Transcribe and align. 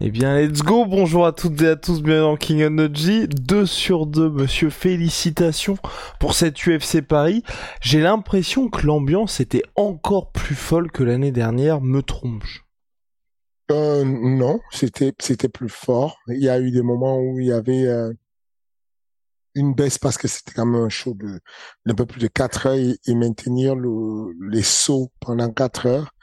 Eh 0.00 0.12
bien, 0.12 0.38
let's 0.40 0.62
go. 0.62 0.84
Bonjour 0.84 1.26
à 1.26 1.32
toutes 1.32 1.60
et 1.60 1.70
à 1.70 1.74
tous. 1.76 2.02
Bienvenue 2.02 2.20
dans 2.20 2.36
King 2.36 2.62
Energy. 2.62 3.26
2 3.26 3.66
sur 3.66 4.06
2, 4.06 4.30
monsieur. 4.30 4.70
Félicitations 4.70 5.76
pour 6.20 6.34
cette 6.34 6.64
UFC 6.64 7.00
Paris. 7.00 7.42
J'ai 7.80 8.00
l'impression 8.00 8.68
que 8.68 8.86
l'ambiance 8.86 9.40
était 9.40 9.64
encore 9.74 10.30
plus 10.30 10.54
folle 10.54 10.92
que 10.92 11.02
l'année 11.02 11.32
dernière. 11.32 11.80
Me 11.80 12.00
trompe-je? 12.00 12.60
Euh, 13.72 14.04
Non, 14.04 14.60
c'était 14.70 15.12
c'était 15.18 15.48
plus 15.48 15.68
fort. 15.68 16.16
Il 16.28 16.44
y 16.44 16.48
a 16.48 16.60
eu 16.60 16.70
des 16.70 16.82
moments 16.82 17.18
où 17.18 17.40
il 17.40 17.46
y 17.46 17.52
avait 17.52 17.88
euh, 17.88 18.12
une 19.56 19.74
baisse 19.74 19.98
parce 19.98 20.16
que 20.16 20.28
c'était 20.28 20.52
quand 20.52 20.66
même 20.66 20.80
un 20.80 20.88
show 20.88 21.14
de 21.14 21.40
d'un 21.86 21.94
peu 21.94 22.06
plus 22.06 22.20
de 22.20 22.28
4 22.28 22.66
heures 22.68 22.74
et, 22.76 23.14
maintenir 23.16 23.74
le, 23.74 24.32
les 24.48 24.62
sauts 24.62 25.10
pendant 25.18 25.50
4 25.50 25.86
heures. 25.86 26.14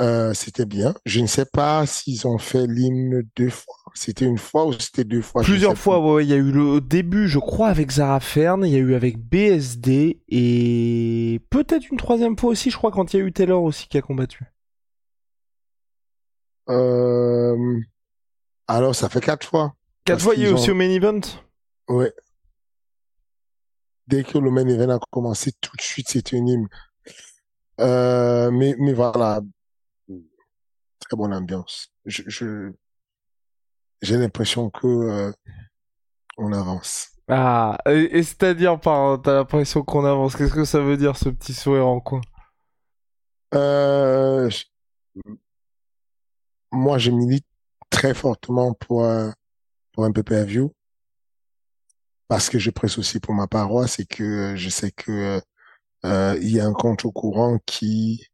Euh, 0.00 0.32
c'était 0.32 0.64
bien. 0.64 0.94
Je 1.04 1.20
ne 1.20 1.26
sais 1.26 1.44
pas 1.44 1.84
s'ils 1.86 2.26
ont 2.26 2.38
fait 2.38 2.66
l'hymne 2.66 3.22
deux 3.36 3.50
fois. 3.50 3.74
C'était 3.94 4.24
une 4.24 4.38
fois 4.38 4.66
ou 4.66 4.72
c'était 4.72 5.04
deux 5.04 5.20
fois 5.20 5.42
Plusieurs 5.42 5.76
fois, 5.76 6.00
ouais. 6.00 6.24
Il 6.24 6.30
y 6.30 6.32
a 6.32 6.36
eu 6.36 6.50
le 6.50 6.80
début, 6.80 7.28
je 7.28 7.38
crois, 7.38 7.68
avec 7.68 7.90
Zara 7.90 8.20
Fern. 8.20 8.64
Il 8.64 8.72
y 8.72 8.76
a 8.76 8.78
eu 8.78 8.94
avec 8.94 9.18
BSD 9.18 10.22
et 10.28 11.40
peut-être 11.50 11.90
une 11.90 11.98
troisième 11.98 12.38
fois 12.38 12.50
aussi, 12.50 12.70
je 12.70 12.76
crois, 12.76 12.90
quand 12.90 13.12
il 13.12 13.18
y 13.18 13.22
a 13.22 13.26
eu 13.26 13.32
Taylor 13.32 13.62
aussi 13.62 13.86
qui 13.86 13.98
a 13.98 14.02
combattu. 14.02 14.44
Euh... 16.70 17.80
Alors, 18.66 18.94
ça 18.94 19.08
fait 19.10 19.20
quatre 19.20 19.46
fois. 19.46 19.74
Quatre 20.04 20.22
fois, 20.22 20.34
il 20.34 20.42
y 20.42 20.46
a 20.46 20.48
eu 20.48 20.52
aussi 20.52 20.70
au 20.70 20.74
main 20.74 20.88
event. 20.88 21.20
Ouais. 21.88 22.12
Dès 24.08 24.24
que 24.24 24.38
le 24.38 24.50
main 24.50 24.66
event 24.66 24.96
a 24.96 24.98
commencé, 25.10 25.52
tout 25.60 25.76
de 25.76 25.82
suite, 25.82 26.08
c'était 26.08 26.36
une 26.36 26.48
hymne. 26.48 26.68
Euh, 27.80 28.50
mais, 28.50 28.74
mais 28.78 28.92
voilà. 28.94 29.40
Très 31.08 31.16
bonne 31.16 31.34
ambiance. 31.34 31.92
Je, 32.06 32.22
je, 32.26 32.72
j'ai 34.02 34.16
l'impression 34.16 34.70
que, 34.70 34.86
euh, 34.86 35.32
on 36.38 36.52
avance. 36.52 37.08
Ah, 37.28 37.78
et, 37.86 38.18
et 38.18 38.22
c'est-à-dire, 38.22 38.78
par, 38.80 39.20
t'as 39.22 39.34
l'impression 39.34 39.82
qu'on 39.82 40.04
avance. 40.04 40.36
Qu'est-ce 40.36 40.54
que 40.54 40.64
ça 40.64 40.80
veut 40.80 40.96
dire, 40.96 41.16
ce 41.16 41.28
petit 41.28 41.54
sourire 41.54 41.86
en 41.86 42.00
coin? 42.00 42.20
Euh, 43.54 44.48
je- 44.50 44.64
moi, 46.72 46.98
je 46.98 47.10
milite 47.12 47.46
très 47.90 48.14
fortement 48.14 48.74
pour 48.74 49.04
un, 49.06 49.32
pour 49.92 50.04
un 50.06 50.12
pay-per-view 50.12 50.72
parce 52.28 52.48
que 52.48 52.58
je 52.58 52.70
presse 52.70 52.98
aussi 52.98 53.20
pour 53.20 53.34
ma 53.34 53.46
paroisse 53.46 53.98
et 53.98 54.06
que 54.06 54.54
je 54.56 54.68
sais 54.68 54.90
que 54.90 55.40
euh, 56.06 56.38
il 56.42 56.50
y 56.52 56.60
a 56.60 56.66
un 56.66 56.72
compte 56.74 57.04
au 57.04 57.12
courant 57.12 57.58
qui 57.66 58.26
euh, 58.26 58.31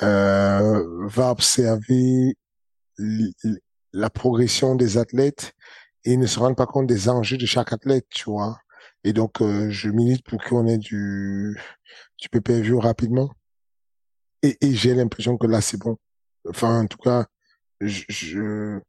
va 0.00 1.30
observer 1.30 2.36
la 3.92 4.10
progression 4.10 4.74
des 4.74 4.98
athlètes 4.98 5.52
et 6.04 6.16
ne 6.16 6.26
se 6.26 6.38
rendre 6.38 6.56
pas 6.56 6.66
compte 6.66 6.86
des 6.86 7.08
enjeux 7.08 7.36
de 7.38 7.46
chaque 7.46 7.72
athlète, 7.72 8.06
tu 8.10 8.24
vois. 8.30 8.58
Et 9.04 9.12
donc, 9.12 9.40
euh, 9.40 9.70
je 9.70 9.88
milite 9.88 10.24
pour 10.24 10.42
qu'on 10.42 10.66
ait 10.66 10.78
du, 10.78 11.58
du 12.18 12.28
pay-per-view 12.28 12.78
rapidement. 12.80 13.30
Et, 14.42 14.56
et 14.60 14.74
j'ai 14.74 14.94
l'impression 14.94 15.36
que 15.38 15.46
là, 15.46 15.60
c'est 15.60 15.78
bon. 15.78 15.96
Enfin, 16.48 16.80
en 16.82 16.86
tout 16.86 16.98
cas, 16.98 17.26
je, 17.80 18.02
je- 18.08 18.80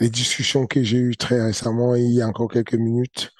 les 0.00 0.10
discussions 0.10 0.66
que 0.66 0.82
j'ai 0.82 0.98
eues 0.98 1.16
très 1.16 1.40
récemment, 1.42 1.94
il 1.94 2.12
y 2.12 2.22
a 2.22 2.28
encore 2.28 2.50
quelques 2.50 2.74
minutes, 2.74 3.30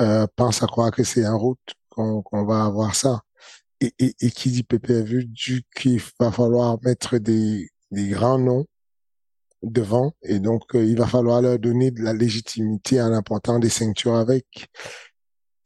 euh, 0.00 0.26
pensent 0.36 0.62
à 0.62 0.66
croire 0.66 0.90
que 0.90 1.04
c'est 1.04 1.26
en 1.26 1.38
route 1.38 1.74
qu'on 1.90 2.22
qu'on 2.22 2.44
va 2.44 2.64
avoir 2.64 2.94
ça. 2.94 3.22
Et, 3.80 3.92
et, 3.98 4.14
et 4.20 4.30
qui 4.30 4.50
dit 4.50 4.62
PPV, 4.62 5.24
du 5.24 5.62
qu'il 5.76 6.00
va 6.18 6.32
falloir 6.32 6.78
mettre 6.82 7.18
des, 7.18 7.68
des 7.90 8.08
grands 8.08 8.38
noms 8.38 8.66
devant. 9.62 10.12
Et 10.22 10.38
donc, 10.38 10.74
euh, 10.74 10.84
il 10.84 10.96
va 10.96 11.06
falloir 11.06 11.42
leur 11.42 11.58
donner 11.58 11.90
de 11.90 12.02
la 12.02 12.12
légitimité 12.12 13.00
en 13.00 13.12
apportant 13.12 13.58
des 13.58 13.68
ceintures 13.68 14.14
avec. 14.14 14.68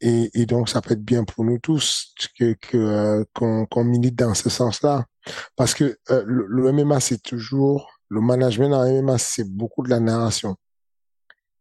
Et, 0.01 0.31
et 0.35 0.47
donc, 0.47 0.69
ça 0.69 0.81
peut 0.81 0.95
être 0.95 1.05
bien 1.05 1.25
pour 1.25 1.45
nous 1.45 1.59
tous 1.59 2.15
que 2.39 2.57
euh, 2.75 3.25
qu'on 3.35 3.67
qu'on 3.67 3.85
milite 3.85 4.17
dans 4.17 4.35
ce 4.35 4.49
sens-là, 4.49 5.05
parce 5.57 5.75
que 5.75 5.99
euh, 6.11 6.25
le, 6.27 6.47
le 6.49 6.73
MMA 6.73 7.01
c'est 7.01 7.23
toujours 7.23 7.91
le 8.09 8.21
management 8.21 8.71
le 8.71 9.03
MMA 9.03 9.19
c'est 9.19 9.45
beaucoup 9.45 9.83
de 9.83 9.91
la 9.91 10.01
narration. 10.01 10.57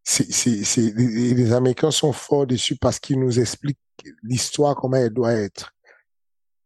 C'est 0.04 0.78
les, 0.78 1.34
les 1.34 1.54
Américains 1.54 1.92
sont 1.92 2.14
forts 2.14 2.48
dessus 2.48 2.78
parce 2.78 3.00
qu'ils 3.00 3.20
nous 3.20 3.40
expliquent 3.40 3.78
l'histoire 4.24 4.76
comment 4.76 4.98
elle 4.98 5.14
doit 5.14 5.34
être. 5.34 5.74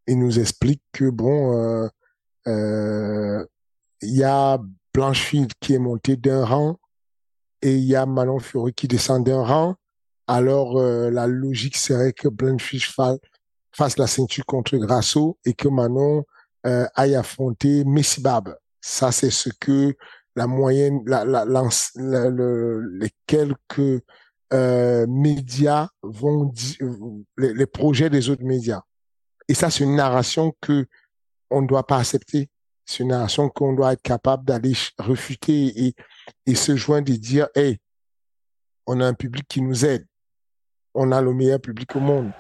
Ils 0.08 0.20
nous 0.20 0.40
expliquent 0.40 0.84
que 0.92 1.10
bon, 1.10 1.58
euh, 1.58 1.88
euh, 2.48 3.46
il 4.02 4.16
y 4.18 4.24
a 4.24 4.60
Blanchfield 4.94 5.52
qui 5.60 5.74
est 5.74 5.80
monté 5.80 6.18
d'un 6.18 6.46
rang 6.46 6.78
et 7.62 7.76
il 7.76 7.86
y 7.86 7.96
a 7.96 8.06
Manon 8.06 8.40
Fury 8.40 8.74
qui 8.74 8.88
descend 8.88 9.26
d'un 9.26 9.44
rang. 9.44 9.76
Alors, 10.28 10.78
euh, 10.80 11.10
la 11.10 11.28
logique 11.28 11.78
serait 11.78 12.14
que 12.14 12.28
Blanchfield 12.28 12.84
fa- 12.84 13.18
fasse 13.72 13.98
la 13.98 14.08
ceinture 14.08 14.46
contre 14.46 14.78
Grasso 14.78 15.38
et 15.46 15.54
que 15.54 15.68
Manon 15.68 16.26
euh, 16.66 16.86
aille 16.96 17.16
affronter 17.16 17.84
Messibab. 17.86 18.56
Ça, 18.82 19.12
c'est 19.12 19.32
ce 19.32 19.50
que 19.60 19.96
la 20.36 20.48
moyenne, 20.48 21.02
la, 21.06 21.24
la, 21.26 21.46
la- 21.46 22.30
le- 22.30 22.82
les 23.00 23.12
quelques 23.26 24.04
euh, 24.54 25.06
médias 25.08 25.88
vont 26.04 26.46
dire, 26.46 26.78
les, 27.38 27.54
les 27.54 27.66
projets 27.66 28.10
des 28.10 28.30
autres 28.30 28.44
médias. 28.44 28.82
Et 29.48 29.54
ça, 29.54 29.70
c'est 29.70 29.84
une 29.84 29.96
narration 29.96 30.54
que 30.62 30.86
on 31.50 31.62
ne 31.62 31.68
doit 31.68 31.86
pas 31.86 31.98
accepter. 31.98 32.50
C'est 32.86 33.04
une 33.04 33.10
narration 33.10 33.48
qu'on 33.50 33.74
doit 33.74 33.94
être 33.94 34.02
capable 34.02 34.44
d'aller 34.46 34.74
refuter 34.98 35.86
et, 35.86 35.96
et 36.46 36.56
se 36.56 36.76
joindre 36.76 37.12
et 37.12 37.18
dire, 37.18 37.48
hey, 37.56 37.78
on 38.88 39.00
a 39.00 39.06
un 39.06 39.14
public 39.14 39.46
qui 39.48 39.62
nous 39.62 39.86
aide. 39.86 40.06
On 40.94 41.12
a 41.12 41.22
le 41.22 41.34
meilleur 41.34 41.60
public 41.60 41.96
au 41.96 42.00
monde. 42.00 42.32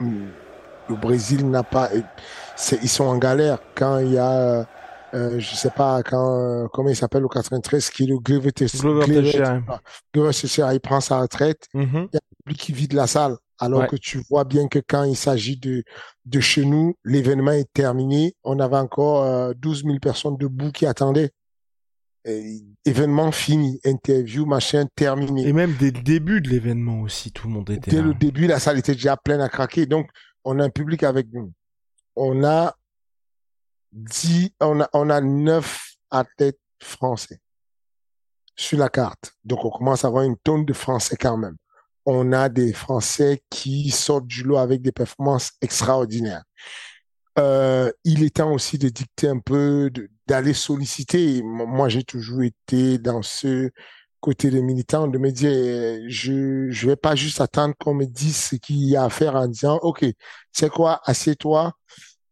Le 0.00 0.94
Brésil 0.94 1.48
n'a 1.50 1.62
pas, 1.64 1.90
ils 2.82 2.88
sont 2.88 3.04
en 3.04 3.18
galère 3.18 3.58
quand 3.74 3.98
il 3.98 4.12
y 4.12 4.18
a, 4.18 4.66
euh, 5.14 5.38
je 5.40 5.54
sais 5.56 5.70
pas, 5.70 6.02
quand, 6.04 6.38
euh, 6.38 6.68
comment 6.72 6.90
il 6.90 6.96
s'appelle 6.96 7.24
au 7.24 7.28
93, 7.28 7.90
qui 7.90 8.04
est 8.04 8.06
le 8.06 8.18
Glover 8.18 8.52
Teixeira. 8.52 8.80
Glover 10.14 10.32
Teixeira. 10.32 10.74
Il 10.74 10.80
prend 10.80 11.00
sa 11.00 11.20
retraite 11.20 11.66
Mhm. 11.74 12.08
lui 12.46 12.54
qui 12.54 12.72
vide 12.72 12.92
la 12.92 13.06
salle. 13.08 13.36
Alors 13.58 13.80
Ouais. 13.80 13.88
que 13.88 13.96
tu 13.96 14.20
vois 14.28 14.44
bien 14.44 14.68
que 14.68 14.78
quand 14.86 15.04
il 15.04 15.16
s'agit 15.16 15.56
de, 15.56 15.82
de 16.26 16.40
chez 16.40 16.64
nous, 16.64 16.94
l'événement 17.04 17.52
est 17.52 17.72
terminé. 17.72 18.34
On 18.44 18.58
avait 18.60 18.76
encore 18.76 19.22
euh, 19.24 19.52
12 19.56 19.84
000 19.84 19.98
personnes 19.98 20.36
debout 20.36 20.72
qui 20.72 20.84
attendaient. 20.86 21.30
Et, 22.26 22.60
événement 22.84 23.32
fini, 23.32 23.80
interview, 23.84 24.44
machin, 24.46 24.86
terminé. 24.94 25.46
Et 25.48 25.52
même 25.52 25.74
dès 25.78 25.90
le 25.90 26.02
début 26.02 26.40
de 26.40 26.48
l'événement 26.50 27.00
aussi, 27.02 27.32
tout 27.32 27.46
le 27.48 27.54
monde 27.54 27.70
était 27.70 27.90
Dès 27.90 27.96
là. 27.98 28.02
le 28.02 28.14
début, 28.14 28.46
la 28.46 28.58
salle 28.60 28.78
était 28.78 28.92
déjà 28.94 29.16
pleine 29.16 29.40
à 29.40 29.48
craquer. 29.48 29.86
Donc, 29.86 30.08
on 30.44 30.58
a 30.58 30.64
un 30.64 30.70
public 30.70 31.02
avec 31.02 31.28
nous. 31.32 31.52
On 32.14 32.44
a 32.44 32.74
dix, 33.92 34.50
on 34.60 34.80
a, 34.80 34.88
on 34.92 35.08
a 35.10 35.20
neuf 35.20 35.94
athlètes 36.10 36.58
français 36.82 37.38
sur 38.56 38.78
la 38.78 38.88
carte. 38.88 39.32
Donc, 39.44 39.64
on 39.64 39.70
commence 39.70 40.04
à 40.04 40.08
avoir 40.08 40.24
une 40.24 40.36
tonne 40.36 40.64
de 40.64 40.72
français 40.72 41.16
quand 41.16 41.36
même. 41.36 41.56
On 42.06 42.32
a 42.32 42.48
des 42.48 42.72
français 42.72 43.42
qui 43.50 43.90
sortent 43.90 44.26
du 44.26 44.44
lot 44.44 44.58
avec 44.58 44.80
des 44.82 44.92
performances 44.92 45.52
extraordinaires. 45.60 46.44
Euh, 47.38 47.90
il 48.04 48.22
est 48.24 48.36
temps 48.36 48.52
aussi 48.52 48.78
de 48.78 48.88
dicter 48.88 49.28
un 49.28 49.38
peu, 49.38 49.90
d'aller 50.26 50.54
solliciter. 50.54 51.42
Moi, 51.42 51.88
j'ai 51.88 52.04
toujours 52.04 52.42
été 52.42 52.98
dans 52.98 53.22
ce 53.22 53.70
côté 54.20 54.50
des 54.50 54.62
militants 54.62 55.06
de 55.08 55.18
me 55.18 55.30
dire, 55.30 55.50
je 56.08 56.70
je 56.70 56.86
vais 56.88 56.96
pas 56.96 57.14
juste 57.14 57.40
attendre 57.40 57.74
qu'on 57.78 57.94
me 57.94 58.06
dise 58.06 58.36
ce 58.36 58.56
qu'il 58.56 58.78
y 58.88 58.96
a 58.96 59.04
à 59.04 59.10
faire 59.10 59.34
en 59.36 59.46
disant, 59.48 59.78
OK, 59.82 60.04
c'est 60.52 60.70
quoi, 60.70 61.00
assieds-toi. 61.04 61.72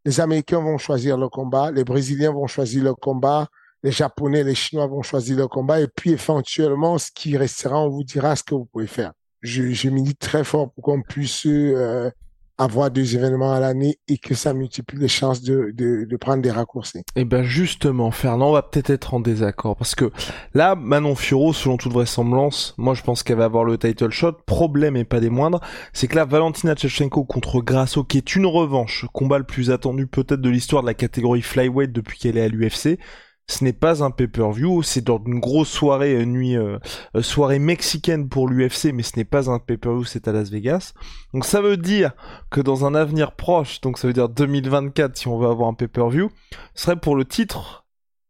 Les 0.05 0.21
Américains 0.21 0.61
vont 0.61 0.79
choisir 0.79 1.17
le 1.19 1.29
combat, 1.29 1.71
les 1.71 1.85
Brésiliens 1.85 2.33
vont 2.33 2.47
choisir 2.47 2.85
le 2.85 2.95
combat, 2.95 3.49
les 3.83 3.93
Japonais, 3.93 4.45
les 4.45 4.55
Chinois 4.55 4.87
vont 4.87 5.03
choisir 5.03 5.37
leur 5.37 5.49
combat 5.49 5.81
et 5.81 5.89
puis 5.89 6.13
éventuellement, 6.13 6.99
ce 6.99 7.11
qui 7.15 7.37
restera, 7.37 7.79
on 7.81 7.91
vous 7.91 8.05
dira 8.05 8.35
ce 8.35 8.43
que 8.43 8.55
vous 8.55 8.67
pouvez 8.67 8.87
faire. 8.87 9.13
Je, 9.45 9.71
je 9.71 9.89
milite 9.89 10.19
très 10.19 10.43
fort 10.43 10.73
pour 10.73 10.83
qu'on 10.83 11.03
puisse 11.03 11.47
euh, 11.47 12.11
avoir 12.59 12.91
deux 12.91 13.17
événements 13.17 13.53
à 13.53 13.61
l'année 13.61 13.99
et 14.09 14.19
que 14.19 14.35
ça 14.35 14.55
multiplie 14.55 14.99
les 14.99 15.09
chances 15.09 15.43
de, 15.43 15.73
de, 15.75 16.05
de 16.05 16.17
prendre 16.17 16.43
des 16.43 16.51
raccourcis. 16.51 16.99
Et 16.99 17.21
eh 17.21 17.25
ben 17.25 17.43
justement, 17.43 18.11
Fernand 18.11 18.53
va 18.53 18.63
peut-être 18.63 18.91
être 18.91 19.15
en 19.15 19.21
désaccord 19.21 19.77
parce 19.77 19.95
que 19.95 20.11
là, 20.55 20.75
Manon 20.75 21.15
Furo, 21.15 21.53
selon 21.53 21.77
toute 21.77 21.93
vraisemblance, 21.93 22.75
moi 22.79 22.95
je 22.95 23.03
pense 23.03 23.23
qu'elle 23.23 23.39
va 23.39 23.45
avoir 23.45 23.65
le 23.65 23.77
title 23.77 24.11
shot. 24.11 24.33
Problème 24.47 24.97
et 24.97 25.05
pas 25.05 25.21
des 25.21 25.31
moindres, 25.31 25.61
c'est 25.93 26.07
que 26.07 26.17
là, 26.17 26.25
Valentina 26.25 26.75
Shevchenko 26.77 27.25
contre 27.25 27.61
Grasso, 27.61 28.05
qui 28.05 28.19
est 28.19 28.37
une 28.37 28.47
revanche, 28.47 29.07
combat 29.13 29.39
le 29.39 29.45
plus 29.45 29.71
attendu 29.71 30.07
peut-être 30.07 30.41
de 30.41 30.51
l'histoire 30.51 30.83
de 30.83 30.87
la 30.87 30.95
catégorie 30.95 31.43
flyweight 31.43 31.93
depuis 31.93 32.19
qu'elle 32.19 32.37
est 32.37 32.43
à 32.43 32.49
l'UFC 32.49 32.99
ce 33.47 33.63
n'est 33.63 33.75
pas 33.75 34.03
un 34.03 34.11
pay-per-view, 34.11 34.83
c'est 34.83 35.03
dans 35.03 35.23
une 35.25 35.39
grosse 35.39 35.69
soirée 35.69 36.15
euh, 36.15 36.25
nuit 36.25 36.57
euh, 36.57 36.79
euh, 37.15 37.23
soirée 37.23 37.59
mexicaine 37.59 38.29
pour 38.29 38.49
l'UFC, 38.49 38.93
mais 38.95 39.03
ce 39.03 39.17
n'est 39.17 39.25
pas 39.25 39.51
un 39.51 39.59
pay-per-view, 39.59 40.05
c'est 40.05 40.29
à 40.29 40.33
Las 40.33 40.51
Vegas. 40.51 40.95
Donc 41.35 41.45
ça 41.45 41.61
veut 41.61 41.77
dire 41.77 42.13
que 42.51 42.61
dans 42.61 42.87
un 42.87 42.95
avenir 42.95 43.33
proche, 43.33 43.81
donc 43.83 43.99
ça 43.99 44.07
veut 44.07 44.15
dire 44.15 44.29
2024 44.31 45.17
si 45.17 45.29
on 45.29 45.39
veut 45.39 45.49
avoir 45.49 45.69
un 45.69 45.75
pay-per-view, 45.75 46.31
ce 46.75 46.85
serait 46.85 47.01
pour 47.01 47.17
le 47.17 47.27
titre 47.27 47.87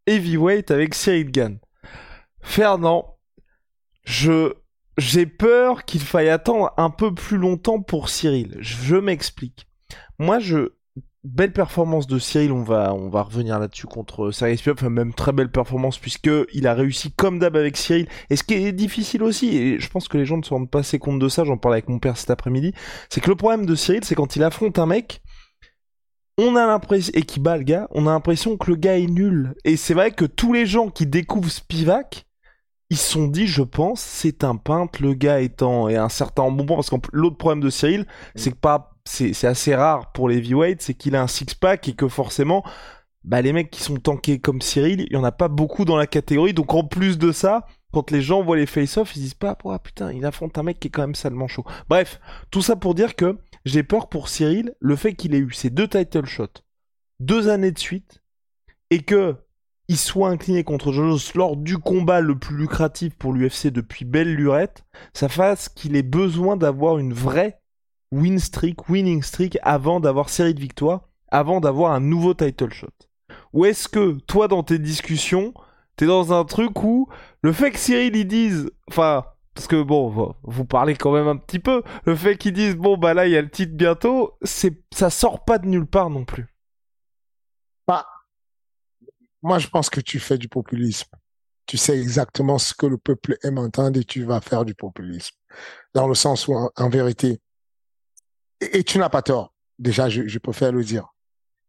heavyweight 0.07 0.71
avec 0.71 0.95
Cyril 0.95 1.31
Gann. 1.31 1.59
Fernand, 2.41 3.17
je 4.05 4.53
j'ai 4.99 5.27
peur 5.27 5.85
qu'il 5.85 6.01
faille 6.01 6.29
attendre 6.29 6.73
un 6.77 6.91
peu 6.91 7.15
plus 7.15 7.37
longtemps 7.37 7.81
pour 7.81 8.09
Cyril. 8.09 8.57
Je 8.61 8.95
m'explique. 8.95 9.67
Moi, 10.19 10.39
je 10.39 10.75
belle 11.25 11.53
performance 11.53 12.07
de 12.07 12.19
Cyril, 12.19 12.53
on 12.53 12.63
va, 12.63 12.95
on 12.95 13.09
va 13.09 13.23
revenir 13.23 13.59
là-dessus 13.59 13.87
contre 13.87 14.31
Sergei 14.31 14.57
Spivak, 14.57 14.79
enfin 14.79 14.91
même 14.91 15.15
très 15.15 15.33
belle 15.33 15.51
performance 15.51 15.99
puisque 15.99 16.31
il 16.53 16.67
a 16.67 16.75
réussi 16.75 17.13
comme 17.13 17.39
d'hab 17.39 17.57
avec 17.57 17.77
Cyril. 17.77 18.07
Et 18.29 18.37
ce 18.37 18.45
qui 18.45 18.55
est 18.55 18.73
difficile 18.73 19.23
aussi, 19.23 19.57
et 19.57 19.81
je 19.81 19.89
pense 19.89 20.07
que 20.07 20.19
les 20.19 20.27
gens 20.27 20.37
ne 20.37 20.43
se 20.43 20.51
rendent 20.51 20.71
pas 20.71 20.81
assez 20.81 20.99
compte 20.99 21.19
de 21.19 21.29
ça, 21.29 21.45
j'en 21.45 21.57
parlais 21.57 21.77
avec 21.77 21.89
mon 21.89 21.99
père 21.99 22.19
cet 22.19 22.31
après-midi, 22.31 22.75
c'est 23.09 23.23
que 23.23 23.31
le 23.31 23.37
problème 23.37 23.65
de 23.65 23.75
Cyril, 23.75 24.05
c'est 24.05 24.15
quand 24.15 24.37
il 24.37 24.43
affronte 24.43 24.79
un 24.79 24.87
mec, 24.87 25.23
on 26.37 26.57
a 26.57 26.67
l'impression, 26.67 27.13
et 27.15 27.23
qui 27.23 27.41
bat 27.41 27.57
le 27.57 27.65
gars, 27.65 27.89
on 27.93 28.07
a 28.07 28.11
l'impression 28.11 28.57
que 28.57 28.71
le 28.71 28.77
gars 28.77 28.99
est 28.99 29.07
nul. 29.07 29.55
Et 29.65 29.77
c'est 29.77 29.95
vrai 29.95 30.11
que 30.11 30.25
tous 30.27 30.53
les 30.53 30.67
gens 30.67 30.91
qui 30.91 31.07
découvrent 31.07 31.51
Spivak, 31.51 32.27
ils 32.91 32.99
se 32.99 33.13
sont 33.13 33.29
dit, 33.29 33.47
je 33.47 33.63
pense, 33.63 34.01
c'est 34.01 34.45
un 34.45 34.57
peintre, 34.57 35.03
le 35.03 35.15
gars 35.15 35.41
étant, 35.41 35.89
et 35.89 35.97
un 35.97 36.11
certain 36.11 36.51
bon 36.51 36.67
parce 36.67 36.91
que 36.91 36.97
l'autre 37.13 37.37
problème 37.37 37.61
de 37.61 37.71
Cyril, 37.71 38.07
c'est 38.35 38.51
que 38.51 38.57
pas 38.57 38.94
c'est 39.05 39.45
assez 39.45 39.75
rare 39.75 40.13
pour 40.13 40.29
les 40.29 40.39
heavyweights, 40.39 40.83
c'est 40.83 40.95
qu'il 40.95 41.15
a 41.17 41.23
un 41.23 41.27
six-pack 41.27 41.89
et 41.89 41.95
que 41.95 42.09
forcément, 42.09 42.65
bah, 43.23 43.43
les 43.43 43.53
mecs 43.53 43.71
qui 43.71 43.83
sont 43.83 43.97
tankés 43.97 44.39
comme 44.39 44.61
Cyril, 44.61 45.01
il 45.09 45.13
y 45.13 45.17
en 45.17 45.25
a 45.25 45.33
pas 45.33 45.49
beaucoup 45.49 45.85
dans 45.85 45.97
la 45.97 46.07
catégorie. 46.07 46.55
Donc 46.55 46.75
en 46.75 46.85
plus 46.85 47.19
de 47.19 47.33
ça, 47.33 47.67
quand 47.93 48.11
les 48.11 48.23
gens 48.23 48.43
voient 48.43 48.57
les 48.57 48.67
face-off, 48.67 49.15
ils 49.17 49.21
disent 49.21 49.35
pas, 49.35 49.57
putain, 49.83 50.13
il 50.13 50.25
affronte 50.27 50.59
un 50.59 50.63
mec 50.63 50.81
qui 50.81 50.89
est 50.89 50.91
quand 50.91 51.03
même 51.03 51.15
salement 51.15 51.49
chaud. 51.49 51.65
Bref, 51.89 52.21
tout 52.51 52.63
ça 52.63 52.77
pour 52.77 52.95
dire 52.95 53.15
que 53.15 53.39
j'ai 53.65 53.83
peur 53.83 54.09
pour 54.09 54.29
Cyril, 54.29 54.75
le 54.81 54.97
fait 54.97 55.15
qu'il 55.15 55.35
ait 55.35 55.39
eu 55.39 55.53
ces 55.53 55.71
deux 55.71 55.89
title 55.89 56.27
shots, 56.27 56.63
deux 57.21 57.49
années 57.49 57.73
de 57.73 57.79
suite, 57.79 58.23
et 58.91 59.03
que 59.03 59.37
il 59.89 59.99
soit 59.99 60.31
incliné 60.31 60.65
contre 60.65 60.93
Jojo 60.93 61.19
lors 61.35 61.57
du 61.57 61.77
combat 61.77 62.21
le 62.21 62.39
plus 62.39 62.57
lucratif 62.57 63.15
pour 63.17 63.35
l'UFC 63.35 63.67
depuis 63.67 64.07
belle 64.07 64.35
lurette, 64.35 64.85
ça 65.13 65.29
fasse 65.29 65.69
qu'il 65.69 65.95
ait 65.95 66.03
besoin 66.03 66.57
d'avoir 66.57 66.99
une 66.99 67.13
vraie 67.13 67.61
win 68.15 68.39
streak, 68.39 68.89
winning 68.89 69.23
streak 69.23 69.59
avant 69.63 70.01
d'avoir 70.01 70.29
série 70.29 70.55
de 70.55 70.61
victoires, 70.61 71.09
avant 71.29 71.61
d'avoir 71.61 71.93
un 71.93 72.01
nouveau 72.01 72.33
title 72.35 72.73
shot 72.73 72.89
Ou 73.53 73.65
est-ce 73.65 73.89
que 73.89 74.19
toi 74.27 74.47
dans 74.47 74.63
tes 74.63 74.79
discussions, 74.79 75.53
t'es 75.97 76.07
dans 76.07 76.33
un 76.33 76.45
truc 76.45 76.83
où 76.83 77.09
le 77.43 77.53
fait 77.53 77.73
que 77.73 77.79
Cyril 77.79 78.15
y 78.15 78.25
dise, 78.25 78.71
enfin, 78.89 79.25
parce 79.55 79.67
que 79.67 79.83
bon, 79.83 80.35
vous 80.43 80.65
parlez 80.65 80.95
quand 80.95 81.13
même 81.13 81.29
un 81.29 81.37
petit 81.37 81.59
peu, 81.59 81.83
le 82.05 82.15
fait 82.15 82.37
qu'ils 82.37 82.53
disent 82.53 82.77
bon 82.77 82.97
bah 82.97 83.15
là 83.15 83.27
il 83.27 83.33
y 83.33 83.37
a 83.37 83.43
le 83.43 83.51
titre 83.51 83.75
bientôt, 83.75 84.37
c'est 84.43 84.83
ça 84.93 85.11
sort 85.11 85.45
pas 85.45 85.59
de 85.59 85.67
nulle 85.67 85.87
part 85.87 86.11
non 86.11 86.25
plus. 86.25 86.47
Bah, 87.87 88.07
moi 89.43 89.59
je 89.59 89.69
pense 89.69 89.91
que 89.91 90.01
tu 90.01 90.21
fais 90.21 90.39
du 90.39 90.49
populisme. 90.49 91.11
Tu 91.67 91.79
sais 91.79 91.99
exactement 91.99 92.59
ce 92.59 92.75
que 92.75 92.87
le 92.87 92.99
peuple 92.99 93.39
aime 93.43 93.59
entendre 93.59 93.99
et 93.99 94.05
tu 94.05 94.25
vas 94.25 94.41
faire 94.41 94.65
du 94.65 94.75
populisme. 94.75 95.35
Dans 95.95 96.07
le 96.07 96.15
sens 96.15 96.47
où 96.47 96.55
en 96.55 96.89
vérité, 96.91 97.41
et, 98.73 98.85
tu 98.85 98.99
n'as 98.99 99.09
pas 99.09 99.23
tort. 99.23 99.53
Déjà, 99.79 100.09
je, 100.09 100.39
préfère 100.39 100.73
le 100.73 100.85
dire. 100.85 101.09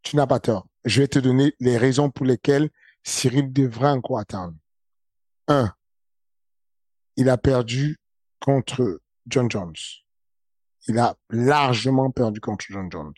Tu 0.04 0.16
n'as 0.16 0.28
pas 0.28 0.40
tort. 0.40 0.68
Je 0.84 1.02
vais 1.02 1.08
te 1.08 1.20
donner 1.20 1.56
les 1.60 1.78
raisons 1.78 2.12
pour 2.12 2.26
lesquelles 2.26 2.70
Cyril 3.04 3.52
devrait 3.52 3.90
encore 3.90 4.20
attendre. 4.20 4.56
Un, 5.48 5.72
il 7.16 7.30
a 7.30 7.38
perdu 7.38 7.98
contre 8.40 9.02
John 9.28 9.50
Jones. 9.50 9.76
Il 10.88 11.00
a 11.00 11.16
largement 11.30 12.12
perdu 12.12 12.40
contre 12.40 12.66
John 12.70 12.92
Jones. 12.92 13.14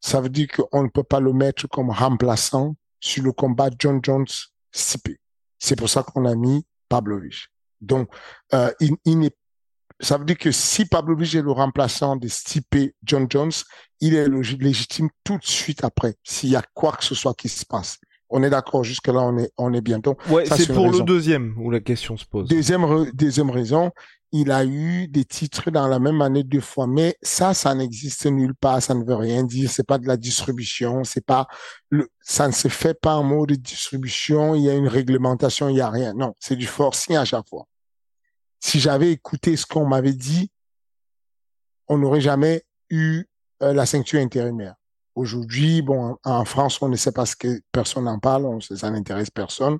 Ça 0.00 0.20
veut 0.20 0.30
dire 0.30 0.48
qu'on 0.48 0.82
ne 0.82 0.88
peut 0.88 1.02
pas 1.02 1.20
le 1.20 1.32
mettre 1.32 1.66
comme 1.68 1.90
remplaçant 1.90 2.74
sur 3.00 3.22
le 3.24 3.32
combat 3.32 3.68
John 3.78 4.00
Jones 4.02 4.26
CP. 4.70 5.18
C'est 5.58 5.76
pour 5.76 5.90
ça 5.90 6.02
qu'on 6.02 6.24
a 6.24 6.34
mis 6.34 6.64
Pavlovich. 6.88 7.48
Donc, 7.80 8.08
euh, 8.54 8.72
il, 8.80 8.96
il 9.04 9.18
n'est 9.18 9.36
ça 10.02 10.18
veut 10.18 10.24
dire 10.24 10.36
que 10.36 10.50
si 10.50 10.84
Pablo 10.84 11.16
Vige 11.16 11.36
est 11.36 11.42
le 11.42 11.52
remplaçant 11.52 12.16
de 12.16 12.26
Stipe 12.28 12.92
John 13.04 13.26
Jones, 13.30 13.52
il 14.00 14.14
est 14.14 14.28
légitime 14.28 15.08
tout 15.24 15.38
de 15.38 15.46
suite 15.46 15.84
après, 15.84 16.16
s'il 16.24 16.50
y 16.50 16.56
a 16.56 16.62
quoi 16.74 16.92
que 16.92 17.04
ce 17.04 17.14
soit 17.14 17.34
qui 17.34 17.48
se 17.48 17.64
passe. 17.64 17.98
On 18.28 18.42
est 18.42 18.50
d'accord, 18.50 18.82
jusque-là, 18.82 19.20
on 19.20 19.38
est, 19.38 19.52
on 19.58 19.72
est 19.74 19.80
bien. 19.80 20.00
ouais, 20.30 20.44
c'est 20.46 20.72
pour 20.72 20.90
le 20.90 21.02
deuxième 21.02 21.54
où 21.58 21.70
la 21.70 21.80
question 21.80 22.16
se 22.16 22.24
pose. 22.24 22.48
Deuxième, 22.48 23.10
deuxième 23.12 23.50
raison, 23.50 23.92
il 24.32 24.50
a 24.50 24.64
eu 24.64 25.06
des 25.06 25.26
titres 25.26 25.70
dans 25.70 25.86
la 25.86 25.98
même 25.98 26.22
année 26.22 26.42
deux 26.42 26.62
fois, 26.62 26.86
mais 26.86 27.16
ça, 27.22 27.52
ça 27.52 27.74
n'existe 27.74 28.24
nulle 28.26 28.54
part, 28.54 28.82
ça 28.82 28.94
ne 28.94 29.04
veut 29.04 29.14
rien 29.14 29.44
dire, 29.44 29.70
c'est 29.70 29.86
pas 29.86 29.98
de 29.98 30.08
la 30.08 30.16
distribution, 30.16 31.04
c'est 31.04 31.24
pas 31.24 31.46
le, 31.90 32.08
ça 32.22 32.48
ne 32.48 32.52
se 32.52 32.68
fait 32.68 32.98
pas 32.98 33.16
en 33.16 33.22
mode 33.22 33.50
de 33.50 33.54
distribution, 33.56 34.54
il 34.54 34.62
y 34.62 34.70
a 34.70 34.74
une 34.74 34.88
réglementation, 34.88 35.68
il 35.68 35.76
y 35.76 35.82
a 35.82 35.90
rien. 35.90 36.14
Non, 36.14 36.34
c'est 36.40 36.56
du 36.56 36.66
forcing 36.66 37.16
à 37.16 37.26
chaque 37.26 37.46
fois 37.48 37.66
si 38.62 38.78
j'avais 38.78 39.10
écouté 39.10 39.56
ce 39.56 39.66
qu'on 39.66 39.86
m'avait 39.86 40.12
dit, 40.12 40.50
on 41.88 41.98
n'aurait 41.98 42.20
jamais 42.20 42.64
eu 42.90 43.24
euh, 43.62 43.72
la 43.72 43.86
ceinture 43.86 44.20
intérimaire. 44.20 44.76
Aujourd'hui, 45.14 45.82
bon, 45.82 46.16
en, 46.24 46.44
France, 46.44 46.80
on 46.80 46.88
ne 46.88 46.96
sait 46.96 47.12
pas 47.12 47.26
ce 47.26 47.36
que 47.36 47.60
personne 47.72 48.04
n'en 48.04 48.18
parle, 48.18 48.46
on, 48.46 48.60
ça 48.60 48.90
n'intéresse 48.90 49.30
personne. 49.30 49.78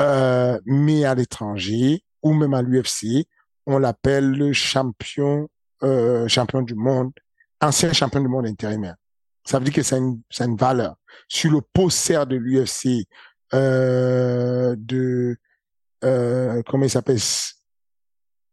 Euh, 0.00 0.58
mais 0.64 1.04
à 1.04 1.14
l'étranger 1.14 2.02
ou 2.22 2.32
même 2.32 2.54
à 2.54 2.62
l'UFC, 2.62 3.26
on 3.66 3.78
l'appelle 3.78 4.30
le 4.30 4.52
champion, 4.54 5.48
euh, 5.82 6.26
champion 6.26 6.62
du 6.62 6.74
monde, 6.74 7.12
ancien 7.60 7.92
champion 7.92 8.20
du 8.20 8.28
monde 8.28 8.46
intérimaire. 8.46 8.96
Ça 9.44 9.58
veut 9.58 9.64
dire 9.66 9.74
que 9.74 9.82
c'est 9.82 9.98
une, 9.98 10.22
une 10.40 10.56
valeur. 10.56 10.96
Sur 11.28 11.52
le 11.52 11.60
poster 11.60 12.26
de 12.26 12.36
l'UFC, 12.36 13.06
euh, 13.52 14.74
de, 14.78 15.36
euh, 16.02 16.62
comment 16.66 16.84
il 16.84 16.90
s'appelle, 16.90 17.18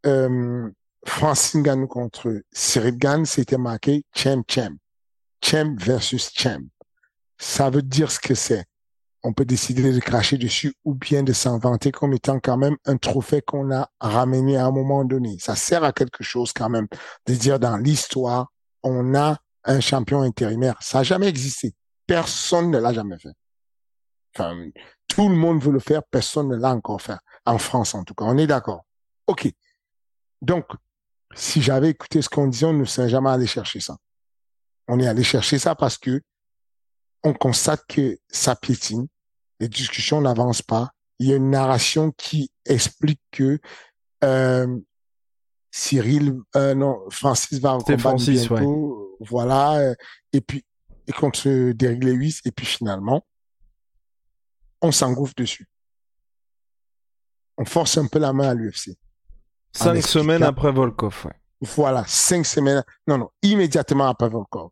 euh, 0.06 0.70
Francine 1.06 1.64
Ganou 1.64 1.88
contre 1.88 2.42
Cyril 2.52 2.98
Gann, 2.98 3.26
c'était 3.26 3.58
marqué 3.58 4.04
Champ 4.16 4.44
Champ. 4.50 4.76
Champ 5.44 5.76
versus 5.78 6.32
Champ. 6.34 6.64
Ça 7.38 7.70
veut 7.70 7.82
dire 7.82 8.12
ce 8.12 8.20
que 8.20 8.36
c'est. 8.36 8.66
On 9.24 9.34
peut 9.34 9.46
décider 9.46 9.92
de 9.92 10.00
cracher 10.00 10.38
dessus 10.38 10.76
ou 10.86 10.94
bien 10.94 11.24
de 11.24 11.34
s'en 11.34 11.58
vanter 11.58 11.92
comme 11.92 12.14
étant 12.14 12.40
quand 12.40 12.58
même 12.58 12.78
un 12.86 12.98
trophée 12.98 13.42
qu'on 13.42 13.72
a 13.72 13.90
ramené 14.00 14.58
à 14.58 14.66
un 14.66 14.72
moment 14.72 15.04
donné. 15.04 15.38
Ça 15.40 15.56
sert 15.56 15.84
à 15.84 15.92
quelque 15.92 16.24
chose 16.24 16.54
quand 16.54 16.70
même 16.70 16.88
de 17.26 17.34
dire 17.34 17.60
dans 17.60 17.78
l'histoire, 17.78 18.52
on 18.84 19.16
a 19.16 19.38
un 19.64 19.80
champion 19.80 20.22
intérimaire. 20.22 20.78
Ça 20.82 21.00
n'a 21.00 21.04
jamais 21.04 21.28
existé. 21.28 21.74
Personne 22.06 22.72
ne 22.72 22.78
l'a 22.78 22.94
jamais 22.94 23.18
fait. 23.18 23.34
Tout 25.08 25.30
le 25.30 25.36
monde 25.36 25.62
veut 25.62 25.72
le 25.72 25.80
faire, 25.80 26.04
personne 26.04 26.50
ne 26.50 26.56
l'a 26.56 26.74
encore 26.74 27.02
fait. 27.02 27.18
En 27.46 27.58
France, 27.58 27.96
en 27.96 28.04
tout 28.04 28.14
cas. 28.14 28.26
On 28.26 28.38
est 28.38 28.48
d'accord. 28.48 28.86
OK. 29.26 29.50
Donc, 30.42 30.66
si 31.36 31.62
j'avais 31.62 31.90
écouté 31.90 32.22
ce 32.22 32.30
qu'on 32.30 32.48
disait, 32.48 32.66
on 32.66 32.74
ne 32.74 32.86
serait 32.86 33.10
jamais 33.10 33.30
allé 33.30 33.48
chercher 33.48 33.80
ça. 33.80 33.98
On 34.88 35.00
est 35.00 35.08
allé 35.08 35.24
chercher 35.24 35.60
ça 35.60 35.76
parce 35.76 35.98
que 35.98 36.22
on 37.24 37.34
constate 37.34 37.84
que 37.88 38.18
ça 38.30 38.56
piétine, 38.56 39.08
les 39.60 39.68
discussions 39.68 40.22
n'avancent 40.22 40.62
pas. 40.62 40.92
Il 41.20 41.28
y 41.28 41.34
a 41.34 41.36
une 41.36 41.50
narration 41.50 42.12
qui 42.12 42.52
explique 42.66 43.22
que 43.32 43.60
euh, 44.24 44.80
Cyril, 45.72 46.40
euh, 46.56 46.74
non, 46.74 47.00
Francis 47.10 47.60
va 47.60 47.72
combattre 47.72 48.00
Francis, 48.00 48.48
bientôt, 48.48 49.18
voilà, 49.20 49.78
euh, 49.78 49.96
et 50.32 50.42
puis 50.42 50.64
et 51.08 51.14
contre 51.14 51.72
Derrick 51.72 52.04
Lewis, 52.04 52.42
et 52.44 52.52
puis 52.52 52.66
finalement, 52.66 53.26
on 54.82 54.92
s'engouffre 54.92 55.34
dessus. 55.36 55.68
On 57.58 57.66
force 57.66 57.98
un 57.98 58.08
peu 58.08 58.20
la 58.20 58.34
main 58.34 58.50
à 58.50 58.54
l'UFC. 58.54 58.98
Cinq 59.78 60.02
semaines 60.02 60.44
après 60.44 60.72
Volkov, 60.72 61.26
ouais. 61.26 61.34
Voilà, 61.62 62.04
cinq 62.08 62.46
semaines. 62.46 62.84
Non, 63.08 63.18
non, 63.18 63.30
immédiatement 63.42 64.08
après 64.08 64.30
Volkov. 64.30 64.70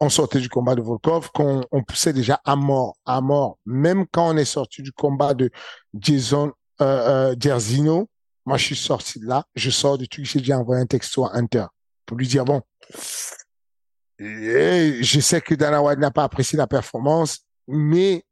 on 0.00 0.08
sortait 0.08 0.40
du 0.40 0.48
combat 0.48 0.74
de 0.74 0.82
Volkov, 0.82 1.30
qu'on 1.32 1.62
on 1.70 1.82
poussait 1.82 2.12
déjà 2.12 2.40
à 2.44 2.56
mort, 2.56 2.96
à 3.06 3.20
mort. 3.20 3.58
Même 3.64 4.06
quand 4.10 4.34
on 4.34 4.36
est 4.36 4.44
sorti 4.44 4.82
du 4.82 4.92
combat 4.92 5.34
de 5.34 5.50
Jason 5.94 6.52
euh, 6.80 7.34
euh, 7.34 8.04
moi 8.44 8.58
je 8.58 8.64
suis 8.64 8.76
sorti 8.76 9.18
de 9.18 9.26
là, 9.26 9.44
je 9.54 9.70
sors 9.70 9.98
du 9.98 10.08
truc, 10.08 10.24
j'ai 10.24 10.38
déjà 10.38 10.58
envoyé 10.58 10.82
un 10.82 10.86
texto 10.86 11.24
à 11.24 11.34
Hunter 11.34 11.66
pour 12.04 12.16
lui 12.16 12.28
dire 12.28 12.44
bon, 12.44 12.62
je 14.18 15.20
sais 15.20 15.40
que 15.40 15.54
Dana 15.54 15.82
White 15.82 15.98
n'a 15.98 16.10
pas 16.10 16.24
apprécié 16.24 16.56
la 16.56 16.66
performance, 16.66 17.40
mais 17.66 18.24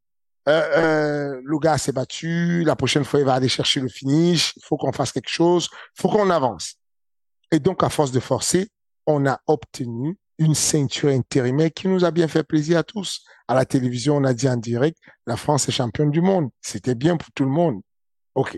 euh, 0.47 0.61
euh, 0.77 1.41
le 1.43 1.59
gars 1.59 1.77
s'est 1.77 1.91
battu, 1.91 2.63
la 2.63 2.75
prochaine 2.75 3.03
fois 3.03 3.19
il 3.19 3.25
va 3.25 3.33
aller 3.33 3.47
chercher 3.47 3.79
le 3.79 3.87
finish, 3.87 4.53
il 4.57 4.63
faut 4.63 4.77
qu'on 4.77 4.91
fasse 4.91 5.11
quelque 5.11 5.29
chose, 5.29 5.69
il 5.97 6.01
faut 6.01 6.09
qu'on 6.09 6.29
avance. 6.29 6.75
Et 7.51 7.59
donc 7.59 7.83
à 7.83 7.89
force 7.89 8.11
de 8.11 8.19
forcer, 8.19 8.69
on 9.07 9.25
a 9.25 9.39
obtenu 9.47 10.17
une 10.37 10.55
ceinture 10.55 11.09
intérimaire 11.09 11.71
qui 11.73 11.87
nous 11.87 12.05
a 12.05 12.11
bien 12.11 12.27
fait 12.27 12.43
plaisir 12.43 12.79
à 12.79 12.83
tous. 12.83 13.23
À 13.47 13.55
la 13.55 13.65
télévision, 13.65 14.17
on 14.17 14.23
a 14.23 14.33
dit 14.33 14.49
en 14.49 14.57
direct, 14.57 14.97
la 15.25 15.37
France 15.37 15.69
est 15.69 15.71
championne 15.71 16.11
du 16.11 16.21
monde. 16.21 16.49
C'était 16.61 16.95
bien 16.95 17.15
pour 17.15 17.31
tout 17.33 17.45
le 17.45 17.51
monde. 17.51 17.81
OK. 18.35 18.57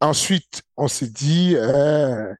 Ensuite, 0.00 0.62
on 0.76 0.86
s'est 0.86 1.08
dit, 1.08 1.54
euh, 1.56 2.32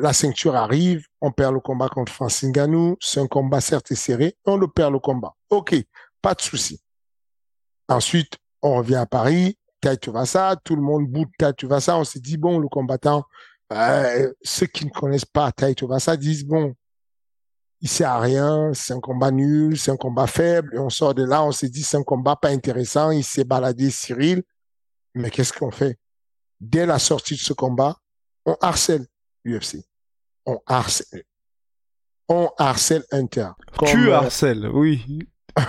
la 0.00 0.12
ceinture 0.12 0.56
arrive, 0.56 1.04
on 1.20 1.30
perd 1.30 1.52
le 1.52 1.60
combat 1.60 1.88
contre 1.88 2.12
Francine 2.12 2.52
Ganou, 2.52 2.96
c'est 3.00 3.20
un 3.20 3.26
combat 3.26 3.60
certes 3.60 3.94
serré, 3.94 4.36
on 4.46 4.56
le 4.56 4.68
perd 4.68 4.92
le 4.92 4.98
combat. 4.98 5.34
OK, 5.50 5.74
pas 6.22 6.34
de 6.34 6.40
souci. 6.40 6.80
Ensuite, 7.90 8.38
on 8.62 8.76
revient 8.76 8.94
à 8.94 9.06
Paris, 9.06 9.58
ça, 10.24 10.56
tout 10.62 10.76
le 10.76 10.82
monde 10.82 11.08
bout 11.08 11.26
de 11.26 11.78
ça. 11.80 11.98
on 11.98 12.04
s'est 12.04 12.20
dit, 12.20 12.36
bon, 12.36 12.60
le 12.60 12.68
combattant, 12.68 13.24
euh, 13.72 14.32
ceux 14.42 14.66
qui 14.66 14.84
ne 14.84 14.90
connaissent 14.90 15.24
pas 15.24 15.50
ça 15.98 16.16
disent, 16.16 16.44
bon, 16.44 16.74
il 17.80 17.88
sert 17.88 18.10
à 18.10 18.20
rien, 18.20 18.72
c'est 18.74 18.92
un 18.92 19.00
combat 19.00 19.32
nul, 19.32 19.76
c'est 19.76 19.90
un 19.90 19.96
combat 19.96 20.28
faible, 20.28 20.72
et 20.74 20.78
on 20.78 20.88
sort 20.88 21.14
de 21.14 21.24
là, 21.24 21.42
on 21.42 21.50
s'est 21.50 21.68
dit, 21.68 21.82
c'est 21.82 21.96
un 21.96 22.04
combat 22.04 22.36
pas 22.36 22.50
intéressant, 22.50 23.10
il 23.10 23.24
s'est 23.24 23.42
baladé 23.42 23.90
Cyril, 23.90 24.44
mais 25.14 25.30
qu'est-ce 25.30 25.52
qu'on 25.52 25.72
fait? 25.72 25.98
Dès 26.60 26.86
la 26.86 27.00
sortie 27.00 27.34
de 27.34 27.40
ce 27.40 27.54
combat, 27.54 27.96
on 28.46 28.56
harcèle 28.60 29.06
l'UFC. 29.44 29.78
On 30.46 30.60
harcèle. 30.66 31.24
On 32.28 32.50
harcèle 32.56 33.04
Inter. 33.10 33.48
tu 33.84 34.10
euh, 34.10 34.14
harcèles, 34.14 34.68
oui. 34.68 35.26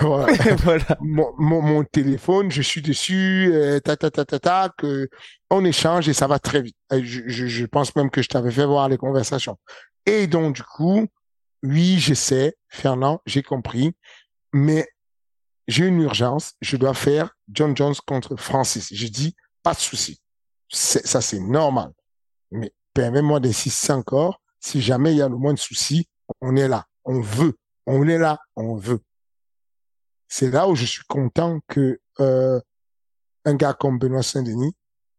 voilà. 0.64 0.98
Mon, 1.00 1.32
mon, 1.38 1.84
téléphone, 1.84 2.50
je 2.50 2.62
suis 2.62 2.82
dessus, 2.82 3.50
euh, 3.52 3.80
ta, 3.80 3.96
ta, 3.96 4.10
ta, 4.10 4.24
ta, 4.24 4.38
ta, 4.38 4.72
que 4.76 5.08
on 5.50 5.64
échange 5.64 6.08
et 6.08 6.12
ça 6.12 6.26
va 6.26 6.38
très 6.38 6.62
vite. 6.62 6.76
Je, 6.90 7.22
je, 7.26 7.46
je 7.46 7.66
pense 7.66 7.94
même 7.96 8.10
que 8.10 8.22
je 8.22 8.28
t'avais 8.28 8.50
fait 8.50 8.66
voir 8.66 8.88
les 8.88 8.98
conversations. 8.98 9.58
Et 10.06 10.26
donc, 10.26 10.56
du 10.56 10.62
coup, 10.62 11.06
oui, 11.62 11.98
je 11.98 12.14
sais, 12.14 12.56
Fernand, 12.68 13.20
j'ai 13.26 13.42
compris, 13.42 13.94
mais 14.52 14.86
j'ai 15.68 15.86
une 15.86 16.00
urgence, 16.00 16.54
je 16.60 16.76
dois 16.76 16.94
faire 16.94 17.36
John 17.48 17.76
Jones 17.76 17.94
contre 18.06 18.36
Francis. 18.36 18.88
Je 18.92 19.06
dis, 19.06 19.36
pas 19.62 19.74
de 19.74 19.78
souci. 19.78 20.20
Ça, 20.68 21.20
c'est 21.20 21.38
normal. 21.38 21.92
Mais 22.50 22.72
permets-moi 22.94 23.40
d'insister 23.40 23.92
encore, 23.92 24.40
si 24.58 24.80
jamais 24.80 25.12
il 25.12 25.18
y 25.18 25.22
a 25.22 25.28
le 25.28 25.36
moins 25.36 25.54
de 25.54 25.58
soucis, 25.58 26.08
on 26.40 26.56
est 26.56 26.68
là. 26.68 26.86
On 27.04 27.20
veut. 27.20 27.58
On 27.86 28.08
est 28.08 28.18
là. 28.18 28.38
On 28.56 28.76
veut. 28.76 29.00
C'est 30.34 30.50
là 30.50 30.66
où 30.66 30.74
je 30.74 30.86
suis 30.86 31.04
content 31.06 31.60
que 31.68 32.00
euh, 32.18 32.58
un 33.44 33.54
gars 33.54 33.74
comme 33.74 33.98
Benoît 33.98 34.22
Saint-Denis 34.22 34.74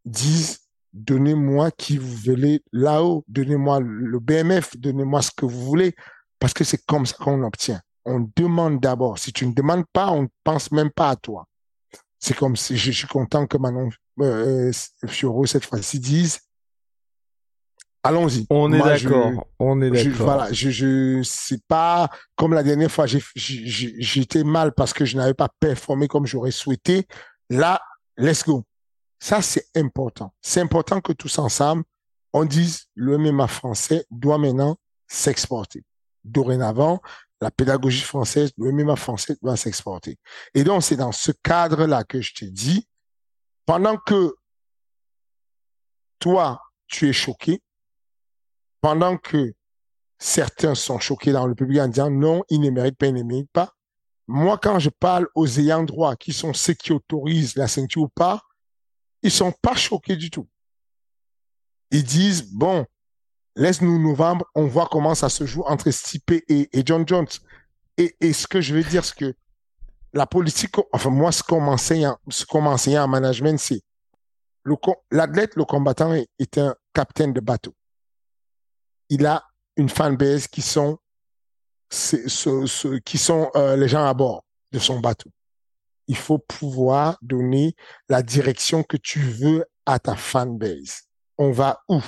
dise 0.05 0.61
donnez-moi 0.91 1.69
qui 1.69 1.99
vous 1.99 2.15
voulez 2.15 2.63
là-haut, 2.71 3.23
donnez-moi 3.27 3.79
le 3.79 4.19
BMF, 4.19 4.75
donnez-moi 4.75 5.21
ce 5.21 5.29
que 5.29 5.45
vous 5.45 5.65
voulez, 5.65 5.93
parce 6.39 6.55
que 6.55 6.63
c'est 6.63 6.83
comme 6.87 7.05
ça 7.05 7.15
qu'on 7.19 7.43
obtient. 7.43 7.79
On 8.05 8.27
demande 8.35 8.79
d'abord. 8.79 9.19
Si 9.19 9.31
tu 9.31 9.45
ne 9.45 9.53
demandes 9.53 9.85
pas, 9.93 10.09
on 10.09 10.23
ne 10.23 10.27
pense 10.43 10.71
même 10.71 10.89
pas 10.89 11.11
à 11.11 11.15
toi. 11.15 11.45
C'est 12.17 12.35
comme 12.35 12.55
si 12.55 12.75
je 12.75 12.89
suis 12.89 13.07
content 13.07 13.45
que 13.45 13.59
Manon 13.59 13.89
euh, 14.19 14.71
Fioro 15.05 15.45
cette 15.45 15.65
fois-ci 15.65 15.99
dise 15.99 16.39
Allons-y. 18.03 18.45
On 18.49 18.71
est 18.73 18.79
d'accord. 18.79 19.47
On 19.59 19.81
est 19.81 19.89
d'accord. 19.89 20.25
Voilà, 20.25 20.51
je, 20.51 20.69
je, 20.69 21.23
c'est 21.23 21.65
pas 21.67 22.09
comme 22.35 22.53
la 22.53 22.63
dernière 22.63 22.91
fois. 22.91 23.05
J'étais 23.07 24.43
mal 24.43 24.73
parce 24.73 24.93
que 24.93 25.05
je 25.05 25.15
n'avais 25.15 25.33
pas 25.33 25.49
performé 25.59 26.07
comme 26.09 26.25
j'aurais 26.25 26.51
souhaité. 26.51 27.07
Là, 27.49 27.81
let's 28.17 28.43
go. 28.43 28.65
Ça, 29.19 29.41
c'est 29.41 29.67
important. 29.75 30.33
C'est 30.41 30.59
important 30.59 30.99
que 30.99 31.13
tous 31.13 31.39
ensemble, 31.39 31.83
on 32.33 32.43
dise 32.43 32.87
le 32.93 33.17
MMA 33.17 33.47
français 33.47 34.05
doit 34.11 34.37
maintenant 34.37 34.75
s'exporter. 35.07 35.83
Dorénavant, 36.25 37.01
la 37.39 37.51
pédagogie 37.51 38.01
française, 38.01 38.51
le 38.57 38.71
MMA 38.73 38.97
français 38.97 39.37
doit 39.41 39.55
s'exporter. 39.55 40.17
Et 40.53 40.65
donc, 40.65 40.83
c'est 40.83 40.97
dans 40.97 41.13
ce 41.13 41.31
cadre-là 41.31 42.03
que 42.03 42.19
je 42.19 42.33
te 42.33 42.45
dis, 42.45 42.87
pendant 43.65 43.95
que 43.95 44.35
toi, 46.19 46.61
tu 46.87 47.07
es 47.07 47.13
choqué, 47.13 47.61
pendant 48.83 49.15
que 49.15 49.53
certains 50.19 50.75
sont 50.75 50.99
choqués 50.99 51.31
dans 51.31 51.47
le 51.47 51.55
public 51.55 51.79
en 51.79 51.87
disant 51.87 52.11
non, 52.11 52.43
il 52.49 52.59
ne 52.59 52.69
mérite 52.69 52.97
pas, 52.97 53.07
il 53.07 53.13
ne 53.13 53.23
mérite 53.23 53.49
pas. 53.53 53.73
Moi, 54.27 54.57
quand 54.61 54.77
je 54.77 54.89
parle 54.89 55.29
aux 55.35 55.47
ayants 55.57 55.83
droit, 55.83 56.17
qui 56.17 56.33
sont 56.33 56.53
ceux 56.53 56.73
qui 56.73 56.91
autorisent 56.91 57.55
la 57.55 57.69
ceinture 57.69 58.01
ou 58.01 58.07
pas, 58.09 58.41
ils 59.21 59.31
sont 59.31 59.53
pas 59.61 59.75
choqués 59.75 60.17
du 60.17 60.29
tout. 60.29 60.49
Ils 61.91 62.03
disent, 62.03 62.51
bon, 62.51 62.85
laisse-nous 63.55 63.99
novembre, 63.99 64.45
on 64.53 64.67
voit 64.67 64.89
comment 64.91 65.15
ça 65.15 65.29
se 65.29 65.45
joue 65.45 65.63
entre 65.65 65.89
Stipe 65.89 66.31
et, 66.49 66.69
John 66.85 67.07
Jones. 67.07 67.27
Et, 67.97 68.33
ce 68.33 68.47
que 68.47 68.59
je 68.59 68.75
veux 68.75 68.83
dire, 68.83 69.05
c'est 69.05 69.15
que 69.15 69.33
la 70.11 70.27
politique, 70.27 70.75
enfin, 70.91 71.09
moi, 71.09 71.31
ce 71.31 71.41
qu'on 71.41 71.61
m'enseigne, 71.61 72.11
ce 72.27 72.45
qu'on 72.45 72.65
en 72.65 73.07
management, 73.07 73.57
c'est 73.57 73.81
l'athlète, 75.09 75.55
le 75.55 75.63
combattant 75.63 76.13
est 76.13 76.57
un 76.57 76.75
capitaine 76.93 77.31
de 77.31 77.39
bateau 77.39 77.73
il 79.09 79.25
a 79.25 79.43
une 79.75 79.89
fanbase 79.89 80.47
qui 80.47 80.61
sont 80.61 80.97
qui 83.05 83.17
sont 83.17 83.51
euh, 83.55 83.75
les 83.75 83.87
gens 83.87 84.05
à 84.05 84.13
bord 84.13 84.43
de 84.71 84.79
son 84.79 84.99
bateau. 84.99 85.29
Il 86.07 86.17
faut 86.17 86.39
pouvoir 86.39 87.17
donner 87.21 87.75
la 88.09 88.23
direction 88.23 88.83
que 88.83 88.97
tu 88.97 89.19
veux 89.19 89.65
à 89.85 89.99
ta 89.99 90.15
fanbase. 90.15 91.03
On 91.37 91.51
va 91.51 91.81
où? 91.87 92.01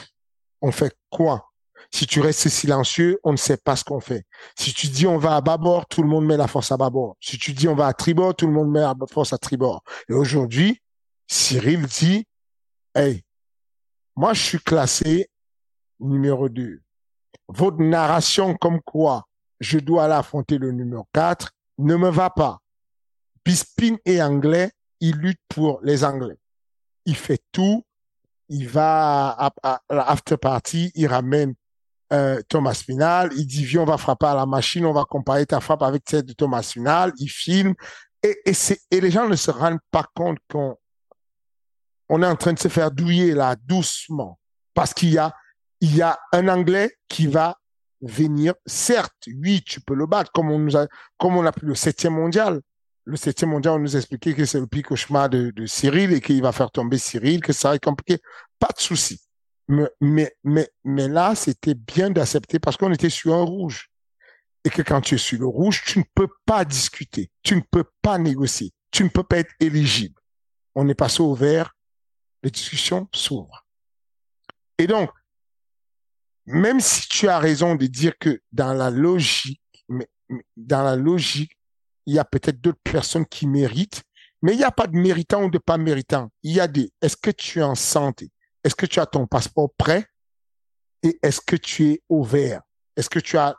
On 0.61 0.71
fait 0.71 0.95
quoi? 1.09 1.51
Si 1.91 2.07
tu 2.07 2.19
restes 2.19 2.49
silencieux, 2.49 3.19
on 3.23 3.31
ne 3.31 3.37
sait 3.37 3.57
pas 3.57 3.75
ce 3.75 3.83
qu'on 3.83 3.99
fait. 3.99 4.25
Si 4.57 4.73
tu 4.73 4.87
dis 4.87 5.05
on 5.05 5.17
va 5.17 5.35
à 5.35 5.41
bâbord, 5.41 5.85
tout 5.85 6.01
le 6.01 6.09
monde 6.09 6.25
met 6.25 6.37
la 6.37 6.47
force 6.47 6.71
à 6.71 6.77
bâbord. 6.77 7.15
Si 7.19 7.37
tu 7.37 7.53
dis 7.53 7.67
on 7.67 7.75
va 7.75 7.87
à 7.87 7.93
tribord, 7.93 8.35
tout 8.35 8.47
le 8.47 8.53
monde 8.53 8.71
met 8.71 8.81
la 8.81 8.95
force 9.09 9.33
à 9.33 9.37
tribord. 9.37 9.83
Et 10.09 10.13
aujourd'hui, 10.13 10.81
Cyril 11.27 11.85
dit, 11.85 12.25
hey, 12.95 13.23
moi 14.15 14.33
je 14.33 14.41
suis 14.41 14.59
classé 14.59 15.29
numéro 15.99 16.49
2 16.49 16.81
votre 17.47 17.81
narration 17.81 18.55
comme 18.55 18.81
quoi 18.81 19.27
je 19.59 19.79
dois 19.79 20.05
aller 20.05 20.13
affronter 20.13 20.57
le 20.57 20.71
numéro 20.71 21.07
4 21.13 21.51
ne 21.77 21.95
me 21.95 22.09
va 22.09 22.29
pas. 22.29 22.59
Bispin 23.43 23.97
est 24.05 24.21
anglais, 24.21 24.71
il 24.99 25.15
lutte 25.17 25.41
pour 25.47 25.79
les 25.83 26.03
Anglais. 26.03 26.37
Il 27.05 27.15
fait 27.15 27.41
tout. 27.51 27.85
Il 28.49 28.67
va 28.67 29.29
à, 29.63 29.81
l'after 29.89 30.37
party, 30.37 30.91
il 30.93 31.07
ramène 31.07 31.55
euh, 32.13 32.41
Thomas 32.47 32.75
Final, 32.75 33.31
il 33.35 33.47
dit 33.47 33.65
viens 33.65 33.81
on 33.81 33.85
va 33.85 33.97
frapper 33.97 34.27
à 34.27 34.35
la 34.35 34.45
machine, 34.45 34.85
on 34.85 34.93
va 34.93 35.03
comparer 35.03 35.47
ta 35.47 35.59
frappe 35.59 35.81
avec 35.81 36.03
celle 36.07 36.23
de 36.23 36.33
Thomas 36.33 36.61
Final, 36.61 37.11
il 37.17 37.27
filme 37.27 37.73
et, 38.21 38.37
et, 38.45 38.53
et 38.91 39.01
les 39.01 39.09
gens 39.09 39.27
ne 39.27 39.35
se 39.35 39.49
rendent 39.49 39.79
pas 39.89 40.05
compte 40.13 40.37
qu'on 40.47 40.77
on 42.09 42.21
est 42.21 42.27
en 42.27 42.35
train 42.35 42.53
de 42.53 42.59
se 42.59 42.67
faire 42.67 42.91
douiller 42.91 43.33
là 43.33 43.55
doucement 43.55 44.39
parce 44.75 44.93
qu'il 44.93 45.09
y 45.09 45.17
a 45.17 45.33
il 45.81 45.95
y 45.95 46.01
a 46.01 46.17
un 46.31 46.47
Anglais 46.47 46.95
qui 47.07 47.27
va 47.27 47.57
venir. 48.01 48.53
Certes, 48.65 49.27
oui, 49.27 49.61
tu 49.65 49.81
peux 49.81 49.95
le 49.95 50.05
battre, 50.05 50.31
comme 50.31 50.51
on 50.51 50.59
nous 50.59 50.77
a, 50.77 50.87
comme 51.17 51.35
on 51.35 51.45
a 51.45 51.51
pris 51.51 51.65
le 51.65 51.75
septième 51.75 52.13
mondial. 52.13 52.61
Le 53.05 53.17
septième 53.17 53.51
mondial, 53.51 53.75
on 53.75 53.79
nous 53.79 53.95
a 53.95 53.99
expliqué 53.99 54.33
que 54.33 54.45
c'est 54.45 54.59
le 54.59 54.67
pire 54.67 54.83
cauchemar 54.83 55.29
de, 55.29 55.51
de 55.51 55.65
Cyril 55.65 56.11
et 56.13 56.21
qu'il 56.21 56.41
va 56.41 56.51
faire 56.51 56.71
tomber 56.71 56.97
Cyril, 56.97 57.41
que 57.41 57.53
ça 57.53 57.69
va 57.69 57.75
être 57.75 57.83
compliqué. 57.83 58.19
Pas 58.59 58.69
de 58.75 58.81
souci. 58.81 59.21
Mais, 59.67 59.89
mais, 60.01 60.35
mais, 60.43 60.69
mais 60.83 61.07
là, 61.07 61.35
c'était 61.35 61.75
bien 61.75 62.09
d'accepter 62.09 62.59
parce 62.59 62.77
qu'on 62.77 62.91
était 62.91 63.09
sur 63.09 63.33
un 63.33 63.43
rouge. 63.43 63.89
Et 64.63 64.71
que 64.71 64.81
quand 64.81 65.01
tu 65.01 65.15
es 65.15 65.19
sur 65.19 65.39
le 65.39 65.45
rouge, 65.45 65.83
tu 65.85 65.99
ne 65.99 66.03
peux 66.15 66.29
pas 66.45 66.65
discuter. 66.65 67.29
Tu 67.43 67.55
ne 67.55 67.61
peux 67.61 67.85
pas 68.01 68.17
négocier. 68.17 68.73
Tu 68.89 69.03
ne 69.03 69.09
peux 69.09 69.23
pas 69.23 69.37
être 69.37 69.53
éligible. 69.59 70.19
On 70.73 70.89
est 70.89 70.95
passé 70.95 71.21
au 71.21 71.35
vert. 71.35 71.75
Les 72.41 72.49
discussions 72.49 73.07
s'ouvrent. 73.13 73.67
Et 74.79 74.87
donc, 74.87 75.11
même 76.45 76.79
si 76.79 77.07
tu 77.07 77.27
as 77.27 77.39
raison 77.39 77.75
de 77.75 77.87
dire 77.87 78.17
que 78.19 78.41
dans 78.51 78.73
la 78.73 78.89
logique, 78.89 79.61
dans 80.55 80.83
la 80.83 80.95
logique, 80.95 81.57
il 82.05 82.13
y 82.13 82.19
a 82.19 82.25
peut-être 82.25 82.61
d'autres 82.61 82.81
personnes 82.83 83.25
qui 83.25 83.47
méritent, 83.47 84.03
mais 84.41 84.53
il 84.53 84.57
n'y 84.57 84.63
a 84.63 84.71
pas 84.71 84.87
de 84.87 84.95
méritant 84.95 85.43
ou 85.43 85.49
de 85.49 85.57
pas 85.57 85.77
méritant. 85.77 86.31
Il 86.43 86.53
y 86.53 86.59
a 86.59 86.67
des, 86.67 86.91
est-ce 87.01 87.17
que 87.17 87.31
tu 87.31 87.59
es 87.59 87.63
en 87.63 87.75
santé? 87.75 88.31
Est-ce 88.63 88.75
que 88.75 88.85
tu 88.85 88.99
as 88.99 89.05
ton 89.05 89.25
passeport 89.27 89.73
prêt? 89.75 90.05
Et 91.03 91.17
est-ce 91.21 91.41
que 91.41 91.55
tu 91.55 91.91
es 91.91 92.01
ouvert? 92.09 92.61
Est-ce 92.95 93.09
que 93.09 93.19
tu 93.19 93.37
as 93.37 93.55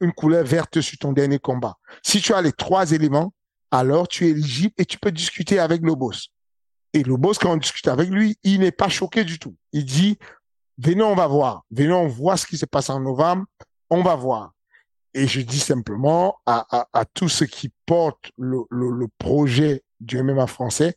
une 0.00 0.12
couleur 0.12 0.44
verte 0.44 0.80
sur 0.80 0.98
ton 0.98 1.12
dernier 1.12 1.38
combat? 1.38 1.76
Si 2.02 2.20
tu 2.20 2.32
as 2.32 2.42
les 2.42 2.52
trois 2.52 2.92
éléments, 2.92 3.34
alors 3.70 4.08
tu 4.08 4.26
es 4.26 4.30
éligible 4.30 4.74
et 4.78 4.86
tu 4.86 4.98
peux 4.98 5.12
discuter 5.12 5.58
avec 5.58 5.82
le 5.82 5.94
boss. 5.94 6.28
Et 6.94 7.02
le 7.02 7.16
boss, 7.16 7.38
quand 7.38 7.52
on 7.52 7.56
discute 7.56 7.88
avec 7.88 8.08
lui, 8.08 8.38
il 8.42 8.60
n'est 8.60 8.72
pas 8.72 8.88
choqué 8.88 9.24
du 9.24 9.38
tout. 9.38 9.56
Il 9.72 9.84
dit, 9.84 10.18
venez, 10.78 11.02
on 11.02 11.14
va 11.14 11.26
voir. 11.26 11.64
Venez, 11.70 11.92
on 11.92 12.08
voit 12.08 12.36
ce 12.36 12.46
qui 12.46 12.56
se 12.56 12.66
passe 12.66 12.90
en 12.90 13.00
novembre. 13.00 13.44
On 13.90 14.02
va 14.02 14.14
voir. 14.14 14.52
Et 15.14 15.26
je 15.26 15.40
dis 15.40 15.58
simplement 15.58 16.38
à, 16.46 16.66
à, 16.70 16.88
à 16.92 17.04
tous 17.04 17.28
ceux 17.28 17.46
qui 17.46 17.70
portent 17.86 18.30
le, 18.36 18.58
le, 18.70 18.90
le 18.90 19.08
projet 19.18 19.82
du 20.00 20.22
MMA 20.22 20.46
français, 20.46 20.94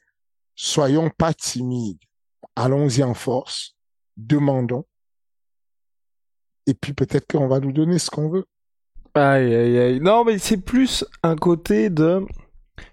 soyons 0.56 1.10
pas 1.10 1.34
timides. 1.34 2.00
Allons-y 2.56 3.04
en 3.04 3.14
force. 3.14 3.76
Demandons. 4.18 4.86
Et 6.68 6.74
puis 6.74 6.94
peut-être 6.94 7.26
qu'on 7.28 7.48
va 7.48 7.60
nous 7.60 7.72
donner 7.72 7.98
ce 8.00 8.10
qu'on 8.10 8.30
veut. 8.30 8.46
Aïe, 9.14 9.54
aïe, 9.54 9.78
aïe. 9.78 10.00
Non, 10.00 10.24
mais 10.24 10.38
c'est 10.38 10.58
plus 10.58 11.04
un 11.24 11.36
côté 11.36 11.90
de. 11.90 12.26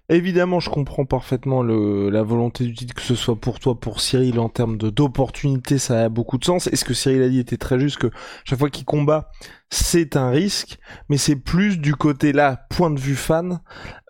Évidemment, 0.08 0.58
je 0.58 0.70
comprends 0.70 1.04
parfaitement 1.04 1.62
la 1.62 2.22
volonté 2.22 2.64
du 2.64 2.74
titre, 2.74 2.94
que 2.94 3.02
ce 3.02 3.14
soit 3.14 3.36
pour 3.36 3.60
toi, 3.60 3.78
pour 3.78 4.00
Cyril, 4.00 4.38
en 4.38 4.48
termes 4.48 4.78
de 4.78 4.88
d'opportunité, 4.88 5.78
ça 5.78 6.04
a 6.04 6.08
beaucoup 6.08 6.38
de 6.38 6.44
sens. 6.44 6.66
Et 6.68 6.76
ce 6.76 6.84
que 6.84 6.94
Cyril 6.94 7.22
a 7.22 7.28
dit 7.28 7.38
était 7.38 7.58
très 7.58 7.78
juste, 7.78 7.98
que 7.98 8.10
chaque 8.44 8.58
fois 8.58 8.70
qu'il 8.70 8.86
combat, 8.86 9.30
c'est 9.70 10.16
un 10.16 10.30
risque, 10.30 10.78
mais 11.10 11.18
c'est 11.18 11.36
plus 11.36 11.78
du 11.78 11.94
côté 11.94 12.32
là, 12.32 12.66
point 12.70 12.90
de 12.90 12.98
vue 12.98 13.16
fan, 13.16 13.60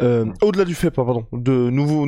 euh, 0.00 0.26
au-delà 0.40 0.64
du 0.64 0.76
fait, 0.76 0.92
pardon, 0.92 1.26
de 1.32 1.68
nouveaux, 1.68 2.06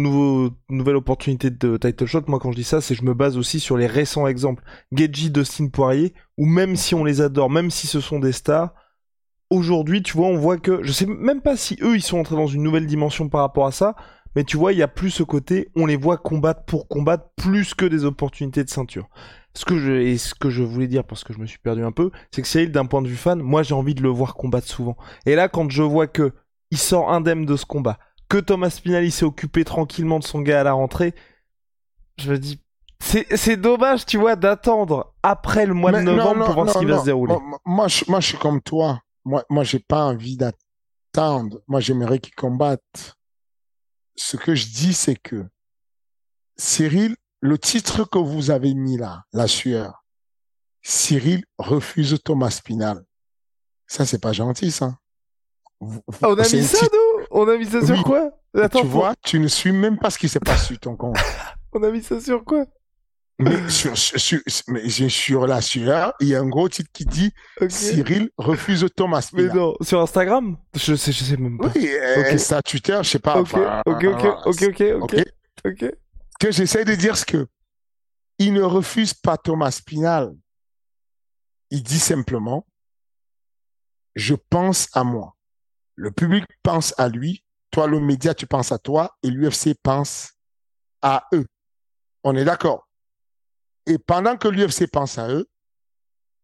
nouvelles 0.69 0.97
opportunités 0.97 1.51
de 1.51 1.77
title 1.77 2.07
shot. 2.07 2.23
Moi, 2.29 2.39
quand 2.39 2.53
je 2.53 2.57
dis 2.57 2.65
ça, 2.65 2.81
c'est 2.81 2.95
je 2.95 3.05
me 3.05 3.15
base 3.15 3.37
aussi 3.37 3.59
sur 3.59 3.77
les 3.77 3.89
récents 3.89 4.29
exemples. 4.29 4.63
Geji, 4.93 5.31
Dustin 5.31 5.67
Poirier, 5.67 6.15
où 6.39 6.47
même 6.47 6.77
si 6.77 6.95
on 6.95 7.05
les 7.05 7.21
adore, 7.21 7.51
même 7.51 7.71
si 7.71 7.89
ce 7.89 8.01
sont 8.01 8.21
des 8.21 8.33
stars, 8.33 8.73
aujourd'hui, 9.51 10.03
tu 10.03 10.17
vois, 10.17 10.29
on 10.29 10.37
voit 10.37 10.59
que, 10.59 10.83
je 10.83 10.93
sais 10.93 11.07
même 11.07 11.41
pas 11.43 11.57
si 11.57 11.77
eux, 11.83 11.97
ils 11.97 12.03
sont 12.03 12.19
entrés 12.19 12.37
dans 12.37 12.47
une 12.47 12.63
nouvelle 12.63 12.87
dimension 12.87 13.29
par 13.29 13.41
rapport 13.43 13.67
à 13.67 13.73
ça, 13.73 13.97
mais 14.37 14.45
tu 14.45 14.57
vois, 14.57 14.73
il 14.73 14.79
y 14.79 14.83
a 14.83 14.89
plus 14.89 15.11
ce 15.11 15.23
côté, 15.23 15.71
on 15.75 15.87
les 15.87 15.97
voit 15.97 16.17
combattre 16.17 16.65
pour 16.65 16.87
combattre 16.87 17.31
plus 17.37 17.75
que 17.75 17.85
des 17.85 18.05
opportunités 18.05 18.63
de 18.63 18.71
ceinture. 18.71 19.09
Ce 19.55 19.65
que 19.65 19.79
je, 19.79 19.93
et 19.93 20.17
ce 20.17 20.35
que 20.37 20.49
je 20.49 20.63
voulais 20.63 20.87
dire, 20.87 21.03
parce 21.03 21.25
que 21.25 21.33
je 21.33 21.41
me 21.41 21.47
suis 21.47 21.59
perdu 21.59 21.83
un 21.83 21.91
peu, 21.91 22.13
c'est 22.31 22.41
que 22.41 22.47
Cyril, 22.47 22.71
d'un 22.71 22.87
point 22.87 23.03
de 23.03 23.09
vue 23.09 23.17
fan, 23.17 23.41
moi, 23.41 23.65
j'ai 23.65 23.75
envie 23.75 23.97
de 23.97 24.03
le 24.03 24.09
voir 24.09 24.35
combattre 24.35 24.69
souvent. 24.69 24.97
Et 25.27 25.35
là, 25.35 25.49
quand 25.49 25.69
je 25.69 25.83
vois 25.83 26.07
que 26.07 26.33
il 26.71 26.79
sort 26.79 27.13
indemne 27.13 27.45
de 27.45 27.57
ce 27.57 27.67
combat, 27.67 27.99
que 28.29 28.39
Thomas 28.39 28.71
Spinelli 28.71 29.11
s'est 29.11 29.25
occupé 29.25 29.65
tranquillement 29.65 30.21
de 30.21 30.25
son 30.25 30.41
gars 30.41 30.61
à 30.61 30.63
la 30.63 30.73
rentrée, 30.73 31.15
je 32.19 32.31
me 32.31 32.39
dis, 32.39 32.61
c'est 33.01 33.57
dommage, 33.57 34.07
tu 34.07 34.19
vois, 34.19 34.37
d'attendre 34.37 35.15
après 35.25 35.67
le 35.67 35.75
mois 35.75 35.91
de 35.91 36.03
novembre 36.03 36.45
pour 36.45 36.55
voir 36.55 36.71
ce 36.71 36.79
qui 36.79 36.85
va 36.85 37.01
se 37.01 37.07
dérouler. 37.07 37.35
Moi, 37.35 37.59
moi, 37.65 37.89
je, 37.89 38.05
moi, 38.07 38.21
je 38.21 38.29
suis 38.29 38.39
comme 38.39 38.61
toi 38.61 39.01
moi, 39.31 39.45
moi, 39.49 39.63
j'ai 39.63 39.79
pas 39.79 40.05
envie 40.05 40.37
d'attendre. 40.37 41.61
Moi, 41.69 41.79
j'aimerais 41.79 42.19
qu'ils 42.19 42.35
combattent. 42.35 43.15
Ce 44.17 44.37
que 44.37 44.57
je 44.57 44.67
dis, 44.67 44.93
c'est 44.93 45.15
que 45.15 45.47
Cyril, 46.57 47.17
le 47.41 47.57
titre 47.57 48.05
que 48.05 48.19
vous 48.19 48.51
avez 48.51 48.75
mis 48.75 48.97
là, 48.97 49.23
la 49.33 49.47
sueur, 49.47 50.05
Cyril 50.83 51.45
refuse 51.59 52.19
Thomas 52.25 52.51
Spinal. 52.51 53.05
Ça, 53.87 54.05
c'est 54.05 54.21
pas 54.21 54.33
gentil, 54.33 54.73
ça. 54.73 54.99
On 55.81 56.35
a 56.35 56.43
mis 56.43 56.65
ça, 56.65 56.87
nous? 56.93 57.25
On 57.31 57.49
a 57.49 57.57
mis 57.57 57.67
ça 57.67 57.87
sur 57.87 58.03
quoi? 58.03 58.33
Attends, 58.55 58.81
Tu 58.81 58.87
vois, 58.87 59.15
tu 59.23 59.39
ne 59.39 59.47
suis 59.47 59.71
même 59.71 59.97
pas 59.97 60.11
ce 60.11 60.19
qui 60.19 60.29
s'est 60.29 60.41
passé 60.41 60.67
sur 60.67 60.81
ton 60.81 60.97
compte. 60.97 61.17
on 61.73 61.83
a 61.85 61.91
mis 61.91 62.03
ça 62.03 62.21
sur 62.21 62.45
quoi? 62.45 62.67
Mais 63.41 63.69
sur, 63.69 63.97
sur, 63.97 64.41
mais 64.69 64.89
sur 64.89 65.47
la 65.47 65.61
sueur, 65.61 66.15
il 66.21 66.29
y 66.29 66.35
a 66.35 66.41
un 66.41 66.49
gros 66.49 66.69
titre 66.69 66.91
qui 66.93 67.05
dit 67.05 67.33
Cyril 67.69 68.31
refuse 68.37 68.87
Thomas 68.95 69.29
Mais 69.33 69.45
non, 69.45 69.75
sur 69.81 70.01
Instagram? 70.01 70.57
Je 70.75 70.95
sais, 70.95 71.13
je 71.13 71.25
sais 71.25 71.37
même 71.37 71.59
pas. 71.59 71.73
Oui, 71.75 71.91
okay. 72.19 72.39
ça 72.39 72.63
Twitter, 72.63 72.99
je 73.03 73.09
sais 73.09 73.19
pas. 73.19 73.41
Ok, 73.41 73.55
ok, 73.87 74.05
ok, 74.47 74.63
ok, 74.63 74.83
ok, 75.01 75.25
ok. 75.65 75.93
Que 76.39 76.51
j'essaie 76.53 76.85
de 76.85 76.95
dire, 76.95 77.17
ce 77.17 77.25
que 77.25 77.47
il 78.41 78.55
ne 78.55 78.63
refuse 78.63 79.13
pas 79.13 79.37
Thomas 79.37 79.71
Spinal. 79.71 80.35
Il 81.71 81.83
dit 81.83 81.99
simplement, 81.99 82.67
je 84.15 84.35
pense 84.35 84.89
à 84.95 85.05
moi. 85.05 85.37
Le 85.95 86.11
public 86.11 86.45
pense 86.63 86.95
à 86.99 87.09
lui. 87.09 87.45
Toi, 87.71 87.87
le 87.87 88.01
média, 88.01 88.35
tu 88.35 88.47
penses 88.47 88.73
à 88.73 88.79
toi 88.79 89.15
et 89.23 89.29
l'UFC 89.29 89.75
pense 89.83 90.33
à 91.03 91.29
eux. 91.35 91.47
On 92.25 92.35
est 92.35 92.47
d'accord? 92.47 92.89
Et 93.87 93.99
pendant 93.99 94.37
que 94.37 94.49
l'UFC 94.49 94.87
pense 94.91 95.19
à 95.19 95.29
eux, 95.29 95.49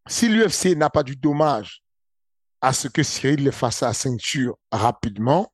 si 0.07 0.29
l'UFC 0.29 0.75
n'a 0.75 0.89
pas 0.89 1.03
du 1.03 1.15
dommage 1.15 1.83
à 2.61 2.73
ce 2.73 2.87
que 2.87 3.03
Cyril 3.03 3.43
le 3.43 3.51
fasse 3.51 3.83
à 3.83 3.93
ceinture 3.93 4.57
rapidement, 4.71 5.51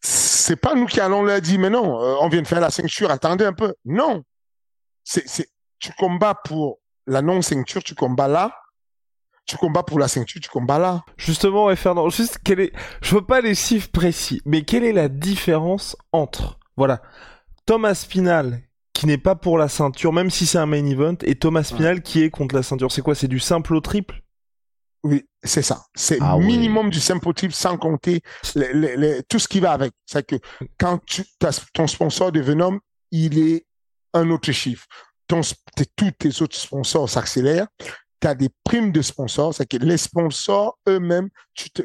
c'est 0.00 0.56
pas 0.56 0.74
nous 0.74 0.86
qui 0.86 1.00
allons 1.00 1.22
leur 1.22 1.40
dire, 1.40 1.60
mais 1.60 1.70
non, 1.70 2.02
euh, 2.02 2.16
on 2.20 2.28
vient 2.28 2.42
de 2.42 2.46
faire 2.46 2.60
la 2.60 2.70
ceinture, 2.70 3.10
attendez 3.10 3.44
un 3.44 3.52
peu. 3.52 3.74
Non. 3.84 4.24
Tu 5.04 5.92
combats 5.98 6.34
pour 6.34 6.80
la 7.06 7.22
non-ceinture, 7.22 7.82
tu 7.82 7.94
combats 7.94 8.28
là. 8.28 8.52
Tu 9.44 9.56
combats 9.56 9.82
pour 9.82 9.98
la 9.98 10.08
ceinture, 10.08 10.40
tu 10.40 10.48
combats 10.48 10.78
là. 10.78 11.04
Justement, 11.16 11.66
ouais, 11.66 11.76
Fernand, 11.76 12.08
juste, 12.08 12.38
quel 12.44 12.60
est, 12.60 12.72
je 13.02 13.14
veux 13.14 13.24
pas 13.24 13.40
les 13.40 13.54
chiffres 13.54 13.90
précis, 13.90 14.40
mais 14.44 14.62
quelle 14.62 14.84
est 14.84 14.92
la 14.92 15.08
différence 15.08 15.96
entre, 16.12 16.58
voilà, 16.76 17.02
Thomas 17.66 17.94
Spinal, 17.94 18.62
qui 19.02 19.08
n'est 19.08 19.18
pas 19.18 19.34
pour 19.34 19.58
la 19.58 19.66
ceinture, 19.66 20.12
même 20.12 20.30
si 20.30 20.46
c'est 20.46 20.58
un 20.58 20.66
main 20.66 20.86
event, 20.86 21.16
et 21.24 21.34
Thomas 21.34 21.64
Spinal 21.64 22.02
qui 22.02 22.22
est 22.22 22.30
contre 22.30 22.54
la 22.54 22.62
ceinture. 22.62 22.92
C'est 22.92 23.02
quoi 23.02 23.16
C'est 23.16 23.26
du 23.26 23.40
simple 23.40 23.74
au 23.74 23.80
triple? 23.80 24.22
Oui, 25.02 25.26
c'est 25.42 25.62
ça. 25.62 25.86
C'est 25.96 26.18
ah 26.20 26.38
minimum 26.38 26.88
du 26.88 27.00
simple 27.00 27.28
au 27.28 27.32
triple, 27.32 27.52
sans 27.52 27.76
compter 27.76 28.20
les, 28.54 28.72
les, 28.72 28.96
les, 28.96 29.22
tout 29.24 29.40
ce 29.40 29.48
qui 29.48 29.58
va 29.58 29.72
avec. 29.72 29.92
C'est 30.06 30.24
que 30.24 30.36
quand 30.78 31.04
tu 31.04 31.24
as 31.42 31.60
ton 31.74 31.88
sponsor 31.88 32.30
de 32.30 32.40
Venom, 32.40 32.78
il 33.10 33.40
est 33.40 33.66
un 34.14 34.30
autre 34.30 34.52
chiffre. 34.52 34.86
Ton, 35.26 35.40
tous 35.96 36.12
tes 36.12 36.40
autres 36.40 36.56
sponsors 36.56 37.10
s'accélèrent. 37.10 37.66
Tu 38.20 38.28
as 38.28 38.36
des 38.36 38.50
primes 38.62 38.92
de 38.92 39.02
sponsors, 39.02 39.52
c'est 39.52 39.66
que 39.66 39.78
les 39.78 39.96
sponsors 39.96 40.78
eux-mêmes, 40.88 41.28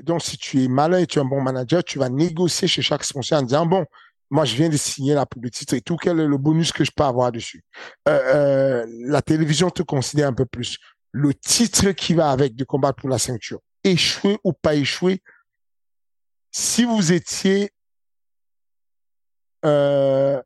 donc 0.04 0.22
si 0.22 0.38
tu 0.38 0.64
es 0.64 0.68
malin 0.68 1.00
et 1.00 1.08
tu 1.08 1.18
es 1.18 1.22
un 1.24 1.26
bon 1.26 1.42
manager, 1.42 1.84
tu 1.84 1.98
vas 1.98 2.10
négocier 2.10 2.68
chez 2.68 2.84
chaque 2.84 3.04
sponsor 3.04 3.40
en 3.40 3.42
disant, 3.42 3.66
bon, 3.66 3.88
moi, 4.30 4.46
je 4.46 4.56
viens 4.56 4.70
de 4.70 4.78
signer 4.78 5.14
la 5.14 5.26
pour 5.26 5.42
le 5.42 5.50
titre 5.50 5.74
et 5.74 5.82
tout. 5.82 5.96
Quel 5.96 6.20
est 6.20 6.28
le 6.28 6.38
bonus 6.38 6.72
que 6.72 6.84
je 6.84 6.92
peux 6.96 7.04
avoir 7.04 7.32
dessus? 7.32 7.64
Euh, 8.08 8.20
euh, 8.36 8.86
La 9.06 9.22
télévision 9.22 9.70
te 9.70 9.84
considère 9.84 10.28
un 10.28 10.34
peu 10.34 10.46
plus. 10.46 10.78
Le 11.12 11.34
titre 11.34 11.92
qui 11.92 12.14
va 12.14 12.32
avec 12.32 12.56
de 12.56 12.64
combattre 12.64 13.00
pour 13.00 13.10
la 13.10 13.18
ceinture, 13.18 13.62
échouer 13.84 14.38
ou 14.44 14.54
pas 14.54 14.76
échouer, 14.76 15.22
si 16.52 16.84
vous 16.84 17.12
étiez... 17.12 17.72
Euh, 19.66 20.42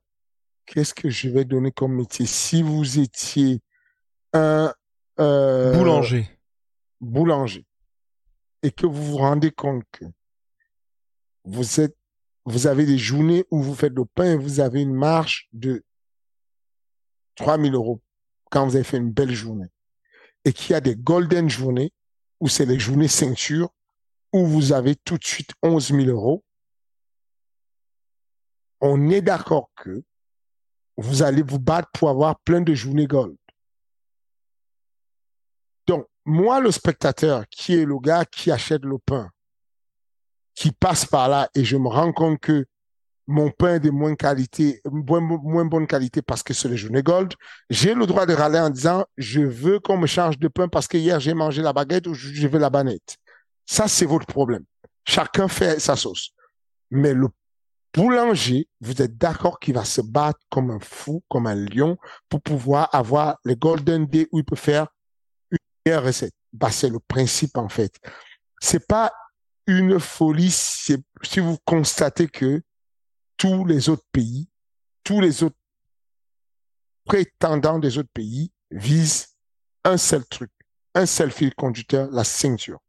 Qu'est-ce 0.65 0.93
que 0.93 1.09
je 1.09 1.27
vais 1.27 1.43
donner 1.43 1.71
comme 1.71 1.95
métier? 1.95 2.25
Si 2.25 2.61
vous 2.61 2.99
étiez 2.99 3.61
un... 4.31 4.73
Euh, 5.19 5.73
boulanger. 5.73 6.29
Boulanger. 7.01 7.65
Et 8.63 8.71
que 8.71 8.85
vous 8.85 9.03
vous 9.03 9.17
rendez 9.17 9.51
compte 9.51 9.83
que 9.91 10.05
vous 11.43 11.81
êtes 11.81 11.97
vous 12.45 12.67
avez 12.67 12.85
des 12.85 12.97
journées 12.97 13.45
où 13.51 13.61
vous 13.61 13.75
faites 13.75 13.93
le 13.93 14.05
pain 14.05 14.33
et 14.33 14.37
vous 14.37 14.59
avez 14.59 14.81
une 14.81 14.93
marge 14.93 15.47
de 15.53 15.83
3000 17.35 17.73
euros 17.73 18.01
quand 18.49 18.65
vous 18.65 18.75
avez 18.75 18.83
fait 18.83 18.97
une 18.97 19.11
belle 19.11 19.33
journée. 19.33 19.69
Et 20.45 20.53
qu'il 20.53 20.71
y 20.71 20.75
a 20.75 20.81
des 20.81 20.95
golden 20.95 21.49
journées 21.49 21.93
où 22.39 22.47
c'est 22.47 22.65
les 22.65 22.79
journées 22.79 23.07
ceinture 23.07 23.69
où 24.33 24.45
vous 24.45 24.73
avez 24.73 24.95
tout 24.95 25.17
de 25.17 25.23
suite 25.23 25.51
11 25.61 25.87
000 25.87 26.01
euros. 26.07 26.43
On 28.79 29.09
est 29.09 29.21
d'accord 29.21 29.69
que 29.75 30.03
vous 30.97 31.21
allez 31.21 31.43
vous 31.43 31.59
battre 31.59 31.89
pour 31.93 32.09
avoir 32.09 32.39
plein 32.39 32.61
de 32.61 32.73
journées 32.73 33.07
gold. 33.07 33.37
Donc, 35.87 36.07
moi, 36.25 36.59
le 36.59 36.71
spectateur, 36.71 37.47
qui 37.49 37.75
est 37.75 37.85
le 37.85 37.99
gars 37.99 38.25
qui 38.25 38.51
achète 38.51 38.83
le 38.83 38.97
pain, 38.97 39.29
qui 40.55 40.71
passe 40.71 41.05
par 41.05 41.29
là 41.29 41.49
et 41.55 41.63
je 41.63 41.77
me 41.77 41.87
rends 41.87 42.11
compte 42.11 42.39
que 42.39 42.65
mon 43.27 43.49
pain 43.49 43.75
est 43.75 43.79
de 43.79 43.91
moins 43.91 44.15
qualité, 44.15 44.81
moins, 44.91 45.65
bonne 45.65 45.87
qualité 45.87 46.21
parce 46.21 46.43
que 46.43 46.53
c'est 46.53 46.67
le 46.67 46.75
journée 46.75 47.03
gold, 47.03 47.33
j'ai 47.69 47.93
le 47.93 48.05
droit 48.05 48.25
de 48.25 48.33
râler 48.33 48.59
en 48.59 48.69
disant 48.69 49.05
je 49.17 49.41
veux 49.41 49.79
qu'on 49.79 49.97
me 49.97 50.07
change 50.07 50.37
de 50.37 50.47
pain 50.47 50.67
parce 50.67 50.87
que 50.87 50.97
hier 50.97 51.19
j'ai 51.19 51.33
mangé 51.33 51.61
la 51.61 51.71
baguette 51.71 52.07
ou 52.07 52.13
je 52.13 52.47
veux 52.47 52.59
la 52.59 52.69
banette. 52.69 53.17
Ça, 53.65 53.87
c'est 53.87 54.05
votre 54.05 54.25
problème. 54.25 54.65
Chacun 55.05 55.47
fait 55.47 55.79
sa 55.79 55.95
sauce. 55.95 56.31
Mais 56.89 57.13
le 57.13 57.29
boulanger, 57.93 58.67
vous 58.81 59.01
êtes 59.01 59.17
d'accord 59.17 59.59
qu'il 59.59 59.75
va 59.75 59.85
se 59.85 60.01
battre 60.01 60.39
comme 60.49 60.71
un 60.71 60.79
fou, 60.79 61.23
comme 61.29 61.47
un 61.47 61.55
lion 61.55 61.97
pour 62.29 62.41
pouvoir 62.41 62.93
avoir 62.93 63.37
les 63.45 63.55
golden 63.55 64.05
day 64.05 64.27
où 64.31 64.39
il 64.39 64.45
peut 64.45 64.55
faire 64.55 64.87
une 65.51 65.57
meilleure 65.85 66.03
recette. 66.03 66.33
Bah, 66.53 66.69
c'est 66.69 66.89
le 66.89 66.99
principe, 66.99 67.57
en 67.57 67.69
fait. 67.69 67.93
C'est 68.59 68.85
pas 68.85 69.11
une 69.67 69.99
folie 69.99 70.51
si 70.51 71.39
vous 71.39 71.57
constatez 71.65 72.27
que 72.27 72.61
tous 73.37 73.65
les 73.65 73.89
autres 73.89 74.05
pays, 74.11 74.49
tous 75.03 75.21
les 75.21 75.43
autres 75.43 75.57
prétendants 77.05 77.79
des 77.79 77.97
autres 77.97 78.11
pays 78.13 78.51
visent 78.69 79.35
un 79.83 79.97
seul 79.97 80.25
truc, 80.25 80.51
un 80.93 81.05
seul 81.05 81.31
fil 81.31 81.53
conducteur, 81.55 82.09
la 82.11 82.23
ceinture. 82.23 82.79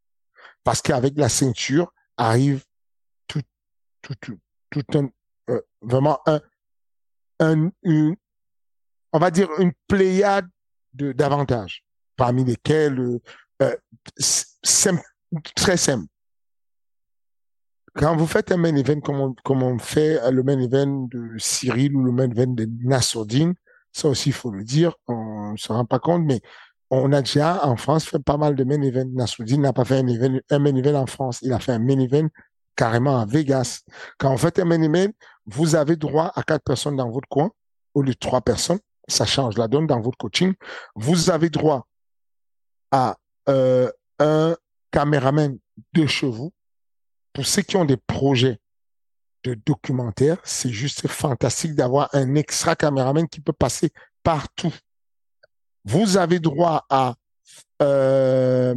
Parce 0.64 0.82
qu'avec 0.82 1.16
la 1.16 1.28
ceinture 1.28 1.92
arrive 2.16 2.64
tout, 3.26 3.42
tout, 4.02 4.14
tout, 4.20 4.38
tout 4.70 4.98
un, 4.98 5.08
euh, 5.50 5.60
vraiment 5.80 6.20
un, 6.26 6.40
un, 7.40 7.70
une, 7.82 8.16
on 9.12 9.18
va 9.18 9.30
dire 9.30 9.48
une 9.58 9.72
pléiade 9.88 10.48
de 10.92 11.12
d'avantages, 11.12 11.84
parmi 12.16 12.44
lesquels 12.44 12.98
euh, 12.98 13.20
euh 13.62 13.76
simple, 14.18 15.02
très 15.56 15.76
simple. 15.76 16.11
Quand 17.94 18.16
vous 18.16 18.26
faites 18.26 18.52
un 18.52 18.56
main 18.56 18.74
event 18.74 19.00
comme 19.00 19.20
on, 19.20 19.34
comme 19.44 19.62
on 19.62 19.78
fait 19.78 20.18
le 20.30 20.42
main 20.42 20.58
event 20.58 21.06
de 21.10 21.36
Cyril 21.38 21.94
ou 21.94 22.02
le 22.04 22.12
main 22.12 22.30
event 22.30 22.52
de 22.52 22.68
Nassourdine, 22.82 23.54
ça 23.92 24.08
aussi 24.08 24.30
il 24.30 24.34
faut 24.34 24.50
le 24.50 24.64
dire, 24.64 24.94
on 25.06 25.52
ne 25.52 25.56
se 25.56 25.72
rend 25.72 25.84
pas 25.84 25.98
compte, 25.98 26.22
mais 26.24 26.40
on 26.90 27.12
a 27.12 27.20
déjà 27.20 27.66
en 27.66 27.76
France 27.76 28.04
fait 28.04 28.18
pas 28.18 28.36
mal 28.36 28.54
de 28.54 28.64
main 28.64 28.80
event. 28.80 29.08
Nassourdine 29.12 29.62
n'a 29.62 29.72
pas 29.72 29.84
fait 29.84 29.98
un, 29.98 30.40
un 30.50 30.58
main 30.58 30.74
event 30.74 31.02
en 31.02 31.06
France, 31.06 31.40
il 31.42 31.52
a 31.52 31.58
fait 31.58 31.72
un 31.72 31.78
main 31.78 31.98
event 31.98 32.28
carrément 32.76 33.18
à 33.18 33.26
Vegas. 33.26 33.80
Quand 34.18 34.30
vous 34.30 34.38
faites 34.38 34.58
un 34.58 34.64
main 34.64 34.80
event, 34.80 35.12
vous 35.46 35.74
avez 35.74 35.96
droit 35.96 36.32
à 36.34 36.42
quatre 36.42 36.64
personnes 36.64 36.96
dans 36.96 37.10
votre 37.10 37.28
coin 37.28 37.50
au 37.94 38.00
lieu 38.00 38.12
de 38.12 38.18
trois 38.18 38.40
personnes 38.40 38.78
ça 39.08 39.26
change 39.26 39.56
la 39.56 39.68
donne 39.68 39.86
dans 39.86 40.00
votre 40.00 40.18
coaching. 40.18 40.54
Vous 40.94 41.30
avez 41.30 41.50
droit 41.50 41.86
à 42.90 43.16
euh, 43.48 43.90
un 44.18 44.56
caméraman 44.90 45.58
de 45.92 46.06
chevaux. 46.06 46.52
Pour 47.32 47.46
ceux 47.46 47.62
qui 47.62 47.76
ont 47.76 47.84
des 47.84 47.96
projets 47.96 48.60
de 49.44 49.54
documentaire, 49.66 50.38
c'est 50.44 50.70
juste 50.70 51.08
fantastique 51.08 51.74
d'avoir 51.74 52.08
un 52.12 52.34
extra 52.34 52.76
caméraman 52.76 53.28
qui 53.28 53.40
peut 53.40 53.52
passer 53.52 53.90
partout. 54.22 54.72
Vous 55.84 56.16
avez 56.16 56.38
droit 56.38 56.86
à, 56.90 57.14
euh, 57.82 58.74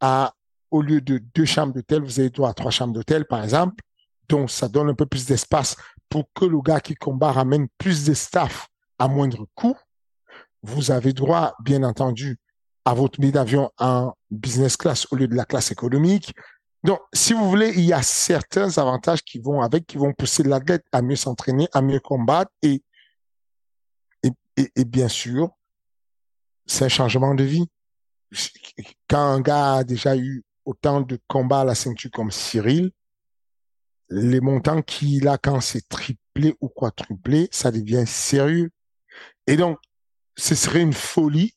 à 0.00 0.32
au 0.70 0.82
lieu 0.82 1.00
de 1.00 1.22
deux 1.34 1.44
chambres 1.44 1.72
d'hôtel, 1.72 2.02
vous 2.02 2.20
avez 2.20 2.30
droit 2.30 2.50
à 2.50 2.54
trois 2.54 2.70
chambres 2.70 2.92
d'hôtel, 2.92 3.24
par 3.24 3.42
exemple. 3.42 3.82
Donc, 4.28 4.50
ça 4.50 4.68
donne 4.68 4.90
un 4.90 4.94
peu 4.94 5.06
plus 5.06 5.26
d'espace 5.26 5.76
pour 6.08 6.24
que 6.34 6.44
le 6.44 6.60
gars 6.60 6.80
qui 6.80 6.94
combat 6.94 7.32
ramène 7.32 7.68
plus 7.78 8.04
de 8.04 8.14
staff 8.14 8.68
à 8.98 9.08
moindre 9.08 9.46
coût. 9.54 9.76
Vous 10.62 10.90
avez 10.90 11.12
droit, 11.12 11.54
bien 11.62 11.82
entendu, 11.82 12.38
à 12.84 12.94
votre 12.94 13.20
billet 13.20 13.32
d'avion 13.32 13.70
en 13.78 14.14
business 14.30 14.76
class 14.76 15.06
au 15.10 15.16
lieu 15.16 15.28
de 15.28 15.34
la 15.34 15.44
classe 15.44 15.70
économique. 15.70 16.34
Donc, 16.86 17.00
si 17.12 17.32
vous 17.32 17.50
voulez, 17.50 17.70
il 17.70 17.84
y 17.84 17.92
a 17.92 18.00
certains 18.00 18.78
avantages 18.78 19.20
qui 19.24 19.40
vont 19.40 19.60
avec, 19.60 19.88
qui 19.88 19.96
vont 19.96 20.12
pousser 20.12 20.44
l'athlète 20.44 20.84
à 20.92 21.02
mieux 21.02 21.16
s'entraîner, 21.16 21.66
à 21.72 21.82
mieux 21.82 21.98
combattre 21.98 22.52
et, 22.62 22.80
et, 24.22 24.32
et, 24.56 24.84
bien 24.84 25.08
sûr, 25.08 25.50
c'est 26.64 26.84
un 26.84 26.88
changement 26.88 27.34
de 27.34 27.42
vie. 27.42 27.66
Quand 29.10 29.18
un 29.18 29.40
gars 29.40 29.74
a 29.74 29.84
déjà 29.84 30.16
eu 30.16 30.44
autant 30.64 31.00
de 31.00 31.18
combats 31.26 31.62
à 31.62 31.64
la 31.64 31.74
ceinture 31.74 32.12
comme 32.12 32.30
Cyril, 32.30 32.92
les 34.08 34.40
montants 34.40 34.82
qu'il 34.82 35.26
a 35.26 35.38
quand 35.38 35.60
c'est 35.60 35.88
triplé 35.88 36.54
ou 36.60 36.68
quadruplé, 36.68 37.48
ça 37.50 37.72
devient 37.72 38.04
sérieux. 38.06 38.70
Et 39.48 39.56
donc, 39.56 39.80
ce 40.36 40.54
serait 40.54 40.82
une 40.82 40.92
folie 40.92 41.52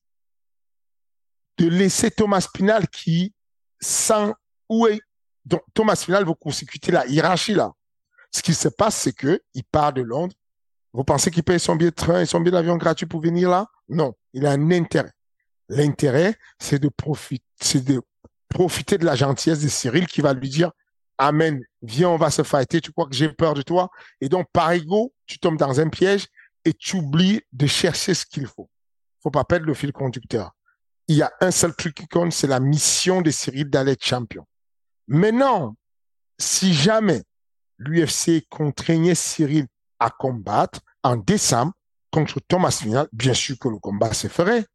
de 1.60 1.68
laisser 1.68 2.10
Thomas 2.10 2.48
Pinal 2.52 2.88
qui, 2.88 3.36
sans, 3.80 4.34
où 4.70 4.88
est, 4.88 5.00
donc 5.45 5.62
Thomas 5.73 6.02
Pinal 6.06 6.25
vous 6.25 6.36
consécuter 6.36 6.91
la 6.91 7.06
hiérarchie 7.08 7.54
là. 7.54 7.71
Ce 8.32 8.41
qui 8.41 8.54
se 8.54 8.67
passe, 8.67 8.95
c'est 8.95 9.13
que 9.13 9.41
il 9.54 9.63
part 9.63 9.93
de 9.93 10.02
Londres. 10.02 10.36
Vous 10.93 11.04
pensez 11.04 11.32
qu'il 11.32 11.43
paye 11.43 11.60
son 11.60 11.75
billet 11.75 11.91
de 11.91 11.95
train 11.95 12.21
et 12.21 12.25
son 12.25 12.39
billet 12.39 12.52
d'avion 12.52 12.78
gratuit 12.78 13.06
pour 13.06 13.21
venir 13.21 13.49
là? 13.49 13.67
Non. 13.88 14.13
Il 14.34 14.45
a 14.45 14.52
un 14.52 14.71
intérêt. 14.71 15.12
L'intérêt, 15.67 16.36
c'est 16.60 16.80
de 16.80 16.89
profiter, 16.89 17.43
c'est 17.62 17.84
de 17.84 18.02
profiter 18.49 18.97
de 18.97 19.06
la 19.06 19.15
gentillesse 19.15 19.62
de 19.62 19.67
Cyril 19.67 20.08
qui 20.08 20.21
va 20.21 20.34
lui 20.34 20.49
dire, 20.49 20.71
Amen, 21.21 21.62
viens, 21.82 22.10
on 22.10 22.17
va 22.17 22.32
se 22.32 22.43
fighter, 22.43 22.80
tu 22.80 22.93
crois 22.93 23.06
que 23.06 23.13
j'ai 23.13 23.28
peur 23.30 23.54
de 23.54 23.62
toi? 23.62 23.89
Et 24.21 24.30
donc, 24.30 24.47
par 24.54 24.71
ego, 24.71 25.13
tu 25.25 25.38
tombes 25.38 25.58
dans 25.58 25.80
un 25.80 25.89
piège 25.89 26.28
et 26.63 26.73
tu 26.73 26.95
oublies 26.95 27.41
de 27.52 27.67
chercher 27.67 28.13
ce 28.13 28.25
qu'il 28.25 28.47
faut. 28.47 28.69
Faut 29.21 29.30
pas 29.30 29.43
perdre 29.43 29.65
le 29.65 29.73
fil 29.73 29.91
conducteur. 29.91 30.52
Il 31.10 31.17
y 31.17 31.21
a 31.21 31.32
un 31.41 31.52
seul 31.52 31.75
truc 31.75 31.95
qui 31.95 32.08
compte, 32.08 32.32
c'est 32.32 32.47
la 32.47 32.62
mission 32.62 33.21
de 33.21 33.32
Cyril 33.32 33.69
d'aller 33.69 33.97
champion. 33.99 34.45
Maintenant, 35.10 35.76
si 36.38 36.72
jamais 36.72 37.24
l'UFC 37.80 38.48
contraignait 38.48 39.15
Cyril 39.15 39.65
à 40.00 40.12
combattre 40.12 40.82
en 41.04 41.17
décembre 41.17 41.74
contre 42.12 42.39
Thomas 42.48 42.72
Final, 42.72 43.08
bien 43.12 43.34
sûr 43.34 43.58
que 43.58 43.67
le 43.67 43.80
combat 43.80 44.13
se 44.13 44.28
ferait. 44.28 44.65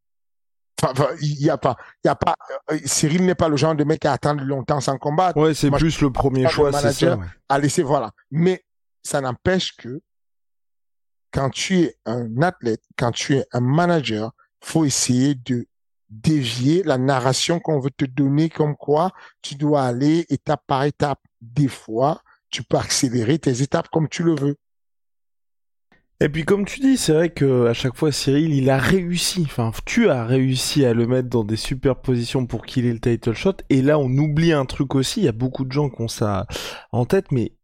Enfin, 0.83 1.07
il 1.21 1.41
y 1.41 1.49
a 1.49 1.57
pas, 1.57 1.77
il 2.03 2.09
a 2.09 2.17
pas, 2.17 2.35
euh, 2.73 2.79
Cyril 2.85 3.25
n'est 3.25 3.37
pas 3.37 3.49
le 3.49 3.57
genre 3.57 3.77
de 3.77 3.85
mec 3.85 4.05
à 4.05 4.13
attendre 4.13 4.43
longtemps 4.43 4.81
sans 4.81 4.99
combattre. 4.99 5.39
Ouais, 5.39 5.55
c'est 5.55 5.71
plus 5.71 6.01
le 6.01 6.11
premier 6.11 6.49
choix, 6.49 6.73
c'est 6.73 6.93
ça. 6.93 7.19
À 7.49 7.59
laisser, 7.59 7.85
voilà. 7.85 8.11
Mais 8.33 8.65
ça 9.03 9.21
n'empêche 9.21 9.77
que 9.77 10.03
quand 11.31 11.51
tu 11.51 11.81
es 11.83 11.97
un 12.07 12.43
athlète, 12.43 12.83
quand 12.99 13.13
tu 13.13 13.37
es 13.37 13.47
un 13.53 13.61
manager, 13.61 14.33
faut 14.61 14.85
essayer 14.85 15.37
de 15.37 15.67
dévier 16.11 16.83
la 16.83 16.99
narration 16.99 17.61
qu'on 17.61 17.81
veut 17.81 17.91
te 17.91 18.05
donner 18.05 18.49
comme 18.49 18.77
quoi 18.77 19.13
tu 19.43 19.55
dois 19.55 19.83
aller 19.83 20.27
étape 20.29 20.63
par 20.67 20.85
étape. 20.85 21.21
Des 21.41 21.69
fois, 21.69 22.23
tu 22.51 22.63
peux 22.63 22.77
accélérer 22.77 23.39
tes 23.39 23.63
étapes 23.63 23.89
comme 23.91 24.09
tu 24.09 24.23
le 24.23 24.35
veux. 24.35 24.57
Et 26.21 26.29
puis 26.29 26.45
comme 26.45 26.65
tu 26.65 26.81
dis, 26.81 26.97
c'est 26.97 27.13
vrai 27.13 27.31
que 27.31 27.67
à 27.67 27.75
chaque 27.75 27.97
fois 27.97 28.13
Cyril, 28.13 28.55
il 28.55 28.71
a 28.71 28.79
réussi. 28.79 29.43
Enfin, 29.45 29.73
tu 29.85 30.09
as 30.09 30.25
réussi 30.25 30.85
à 30.85 30.95
le 30.95 31.07
mettre 31.07 31.29
dans 31.29 31.45
des 31.45 31.57
super 31.57 31.97
positions 31.97 32.47
pour 32.47 32.65
qu'il 32.65 32.87
ait 32.87 32.93
le 32.93 33.01
title 33.01 33.35
shot. 33.35 33.57
Et 33.69 33.83
là, 33.83 33.99
on 33.99 34.09
oublie 34.17 34.53
un 34.53 34.65
truc 34.65 34.95
aussi. 34.95 35.21
Il 35.21 35.25
y 35.25 35.29
a 35.29 35.33
beaucoup 35.33 35.65
de 35.65 35.73
gens 35.73 35.91
qui 35.91 36.01
ont 36.01 36.09
ça 36.09 36.47
en 36.93 37.05
tête, 37.05 37.33
mais 37.33 37.57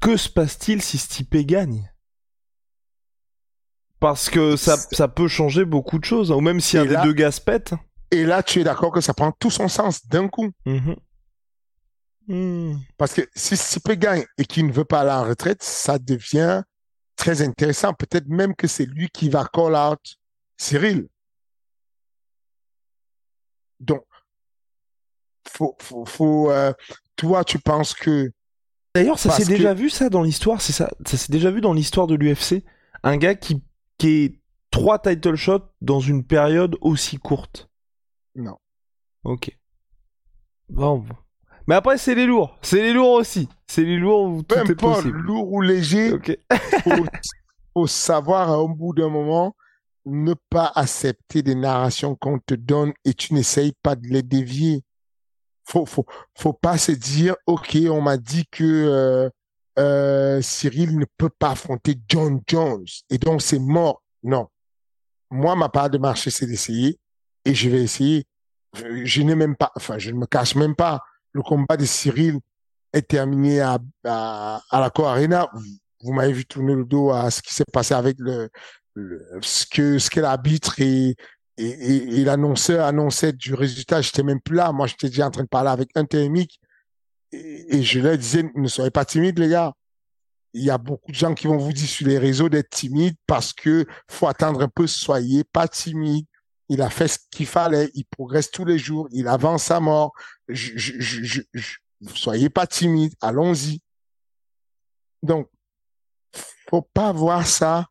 que 0.00 0.16
se 0.16 0.28
passe-t-il 0.28 0.80
si 0.80 0.96
Stipe 0.96 1.36
gagne? 1.38 1.90
Parce 4.00 4.30
que 4.30 4.56
ça, 4.56 4.76
ça 4.76 5.08
peut 5.08 5.28
changer 5.28 5.64
beaucoup 5.64 5.98
de 5.98 6.04
choses, 6.04 6.30
ou 6.30 6.40
même 6.40 6.60
si 6.60 6.78
un 6.78 6.86
des 6.86 6.96
deux 7.02 7.12
gars 7.12 7.32
se 7.32 7.40
pète. 7.40 7.74
Et 8.10 8.24
là, 8.24 8.42
tu 8.42 8.60
es 8.60 8.64
d'accord 8.64 8.92
que 8.92 9.00
ça 9.00 9.12
prend 9.12 9.32
tout 9.32 9.50
son 9.50 9.68
sens 9.68 10.06
d'un 10.06 10.28
coup. 10.28 10.50
Mm-hmm. 10.66 10.96
Mm. 12.28 12.76
Parce 12.96 13.14
que 13.14 13.22
si 13.34 13.56
Stipe 13.56 13.92
gagne 13.92 14.24
et 14.36 14.44
qu'il 14.44 14.66
ne 14.66 14.72
veut 14.72 14.84
pas 14.84 15.00
aller 15.00 15.10
en 15.10 15.24
retraite, 15.24 15.62
ça 15.62 15.98
devient 15.98 16.62
très 17.16 17.42
intéressant. 17.42 17.92
Peut-être 17.92 18.28
même 18.28 18.54
que 18.54 18.66
c'est 18.66 18.86
lui 18.86 19.08
qui 19.08 19.28
va 19.28 19.46
call 19.52 19.74
out 19.74 20.16
Cyril. 20.56 21.08
Donc, 23.80 24.04
faut, 25.46 25.76
faut, 25.80 26.04
faut 26.04 26.50
euh, 26.50 26.72
toi, 27.16 27.44
tu 27.44 27.58
penses 27.58 27.94
que. 27.94 28.30
D'ailleurs, 28.94 29.18
ça 29.18 29.30
s'est 29.30 29.44
déjà 29.44 29.74
vu 29.74 29.90
ça 29.90 30.08
dans 30.08 30.22
l'histoire. 30.22 30.60
C'est 30.60 30.72
ça, 30.72 30.90
ça 31.06 31.16
s'est 31.16 31.32
déjà 31.32 31.50
vu 31.50 31.60
dans 31.60 31.72
l'histoire 31.72 32.06
de 32.06 32.14
l'UFC. 32.14 32.64
Un 33.02 33.16
gars 33.16 33.34
qui 33.34 33.62
qui 33.98 34.08
est 34.08 34.40
trois 34.70 34.98
title 34.98 35.34
shots 35.34 35.68
dans 35.80 36.00
une 36.00 36.24
période 36.24 36.76
aussi 36.80 37.18
courte 37.18 37.68
Non. 38.34 38.56
Ok. 39.24 39.50
Bon. 40.68 41.04
Mais 41.66 41.74
après, 41.74 41.98
c'est 41.98 42.14
les 42.14 42.26
lourds. 42.26 42.56
C'est 42.62 42.82
les 42.82 42.92
lourds 42.92 43.12
aussi. 43.12 43.48
C'est 43.66 43.84
les 43.84 43.98
lourds 43.98 44.24
où 44.24 44.42
tout 44.42 44.56
est 44.56 44.74
possible. 44.74 45.18
lourd 45.18 45.52
ou 45.52 45.60
léger. 45.60 46.12
Ok. 46.12 46.36
faut, 47.74 47.86
savoir, 47.86 48.58
au 48.58 48.68
bout 48.68 48.94
d'un 48.94 49.10
moment, 49.10 49.54
ne 50.06 50.34
pas 50.48 50.72
accepter 50.74 51.42
des 51.42 51.54
narrations 51.54 52.14
qu'on 52.14 52.38
te 52.38 52.54
donne 52.54 52.92
et 53.04 53.12
tu 53.12 53.34
n'essayes 53.34 53.74
pas 53.82 53.96
de 53.96 54.06
les 54.06 54.22
dévier. 54.22 54.82
Faut, 55.64 55.84
faut, 55.84 56.06
faut 56.34 56.54
pas 56.54 56.78
se 56.78 56.92
dire, 56.92 57.36
OK, 57.46 57.76
on 57.90 58.00
m'a 58.00 58.16
dit 58.16 58.46
que 58.50 58.64
euh, 58.64 59.30
euh, 59.78 60.40
Cyril 60.42 60.98
ne 60.98 61.04
peut 61.16 61.30
pas 61.30 61.50
affronter 61.50 61.96
John 62.08 62.40
Jones 62.46 62.84
et 63.10 63.18
donc 63.18 63.42
c'est 63.42 63.58
mort. 63.58 64.02
Non. 64.22 64.48
Moi, 65.30 65.54
ma 65.56 65.68
part 65.68 65.90
de 65.90 65.98
marché, 65.98 66.30
c'est 66.30 66.46
d'essayer 66.46 66.98
et 67.44 67.54
je 67.54 67.68
vais 67.68 67.82
essayer. 67.82 68.26
Je, 68.74 69.22
n'ai 69.22 69.34
même 69.34 69.56
pas, 69.56 69.72
enfin, 69.76 69.98
je 69.98 70.10
ne 70.10 70.18
me 70.18 70.26
cache 70.26 70.54
même 70.54 70.74
pas. 70.74 71.00
Le 71.32 71.42
combat 71.42 71.76
de 71.76 71.84
Cyril 71.84 72.38
est 72.92 73.08
terminé 73.08 73.60
à, 73.60 73.78
à, 74.04 74.60
la 74.72 74.90
Co 74.90 75.04
Arena. 75.04 75.48
Vous, 76.02 76.12
m'avez 76.12 76.32
vu 76.32 76.44
tourner 76.44 76.74
le 76.74 76.84
dos 76.84 77.10
à 77.10 77.30
ce 77.30 77.42
qui 77.42 77.54
s'est 77.54 77.64
passé 77.72 77.94
avec 77.94 78.16
le, 78.18 78.50
ce 79.40 79.66
que 79.66 79.98
ce 79.98 80.10
que 80.10 80.20
l'arbitre 80.20 80.80
et, 80.80 81.14
et, 81.56 82.20
et, 82.20 82.24
l'annonceur 82.24 82.84
annonçait 82.84 83.32
du 83.32 83.54
résultat. 83.54 84.00
J'étais 84.00 84.22
même 84.22 84.40
plus 84.40 84.56
là. 84.56 84.72
Moi, 84.72 84.86
j'étais 84.86 85.08
déjà 85.08 85.26
en 85.26 85.30
train 85.30 85.44
de 85.44 85.48
parler 85.48 85.70
avec 85.70 85.90
un 85.94 86.04
thermique 86.04 86.60
et, 87.32 87.82
je 87.82 88.00
leur 88.00 88.16
disais, 88.16 88.50
ne 88.54 88.68
soyez 88.68 88.90
pas 88.90 89.04
timides, 89.04 89.38
les 89.38 89.48
gars. 89.48 89.74
Il 90.54 90.64
y 90.64 90.70
a 90.70 90.78
beaucoup 90.78 91.12
de 91.12 91.16
gens 91.16 91.34
qui 91.34 91.46
vont 91.46 91.58
vous 91.58 91.72
dire 91.72 91.88
sur 91.88 92.06
les 92.06 92.18
réseaux 92.18 92.48
d'être 92.48 92.70
timides 92.70 93.16
parce 93.26 93.52
que 93.52 93.86
faut 94.10 94.26
attendre 94.26 94.62
un 94.62 94.68
peu. 94.68 94.86
Soyez 94.86 95.44
pas 95.44 95.68
timides. 95.68 96.26
Il 96.70 96.80
a 96.82 96.90
fait 96.90 97.08
ce 97.08 97.18
qu'il 97.30 97.46
fallait. 97.46 97.90
Il 97.94 98.04
progresse 98.06 98.50
tous 98.50 98.64
les 98.64 98.78
jours. 98.78 99.08
Il 99.12 99.28
avance 99.28 99.70
à 99.70 99.78
mort. 99.80 100.12
Je, 100.48 100.72
je, 100.76 101.42
je, 101.52 101.72
soyez 102.14 102.48
pas 102.48 102.66
timides. 102.66 103.14
Allons-y. 103.20 103.82
Donc, 105.22 105.50
faut 106.70 106.82
pas 106.82 107.12
voir 107.12 107.46
ça. 107.46 107.86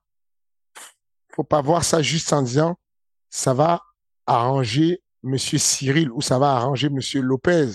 Faut 1.36 1.43
pas 1.43 1.62
voir 1.62 1.84
ça 1.84 2.02
juste 2.02 2.34
en 2.34 2.41
disant, 2.41 2.80
ça 3.30 3.54
va 3.54 3.84
arranger 4.26 5.04
Monsieur 5.21 5.60
Cyril 5.60 6.12
ou 6.12 6.21
ça 6.21 6.39
va 6.39 6.56
arranger 6.56 6.89
Monsieur 6.89 7.21
Lopez 7.21 7.69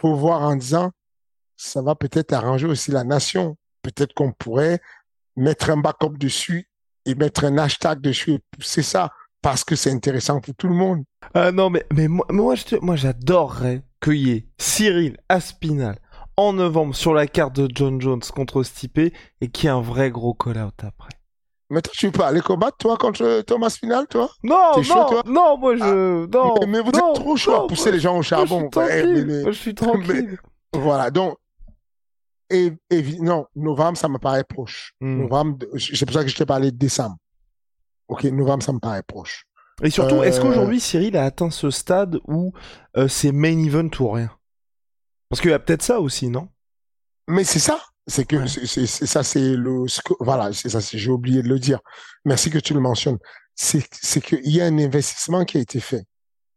faut 0.00 0.14
voir 0.14 0.42
en 0.42 0.56
disant, 0.56 0.90
ça 1.56 1.82
va 1.82 1.94
peut-être 1.94 2.32
arranger 2.32 2.66
aussi 2.66 2.90
la 2.90 3.04
nation. 3.04 3.56
Peut-être 3.82 4.14
qu'on 4.14 4.32
pourrait 4.32 4.80
mettre 5.36 5.70
un 5.70 5.76
backup 5.76 6.16
dessus 6.18 6.68
et 7.06 7.14
mettre 7.14 7.44
un 7.44 7.58
hashtag 7.58 8.00
dessus. 8.00 8.38
C'est 8.60 8.82
ça, 8.82 9.12
parce 9.42 9.64
que 9.64 9.76
c'est 9.76 9.90
intéressant 9.90 10.40
pour 10.40 10.54
tout 10.54 10.68
le 10.68 10.74
monde. 10.74 11.04
Ah 11.34 11.52
non, 11.52 11.70
mais, 11.70 11.84
mais 11.92 12.08
moi, 12.08 12.26
moi, 12.30 12.54
je 12.54 12.76
moi 12.80 12.96
j'adorerais 12.96 13.82
qu'il 14.02 14.16
y 14.16 14.30
ait 14.30 14.48
Cyril 14.58 15.18
Aspinal 15.28 15.98
en 16.36 16.52
novembre 16.54 16.94
sur 16.94 17.14
la 17.14 17.26
carte 17.26 17.54
de 17.54 17.68
John 17.72 18.00
Jones 18.00 18.22
contre 18.34 18.62
Stipe 18.62 18.98
et 18.98 19.48
qu'il 19.52 19.64
y 19.64 19.66
ait 19.66 19.70
un 19.70 19.80
vrai 19.80 20.10
gros 20.10 20.34
call-out 20.34 20.82
après. 20.82 21.10
Mais 21.70 21.80
toi, 21.80 21.92
tu 21.96 22.06
veux 22.06 22.12
pas 22.12 22.26
aller 22.28 22.40
combattre, 22.42 22.76
toi, 22.76 22.96
contre 22.96 23.40
Thomas 23.42 23.70
Final, 23.70 24.06
toi? 24.06 24.30
Non, 24.42 24.72
T'es 24.74 24.82
chaud, 24.82 24.94
non, 24.96 25.06
toi? 25.08 25.22
non, 25.26 25.56
moi 25.58 25.76
je... 25.76 26.26
non, 26.26 26.54
mais, 26.68 26.80
vous 26.80 26.90
non, 26.90 27.08
êtes 27.10 27.14
trop 27.14 27.36
chaud 27.36 27.52
non, 27.52 27.64
à 27.64 27.66
pousser 27.66 27.84
moi, 27.86 27.92
les 27.92 28.00
gens 28.00 28.10
au 28.12 28.14
moi, 28.16 28.22
je 28.22 28.28
charbon. 28.28 28.58
suis 28.58 28.64
Ouais, 28.64 28.70
tranquille, 29.02 29.12
mais- 29.14 29.24
mais- 29.24 29.42
moi, 29.42 29.50
je 29.52 29.58
suis 29.58 29.74
tranquille. 29.74 30.38
Voilà, 30.74 31.10
donc, 31.10 31.36
et, 32.50 32.72
et- 32.90 33.18
non, 33.20 33.46
novembre, 33.56 33.96
ça 33.96 34.08
me 34.08 34.18
paraît 34.18 34.44
proche. 34.44 34.92
Hmm. 35.00 35.22
Novembre, 35.22 35.66
c'est 35.78 36.04
pour 36.04 36.14
ça 36.14 36.22
que 36.22 36.28
je 36.30 36.36
t'ai 36.36 36.46
parlé 36.46 36.70
de 36.70 36.76
décembre. 36.76 37.16
Ok, 38.08 38.24
novembre, 38.24 38.62
ça 38.62 38.72
me 38.72 38.78
paraît 38.80 39.02
proche. 39.02 39.44
Et 39.82 39.90
surtout, 39.90 40.22
est-ce 40.22 40.38
Euh, 40.38 40.42
qu'aujourd'hui 40.42 40.78
Cyril 40.80 41.16
a 41.16 41.24
atteint 41.24 41.50
ce 41.50 41.70
stade 41.70 42.18
où 42.28 42.52
euh, 42.96 43.08
c'est 43.08 43.32
main 43.32 43.58
event 43.58 43.88
ou 43.98 44.10
rien? 44.10 44.30
Parce 45.30 45.40
qu'il 45.40 45.50
y 45.50 45.54
a 45.54 45.58
peut-être 45.58 45.82
ça 45.82 45.98
aussi, 46.00 46.28
non? 46.28 46.48
Mais 47.26 47.42
c'est 47.44 47.58
ça, 47.58 47.80
c'est 48.06 48.26
que 48.26 48.46
c'est 48.46 48.86
ça, 48.86 49.22
c'est 49.22 49.56
le 49.56 49.84
voilà, 50.20 50.52
c'est 50.52 50.68
ça, 50.68 50.80
j'ai 50.80 51.10
oublié 51.10 51.42
de 51.42 51.48
le 51.48 51.58
dire. 51.58 51.80
Merci 52.24 52.50
que 52.50 52.58
tu 52.58 52.74
le 52.74 52.80
mentionnes. 52.80 53.18
C'est 53.54 53.84
c'est 53.92 54.20
qu'il 54.20 54.50
y 54.50 54.60
a 54.60 54.66
un 54.66 54.78
investissement 54.78 55.44
qui 55.44 55.58
a 55.58 55.60
été 55.60 55.80
fait. 55.80 56.04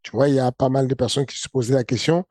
Tu 0.04 0.12
vois, 0.12 0.30
il 0.30 0.36
y 0.36 0.40
a 0.40 0.52
pas 0.52 0.70
mal 0.70 0.88
de 0.88 0.96
personnes 0.96 1.26
qui 1.26 1.38
se 1.38 1.50
posaient 1.50 1.74
la 1.74 1.84
question 1.84 2.26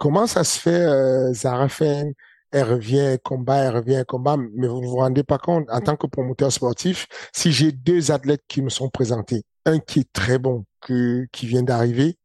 comment 0.00 0.26
ça 0.26 0.42
se 0.42 0.58
fait, 0.58 0.80
euh, 0.80 1.32
Zara 1.34 1.68
Fain, 1.68 2.10
elle 2.50 2.64
revient, 2.64 3.18
combat, 3.22 3.58
elle 3.58 3.76
revient, 3.76 4.02
combat, 4.08 4.36
mais 4.36 4.66
vous 4.66 4.80
ne 4.80 4.86
vous 4.86 4.96
rendez 4.96 5.22
pas 5.22 5.38
compte, 5.38 5.68
en 5.70 5.80
tant 5.80 5.94
que 5.94 6.08
promoteur 6.08 6.50
sportif, 6.50 7.06
si 7.32 7.52
j'ai 7.52 7.70
deux 7.70 8.10
athlètes 8.10 8.42
qui 8.48 8.62
me 8.62 8.70
sont 8.70 8.88
présentés, 8.88 9.44
un 9.66 9.78
qui 9.78 10.00
est 10.00 10.12
très 10.12 10.38
bon, 10.38 10.64
que, 10.80 11.26
qui 11.32 11.46
vient 11.46 11.62
d'arriver, 11.62 12.16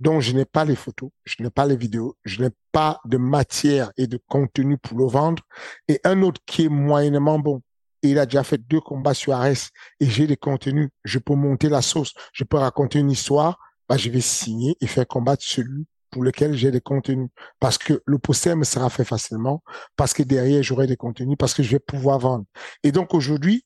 dont 0.00 0.20
je 0.20 0.32
n'ai 0.32 0.44
pas 0.44 0.64
les 0.64 0.76
photos, 0.76 1.10
je 1.24 1.42
n'ai 1.42 1.50
pas 1.50 1.66
les 1.66 1.76
vidéos, 1.76 2.16
je 2.24 2.42
n'ai 2.42 2.50
pas 2.72 3.00
de 3.04 3.18
matière 3.18 3.92
et 3.96 4.06
de 4.06 4.18
contenu 4.28 4.78
pour 4.78 4.98
le 4.98 5.06
vendre, 5.06 5.42
et 5.88 6.00
un 6.04 6.22
autre 6.22 6.40
qui 6.46 6.64
est 6.64 6.68
moyennement 6.68 7.38
bon. 7.38 7.62
Et 8.02 8.10
il 8.10 8.18
a 8.18 8.24
déjà 8.24 8.42
fait 8.42 8.58
deux 8.58 8.80
combats 8.80 9.12
sur 9.12 9.34
Ares 9.34 9.68
et 10.00 10.06
j'ai 10.06 10.26
des 10.26 10.36
contenus. 10.36 10.88
Je 11.04 11.18
peux 11.18 11.34
monter 11.34 11.68
la 11.68 11.82
sauce, 11.82 12.14
je 12.32 12.44
peux 12.44 12.56
raconter 12.56 12.98
une 12.98 13.10
histoire. 13.10 13.58
Bah, 13.90 13.98
je 13.98 14.08
vais 14.08 14.22
signer 14.22 14.76
et 14.80 14.86
faire 14.86 15.06
combattre 15.06 15.44
celui 15.44 15.86
pour 16.10 16.22
lequel 16.22 16.56
j'ai 16.56 16.70
des 16.70 16.80
contenus. 16.80 17.28
Parce 17.58 17.76
que 17.76 18.02
le 18.06 18.18
poster 18.18 18.56
me 18.56 18.64
sera 18.64 18.88
fait 18.88 19.04
facilement, 19.04 19.62
parce 19.96 20.14
que 20.14 20.22
derrière 20.22 20.62
j'aurai 20.62 20.86
des 20.86 20.96
contenus, 20.96 21.36
parce 21.38 21.52
que 21.52 21.62
je 21.62 21.72
vais 21.72 21.78
pouvoir 21.78 22.18
vendre. 22.18 22.44
Et 22.84 22.92
donc 22.92 23.12
aujourd'hui, 23.12 23.64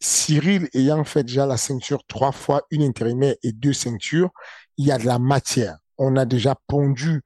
Cyril 0.00 0.68
ayant 0.74 1.04
fait 1.04 1.24
déjà 1.24 1.46
la 1.46 1.56
ceinture 1.56 2.04
trois 2.06 2.32
fois, 2.32 2.62
une 2.70 2.82
intérimaire 2.82 3.34
et 3.42 3.52
deux 3.52 3.72
ceintures, 3.72 4.30
il 4.76 4.86
y 4.86 4.92
a 4.92 4.98
de 4.98 5.06
la 5.06 5.18
matière. 5.18 5.78
On 5.98 6.16
a 6.16 6.24
déjà 6.24 6.54
pondu 6.66 7.22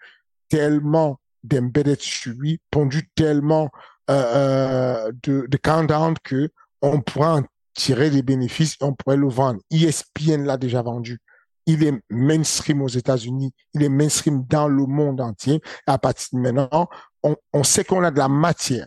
tellement 0.49 1.21
d'embedded 1.43 1.99
lui, 2.27 2.61
pondu 2.71 3.09
tellement 3.15 3.71
euh, 4.11 4.13
euh, 4.35 5.13
de, 5.23 5.47
de 5.49 5.57
countdown 5.57 6.15
que 6.23 6.51
on 6.83 7.01
pourra 7.01 7.37
en 7.39 7.43
tirer 7.75 8.11
des 8.11 8.23
bénéfices 8.23 8.77
et 8.81 8.85
on 8.85 8.93
pourrait 8.93 9.17
le 9.17 9.29
vendre. 9.29 9.61
ESPN 9.71 10.45
l'a 10.45 10.57
déjà 10.57 10.83
vendu. 10.83 11.19
Il 11.67 11.85
est 11.85 11.95
mainstream 12.11 12.83
aux 12.83 12.89
États-Unis, 12.89 13.53
il 13.75 13.83
est 13.83 13.89
mainstream 13.89 14.45
dans 14.49 14.67
le 14.67 14.87
monde 14.87 15.21
entier. 15.21 15.61
À 15.87 15.99
partir 15.99 16.29
de 16.33 16.39
maintenant, 16.39 16.89
on, 17.23 17.37
on 17.53 17.63
sait 17.63 17.85
qu'on 17.85 18.03
a 18.03 18.11
de 18.11 18.19
la 18.19 18.29
matière. 18.29 18.87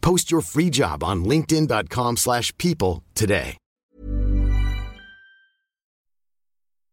Post 0.00 0.30
your 0.30 0.42
free 0.42 0.70
job 0.70 1.02
on 1.02 1.24
linkedin.com/people 1.24 2.16
slash 2.16 2.52
people 2.58 3.02
today. 3.14 3.56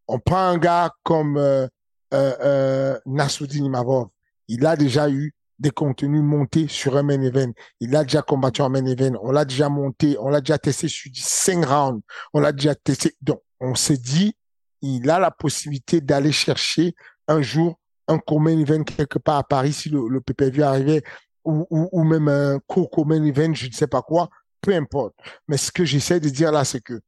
On 0.08 0.18
prend 0.18 0.48
un 0.48 0.58
gars 0.58 0.90
comme 1.02 1.36
euh, 1.36 1.66
euh, 2.14 2.96
euh, 3.04 3.46
Imavov. 3.54 4.08
Il 4.48 4.64
a 4.64 4.74
déjà 4.74 5.10
eu 5.10 5.34
des 5.58 5.70
contenus 5.70 6.22
montés 6.22 6.66
sur 6.68 6.96
un 6.96 7.02
main 7.02 7.20
event. 7.20 7.52
Il 7.80 7.94
a 7.94 8.04
déjà 8.04 8.22
combattu 8.22 8.62
en 8.62 8.70
main 8.70 8.84
event. 8.86 9.18
On 9.22 9.32
l'a 9.32 9.44
déjà 9.44 9.68
monté. 9.68 10.16
On 10.18 10.30
l'a 10.30 10.40
déjà 10.40 10.56
testé 10.56 10.88
sur 10.88 11.10
5 11.14 11.64
rounds. 11.66 12.02
On 12.32 12.40
l'a 12.40 12.52
déjà 12.52 12.74
testé. 12.74 13.14
Donc, 13.20 13.42
on 13.60 13.74
s'est 13.74 13.98
dit, 13.98 14.34
il 14.80 15.10
a 15.10 15.18
la 15.18 15.30
possibilité 15.30 16.00
d'aller 16.00 16.32
chercher 16.32 16.94
un 17.26 17.42
jour 17.42 17.78
un 18.10 18.18
co-main 18.18 18.58
event 18.58 18.84
quelque 18.84 19.18
part 19.18 19.36
à 19.36 19.44
Paris 19.44 19.74
si 19.74 19.90
le 19.90 20.20
PPV 20.22 20.62
arrivait 20.62 21.02
ou, 21.48 22.04
même 22.04 22.28
un 22.28 22.58
co-main 22.66 23.24
event, 23.24 23.54
je 23.54 23.66
ne 23.66 23.72
sais 23.72 23.86
pas 23.86 24.02
quoi. 24.02 24.28
Peu 24.60 24.74
importe. 24.74 25.14
Mais 25.46 25.56
ce 25.56 25.70
que 25.72 25.84
j'essaie 25.84 26.20
de 26.20 26.28
dire 26.28 26.52
là, 26.52 26.64
c'est 26.64 26.80
que 26.80 27.00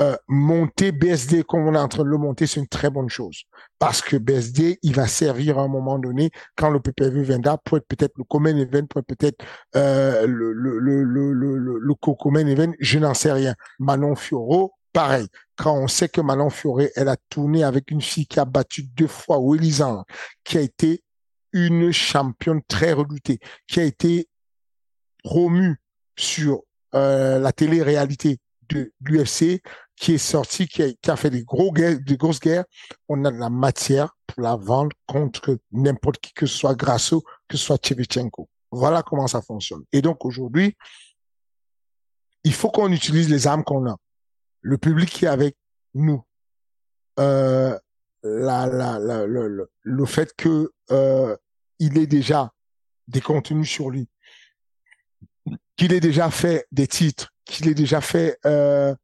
euh, 0.00 0.16
monter 0.26 0.90
BSD 0.90 1.44
comme 1.44 1.68
on 1.68 1.74
est 1.74 1.78
en 1.78 1.86
train 1.86 2.02
de 2.02 2.08
le 2.08 2.16
monter, 2.16 2.46
c'est 2.46 2.60
une 2.60 2.66
très 2.66 2.90
bonne 2.90 3.08
chose. 3.08 3.42
Parce 3.78 4.00
que 4.00 4.16
BSD, 4.16 4.78
il 4.82 4.94
va 4.94 5.06
servir 5.06 5.58
à 5.58 5.62
un 5.62 5.68
moment 5.68 5.98
donné, 5.98 6.30
quand 6.56 6.70
le 6.70 6.80
PPV 6.80 7.22
viendra, 7.22 7.58
pour 7.58 7.76
être 7.76 7.86
peut-être 7.86 8.14
le 8.16 8.24
common 8.24 8.56
event, 8.56 8.78
être 8.84 9.02
peut-être 9.02 9.44
euh, 9.76 10.26
le, 10.26 10.52
le, 10.52 10.78
le, 10.78 11.04
le, 11.04 11.78
le, 11.78 11.94
co-common 11.94 12.46
event, 12.46 12.72
je 12.80 12.98
n'en 12.98 13.14
sais 13.14 13.32
rien. 13.32 13.54
Manon 13.78 14.16
Fioro, 14.16 14.72
pareil. 14.92 15.26
Quand 15.56 15.76
on 15.76 15.88
sait 15.88 16.08
que 16.08 16.20
Manon 16.20 16.50
Fioré, 16.50 16.90
elle 16.96 17.08
a 17.08 17.16
tourné 17.28 17.62
avec 17.62 17.90
une 17.90 18.02
fille 18.02 18.26
qui 18.26 18.40
a 18.40 18.44
battu 18.44 18.82
deux 18.82 19.06
fois 19.06 19.38
Willy 19.40 19.78
qui 20.42 20.58
a 20.58 20.62
été 20.62 21.04
une 21.52 21.92
championne 21.92 22.62
très 22.68 22.92
redoutée, 22.92 23.38
qui 23.66 23.80
a 23.80 23.84
été 23.84 24.28
promue 25.22 25.80
sur 26.16 26.62
euh, 26.94 27.38
la 27.38 27.52
télé-réalité 27.52 28.38
de 28.68 28.92
l'UFC, 29.00 29.62
qui 29.96 30.14
est 30.14 30.18
sorti, 30.18 30.66
qui 30.66 30.82
a, 30.82 30.92
qui 30.92 31.10
a 31.10 31.16
fait 31.16 31.30
des 31.30 31.44
gros 31.44 31.72
guerres, 31.72 31.98
des 32.00 32.16
grosses 32.16 32.40
guerres, 32.40 32.64
on 33.08 33.24
a 33.24 33.30
de 33.30 33.38
la 33.38 33.50
matière 33.50 34.16
pour 34.26 34.42
la 34.42 34.56
vendre 34.56 34.96
contre 35.06 35.58
n'importe 35.70 36.18
qui, 36.18 36.32
que 36.32 36.46
ce 36.46 36.56
soit 36.56 36.74
Grasso, 36.74 37.22
que 37.48 37.56
ce 37.56 37.64
soit 37.64 37.78
Chevchenko. 37.84 38.48
Voilà 38.70 39.02
comment 39.02 39.26
ça 39.26 39.42
fonctionne. 39.42 39.82
Et 39.92 40.00
donc 40.00 40.24
aujourd'hui, 40.24 40.76
il 42.44 42.54
faut 42.54 42.70
qu'on 42.70 42.90
utilise 42.90 43.28
les 43.28 43.46
armes 43.46 43.64
qu'on 43.64 43.86
a. 43.88 43.96
Le 44.60 44.78
public 44.78 45.10
qui 45.10 45.24
est 45.26 45.28
avec 45.28 45.56
nous. 45.94 46.24
Euh, 47.20 47.78
la, 48.22 48.66
la, 48.66 48.98
la, 48.98 49.26
le, 49.26 49.70
le, 49.82 50.06
fait 50.06 50.34
que 50.36 50.72
euh, 50.90 51.36
il 51.78 51.98
ait 51.98 52.06
déjà 52.06 52.52
des 53.08 53.20
contenus 53.20 53.68
sur 53.68 53.90
lui, 53.90 54.08
qu'il 55.76 55.92
ait 55.92 56.00
déjà 56.00 56.30
fait 56.30 56.66
des 56.70 56.86
titres, 56.86 57.32
qu'il 57.44 57.68
ait 57.68 57.74
déjà 57.74 58.00
fait 58.00 58.38
euh, 58.46 58.94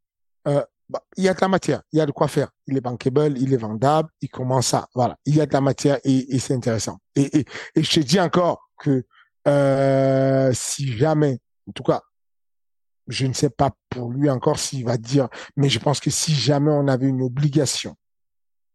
euh, 0.46 0.64
bah, 0.88 1.02
il 1.16 1.24
y 1.24 1.28
a 1.28 1.34
de 1.34 1.40
la 1.40 1.48
matière, 1.48 1.82
il 1.92 1.98
y 1.98 2.00
a 2.00 2.06
de 2.06 2.12
quoi 2.12 2.28
faire. 2.28 2.50
Il 2.66 2.76
est 2.76 2.80
bankable, 2.80 3.36
il 3.38 3.52
est 3.52 3.58
vendable, 3.58 4.08
il 4.22 4.30
commence 4.30 4.72
à, 4.72 4.88
voilà, 4.94 5.18
il 5.26 5.36
y 5.36 5.40
a 5.40 5.46
de 5.46 5.52
la 5.52 5.60
matière 5.60 5.98
et, 6.04 6.34
et 6.34 6.38
c'est 6.38 6.54
intéressant. 6.54 6.98
Et, 7.14 7.40
et, 7.40 7.44
et 7.74 7.82
je 7.82 7.90
te 7.90 8.00
dis 8.00 8.18
encore 8.18 8.70
que 8.78 9.04
euh, 9.46 10.50
si 10.54 10.96
jamais, 10.96 11.40
en 11.68 11.72
tout 11.72 11.82
cas, 11.82 12.02
je 13.06 13.26
ne 13.26 13.32
sais 13.32 13.50
pas 13.50 13.70
pour 13.90 14.10
lui 14.10 14.30
encore 14.30 14.58
s'il 14.58 14.84
va 14.84 14.96
dire, 14.96 15.28
mais 15.56 15.68
je 15.68 15.78
pense 15.78 16.00
que 16.00 16.10
si 16.10 16.34
jamais 16.34 16.70
on 16.70 16.88
avait 16.88 17.06
une 17.06 17.22
obligation 17.22 17.96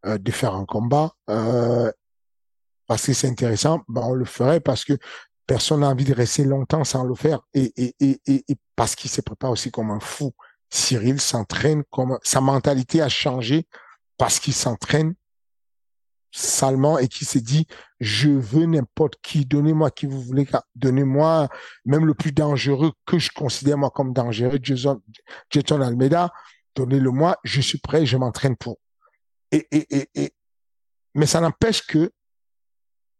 euh, 0.06 0.18
de 0.18 0.32
faire 0.32 0.56
un 0.56 0.66
combat, 0.66 1.14
euh, 1.30 1.92
parce 2.88 3.06
que 3.06 3.14
c'est 3.14 3.28
intéressant, 3.28 3.82
ben 3.88 4.02
on 4.04 4.14
le 4.14 4.26
ferait 4.26 4.60
parce 4.60 4.84
que 4.86 4.98
personne 5.48 5.82
n'a 5.82 5.90
envie 5.90 6.06
de 6.06 6.14
rester 6.14 6.44
longtemps 6.44 6.84
sans 6.84 7.04
le 7.04 7.16
faire 7.16 7.40
et, 7.54 7.74
et, 7.78 7.96
et, 8.00 8.22
et, 8.28 8.44
et 8.48 8.58
parce 8.76 8.96
qu'il 8.96 9.10
se 9.10 9.22
prépare 9.22 9.52
aussi 9.52 9.72
comme 9.72 9.92
un 9.92 10.00
fou. 10.00 10.34
Cyril 10.70 11.20
s'entraîne 11.20 11.84
comme 11.92 12.18
sa 12.24 12.42
mentalité 12.42 13.02
a 13.02 13.10
changé 13.10 13.68
parce 14.18 14.40
qu'il 14.40 14.54
s'entraîne 14.54 15.14
salement 16.32 16.98
et 16.98 17.08
qui 17.08 17.26
s'est 17.26 17.42
dit 17.42 17.68
je 18.00 18.30
veux 18.30 18.66
n'importe 18.66 19.16
qui 19.22 19.46
donnez-moi 19.46 19.92
qui 19.92 20.08
vous 20.08 20.20
voulez 20.20 20.48
donnez-moi 20.76 21.48
même 21.86 22.06
le 22.06 22.16
plus 22.16 22.32
dangereux 22.32 22.92
que 23.06 23.20
je 23.20 23.30
considère 23.36 23.78
moi 23.78 23.92
comme 23.92 24.14
dangereux 24.14 24.58
Jason, 24.62 25.00
Almeida 25.80 26.34
donnez-le 26.76 27.12
moi 27.12 27.38
je 27.44 27.62
suis 27.62 27.78
prêt 27.78 28.08
je 28.08 28.18
m'entraîne 28.18 28.56
pour 28.56 28.80
mais 31.14 31.26
ça 31.26 31.40
n'empêche 31.40 31.86
que 31.86 32.12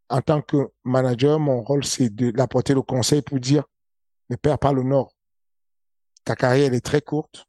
en 0.10 0.22
tant 0.22 0.42
que 0.42 0.70
manager, 0.84 1.40
mon 1.40 1.62
rôle, 1.62 1.84
c'est 1.84 2.10
de 2.10 2.32
l'apporter 2.36 2.74
le 2.74 2.82
conseil 2.82 3.22
pour 3.22 3.40
dire, 3.40 3.64
ne 4.30 4.36
perds 4.36 4.60
pas 4.60 4.72
le 4.72 4.84
nord. 4.84 5.16
Ta 6.24 6.36
carrière, 6.36 6.74
est 6.74 6.86
très 6.86 7.02
courte. 7.02 7.48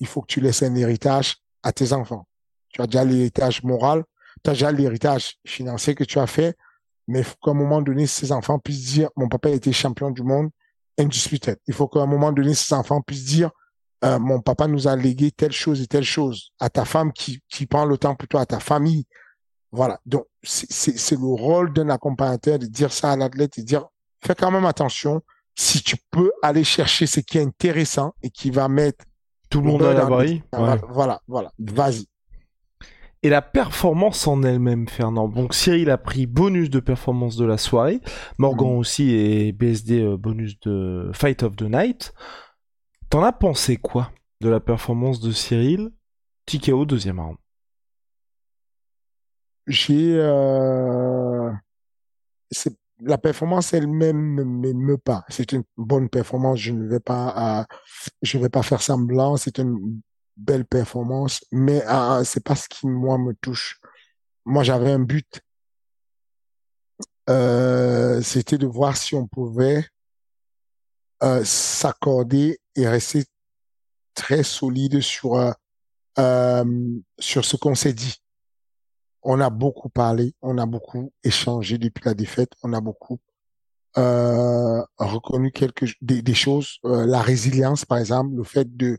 Il 0.00 0.06
faut 0.06 0.22
que 0.22 0.26
tu 0.26 0.40
laisses 0.40 0.62
un 0.62 0.74
héritage 0.74 1.36
à 1.62 1.72
tes 1.72 1.92
enfants. 1.92 2.26
Tu 2.70 2.80
as 2.80 2.86
déjà 2.86 3.04
l'héritage 3.04 3.62
moral, 3.62 4.04
tu 4.42 4.50
as 4.50 4.52
déjà 4.54 4.72
l'héritage 4.72 5.38
financier 5.46 5.94
que 5.94 6.04
tu 6.04 6.18
as 6.18 6.26
fait, 6.26 6.56
mais 7.08 7.20
il 7.20 7.24
faut 7.24 7.36
qu'à 7.42 7.50
un 7.50 7.54
moment 7.54 7.82
donné, 7.82 8.06
ces 8.06 8.32
enfants 8.32 8.58
puissent 8.58 8.92
dire, 8.92 9.10
mon 9.16 9.28
papa 9.28 9.50
était 9.50 9.72
champion 9.72 10.10
du 10.10 10.22
monde, 10.22 10.50
indisputé. 10.98 11.56
Il 11.66 11.74
faut 11.74 11.88
qu'à 11.88 12.00
un 12.00 12.06
moment 12.06 12.32
donné, 12.32 12.54
ces 12.54 12.74
enfants 12.74 13.00
puissent 13.00 13.24
dire, 13.26 13.50
euh, 14.04 14.18
mon 14.18 14.40
papa 14.40 14.66
nous 14.66 14.88
a 14.88 14.96
légué 14.96 15.30
telle 15.30 15.52
chose 15.52 15.80
et 15.80 15.86
telle 15.86 16.04
chose 16.04 16.52
à 16.60 16.68
ta 16.68 16.84
femme 16.84 17.12
qui, 17.12 17.40
qui 17.48 17.66
prend 17.66 17.84
le 17.84 17.98
temps 17.98 18.14
toi, 18.28 18.42
à 18.42 18.46
ta 18.46 18.60
famille. 18.60 19.06
Voilà. 19.72 20.00
Donc, 20.06 20.26
c'est 20.42 21.18
le 21.18 21.26
rôle 21.26 21.72
d'un 21.72 21.88
accompagnateur 21.88 22.58
de 22.58 22.66
dire 22.66 22.92
ça 22.92 23.12
à 23.12 23.16
l'athlète 23.16 23.58
et 23.58 23.62
dire, 23.62 23.86
fais 24.24 24.34
quand 24.34 24.50
même 24.50 24.66
attention. 24.66 25.22
Si 25.54 25.82
tu 25.82 25.96
peux 26.10 26.30
aller 26.42 26.64
chercher 26.64 27.06
ce 27.06 27.20
qui 27.20 27.38
est 27.38 27.42
intéressant 27.42 28.14
et 28.22 28.30
qui 28.30 28.50
va 28.50 28.68
mettre 28.68 29.04
tout 29.48 29.60
le 29.60 29.68
monde 29.68 29.82
à 29.82 29.94
l'abri. 29.94 30.42
Voilà, 30.52 31.20
voilà. 31.26 31.52
Vas-y. 31.58 32.06
Et 33.22 33.28
la 33.28 33.42
performance 33.42 34.26
en 34.26 34.42
elle-même, 34.42 34.86
Fernand. 34.88 35.28
Donc 35.28 35.54
Cyril 35.54 35.90
a 35.90 35.98
pris 35.98 36.26
bonus 36.26 36.70
de 36.70 36.80
performance 36.80 37.36
de 37.36 37.44
la 37.44 37.58
soirée. 37.58 38.00
Morgan 38.38 38.74
mm. 38.74 38.78
aussi 38.78 39.10
et 39.10 39.52
BSD 39.52 40.00
euh, 40.00 40.16
bonus 40.16 40.60
de 40.60 41.10
Fight 41.12 41.42
of 41.42 41.56
the 41.56 41.62
Night. 41.62 42.12
T'en 43.08 43.22
as 43.22 43.32
pensé 43.32 43.76
quoi 43.76 44.12
de 44.40 44.48
la 44.48 44.60
performance 44.60 45.20
de 45.20 45.30
Cyril 45.30 45.90
TKO 46.44 46.84
deuxième 46.84 47.20
round 47.20 47.38
J'ai 49.68 50.16
euh... 50.16 51.52
la 53.00 53.18
performance 53.18 53.72
elle-même 53.72 54.34
ne 54.34 54.42
m'émeut 54.42 54.98
pas. 54.98 55.24
C'est 55.28 55.52
une 55.52 55.62
bonne 55.76 56.08
performance. 56.08 56.58
Je 56.58 56.72
ne 56.72 56.88
vais 56.88 57.00
pas, 57.00 57.60
euh... 57.60 57.64
je 58.22 58.38
vais 58.38 58.48
pas 58.48 58.62
faire 58.62 58.82
semblant. 58.82 59.36
C'est 59.36 59.58
une 59.58 60.00
belle 60.36 60.64
performance, 60.66 61.44
mais 61.52 61.86
euh, 61.86 62.24
c'est 62.24 62.42
pas 62.42 62.56
ce 62.56 62.68
qui 62.68 62.86
moi 62.88 63.18
me 63.18 63.34
touche. 63.34 63.80
Moi, 64.44 64.64
j'avais 64.64 64.92
un 64.92 64.98
but. 64.98 65.40
Euh, 67.30 68.20
c'était 68.20 68.58
de 68.58 68.66
voir 68.66 68.96
si 68.96 69.14
on 69.14 69.26
pouvait 69.26 69.86
s'accorder 71.44 72.58
et 72.76 72.86
rester 72.88 73.24
très 74.14 74.42
solide 74.42 75.00
sur 75.00 75.34
euh, 75.34 75.52
euh, 76.18 76.98
sur 77.18 77.44
ce 77.44 77.56
qu'on 77.56 77.74
s'est 77.74 77.92
dit. 77.92 78.22
On 79.22 79.40
a 79.40 79.50
beaucoup 79.50 79.88
parlé, 79.88 80.34
on 80.40 80.56
a 80.56 80.66
beaucoup 80.66 81.12
échangé 81.24 81.78
depuis 81.78 82.04
la 82.04 82.14
défaite, 82.14 82.52
on 82.62 82.72
a 82.72 82.80
beaucoup 82.80 83.18
euh, 83.98 84.82
reconnu 84.98 85.50
quelques 85.52 85.94
des, 86.00 86.22
des 86.22 86.34
choses, 86.34 86.78
euh, 86.84 87.06
la 87.06 87.20
résilience 87.20 87.84
par 87.84 87.98
exemple, 87.98 88.36
le 88.36 88.44
fait 88.44 88.76
de 88.76 88.98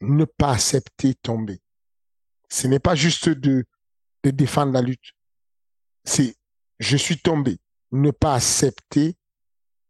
ne 0.00 0.24
pas 0.24 0.52
accepter 0.52 1.14
tomber. 1.14 1.60
Ce 2.48 2.66
n'est 2.66 2.78
pas 2.78 2.94
juste 2.94 3.28
de 3.28 3.64
de 4.22 4.30
défendre 4.30 4.72
la 4.72 4.82
lutte, 4.82 5.14
c'est 6.04 6.36
je 6.78 6.96
suis 6.96 7.18
tombé, 7.18 7.58
ne 7.92 8.10
pas 8.10 8.34
accepter 8.34 9.16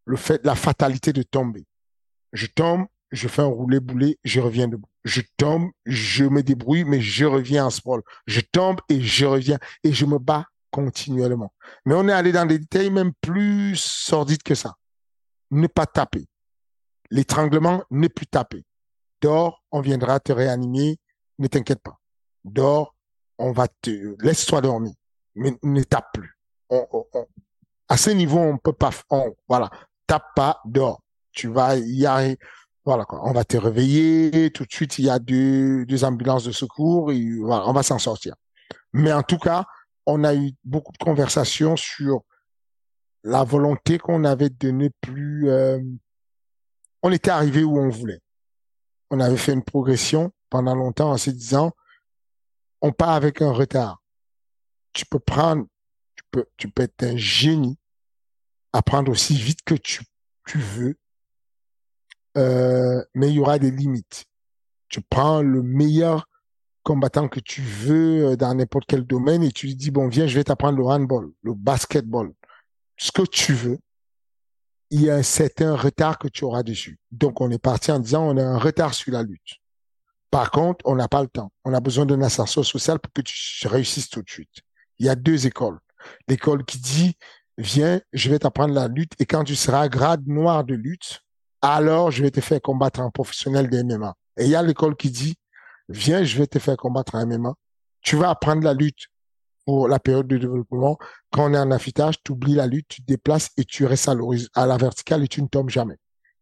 le 0.04 0.16
fait, 0.16 0.44
la 0.44 0.54
fatalité 0.54 1.12
de 1.12 1.22
tomber. 1.22 1.66
Je 2.32 2.46
tombe, 2.46 2.86
je 3.10 3.28
fais 3.28 3.42
un 3.42 3.46
roulé-boulé, 3.46 4.18
je 4.24 4.40
reviens 4.40 4.68
debout. 4.68 4.88
Je 5.04 5.22
tombe, 5.36 5.70
je 5.86 6.24
me 6.24 6.42
débrouille, 6.42 6.84
mais 6.84 7.00
je 7.00 7.24
reviens 7.24 7.66
en 7.66 7.70
sprawl. 7.70 8.02
Je 8.26 8.40
tombe 8.40 8.80
et 8.88 9.00
je 9.00 9.26
reviens 9.26 9.58
et 9.82 9.92
je 9.92 10.04
me 10.06 10.18
bats 10.18 10.46
continuellement. 10.70 11.52
Mais 11.84 11.94
on 11.94 12.06
est 12.08 12.12
allé 12.12 12.32
dans 12.32 12.46
des 12.46 12.58
détails 12.58 12.90
même 12.90 13.12
plus 13.20 13.76
sordides 13.76 14.42
que 14.42 14.54
ça. 14.54 14.74
Ne 15.50 15.66
pas 15.66 15.86
taper. 15.86 16.26
L'étranglement, 17.10 17.82
ne 17.90 18.06
plus 18.08 18.26
taper. 18.26 18.64
Dors, 19.20 19.64
on 19.72 19.80
viendra 19.80 20.20
te 20.20 20.32
réanimer, 20.32 20.98
ne 21.38 21.48
t'inquiète 21.48 21.82
pas. 21.82 21.98
Dors, 22.44 22.94
on 23.38 23.52
va 23.52 23.66
te, 23.68 24.16
laisse-toi 24.22 24.60
dormir, 24.60 24.92
mais 25.34 25.56
ne 25.62 25.82
tape 25.82 26.12
plus. 26.12 26.38
à 27.88 27.96
ce 27.96 28.10
niveau, 28.10 28.38
on 28.38 28.58
peut 28.58 28.72
pas, 28.72 28.90
voilà, 29.48 29.70
tape 30.06 30.34
pas, 30.36 30.60
dors. 30.64 31.02
Tu 31.32 31.48
vas 31.48 31.76
y 31.76 32.06
arriver. 32.06 32.38
Voilà 32.84 33.04
quoi. 33.04 33.20
On 33.24 33.32
va 33.32 33.44
te 33.44 33.56
réveiller. 33.56 34.50
Tout 34.50 34.64
de 34.64 34.72
suite, 34.72 34.98
il 34.98 35.06
y 35.06 35.10
a 35.10 35.18
deux, 35.18 35.84
deux 35.86 36.04
ambulances 36.04 36.44
de 36.44 36.52
secours 36.52 37.12
et 37.12 37.38
voilà, 37.38 37.68
on 37.68 37.72
va 37.72 37.82
s'en 37.82 37.98
sortir. 37.98 38.34
Mais 38.92 39.12
en 39.12 39.22
tout 39.22 39.38
cas, 39.38 39.64
on 40.06 40.24
a 40.24 40.34
eu 40.34 40.52
beaucoup 40.64 40.92
de 40.92 40.98
conversations 40.98 41.76
sur 41.76 42.22
la 43.22 43.44
volonté 43.44 43.98
qu'on 43.98 44.24
avait 44.24 44.50
de 44.50 44.70
ne 44.70 44.88
plus. 45.00 45.48
Euh, 45.48 45.80
on 47.02 47.12
était 47.12 47.30
arrivé 47.30 47.62
où 47.62 47.78
on 47.78 47.88
voulait. 47.88 48.20
On 49.10 49.20
avait 49.20 49.36
fait 49.36 49.52
une 49.52 49.64
progression 49.64 50.32
pendant 50.48 50.74
longtemps 50.74 51.10
en 51.10 51.16
se 51.16 51.30
disant, 51.30 51.72
on 52.80 52.92
part 52.92 53.10
avec 53.10 53.42
un 53.42 53.52
retard. 53.52 54.02
Tu 54.92 55.04
peux 55.06 55.18
prendre, 55.18 55.66
tu 56.16 56.24
peux, 56.30 56.46
tu 56.56 56.68
peux 56.70 56.82
être 56.82 57.02
un 57.02 57.16
génie 57.16 57.78
apprendre 58.72 59.10
aussi 59.10 59.34
vite 59.34 59.62
que 59.64 59.74
tu, 59.74 60.04
tu 60.46 60.58
veux, 60.58 60.98
euh, 62.36 63.02
mais 63.14 63.28
il 63.28 63.34
y 63.34 63.40
aura 63.40 63.58
des 63.58 63.70
limites. 63.70 64.24
Tu 64.88 65.00
prends 65.00 65.42
le 65.42 65.62
meilleur 65.62 66.26
combattant 66.82 67.28
que 67.28 67.40
tu 67.40 67.62
veux 67.62 68.30
euh, 68.30 68.36
dans 68.36 68.54
n'importe 68.54 68.84
quel 68.88 69.04
domaine 69.04 69.42
et 69.42 69.52
tu 69.52 69.66
lui 69.66 69.76
dis, 69.76 69.90
bon, 69.90 70.08
viens, 70.08 70.26
je 70.26 70.34
vais 70.34 70.44
t'apprendre 70.44 70.78
le 70.78 70.84
handball, 70.84 71.30
le 71.42 71.54
basketball, 71.54 72.32
ce 72.96 73.12
que 73.12 73.22
tu 73.22 73.52
veux. 73.52 73.78
Il 74.90 75.02
y 75.02 75.10
a 75.10 75.14
un 75.14 75.22
certain 75.22 75.76
retard 75.76 76.18
que 76.18 76.26
tu 76.26 76.44
auras 76.44 76.64
dessus. 76.64 76.98
Donc, 77.12 77.40
on 77.40 77.50
est 77.50 77.62
parti 77.62 77.92
en 77.92 78.00
disant, 78.00 78.24
on 78.26 78.36
a 78.36 78.42
un 78.42 78.58
retard 78.58 78.92
sur 78.94 79.12
la 79.12 79.22
lutte. 79.22 79.60
Par 80.32 80.50
contre, 80.50 80.84
on 80.84 80.96
n'a 80.96 81.06
pas 81.06 81.22
le 81.22 81.28
temps. 81.28 81.52
On 81.64 81.74
a 81.74 81.80
besoin 81.80 82.06
d'un 82.06 82.22
ascenseur 82.22 82.64
social 82.64 82.98
pour 82.98 83.12
que 83.12 83.22
tu 83.22 83.66
réussisses 83.68 84.08
tout 84.08 84.22
de 84.22 84.30
suite. 84.30 84.62
Il 84.98 85.06
y 85.06 85.08
a 85.08 85.14
deux 85.14 85.46
écoles. 85.46 85.78
L'école 86.28 86.64
qui 86.64 86.78
dit, 86.78 87.16
viens, 87.58 88.00
je 88.12 88.30
vais 88.30 88.38
t'apprendre 88.38 88.74
la 88.74 88.88
lutte 88.88 89.12
et 89.18 89.26
quand 89.26 89.44
tu 89.44 89.54
seras 89.54 89.88
grade 89.88 90.26
noir 90.26 90.64
de 90.64 90.74
lutte, 90.74 91.22
alors 91.62 92.10
je 92.10 92.22
vais 92.22 92.30
te 92.30 92.40
faire 92.40 92.60
combattre 92.60 93.00
en 93.00 93.10
professionnel 93.10 93.68
des 93.68 93.82
MMA. 93.82 94.14
Et 94.38 94.44
il 94.44 94.50
y 94.50 94.54
a 94.54 94.62
l'école 94.62 94.96
qui 94.96 95.10
dit, 95.10 95.36
viens, 95.88 96.24
je 96.24 96.38
vais 96.38 96.46
te 96.46 96.58
faire 96.58 96.76
combattre 96.76 97.14
en 97.14 97.26
MMA. 97.26 97.54
Tu 98.02 98.16
vas 98.16 98.30
apprendre 98.30 98.62
la 98.62 98.74
lutte 98.74 99.08
pour 99.66 99.88
la 99.88 99.98
période 99.98 100.26
de 100.26 100.38
développement. 100.38 100.98
Quand 101.30 101.50
on 101.50 101.54
est 101.54 101.58
en 101.58 101.70
affûtage, 101.70 102.22
tu 102.22 102.32
oublies 102.32 102.54
la 102.54 102.66
lutte, 102.66 102.88
tu 102.88 103.02
te 103.02 103.06
déplaces 103.06 103.50
et 103.56 103.64
tu 103.64 103.84
restes 103.84 104.10
à, 104.54 104.66
la 104.66 104.76
verticale 104.76 105.24
et 105.24 105.28
tu 105.28 105.42
ne 105.42 105.48
tombes 105.48 105.70
jamais. 105.70 105.96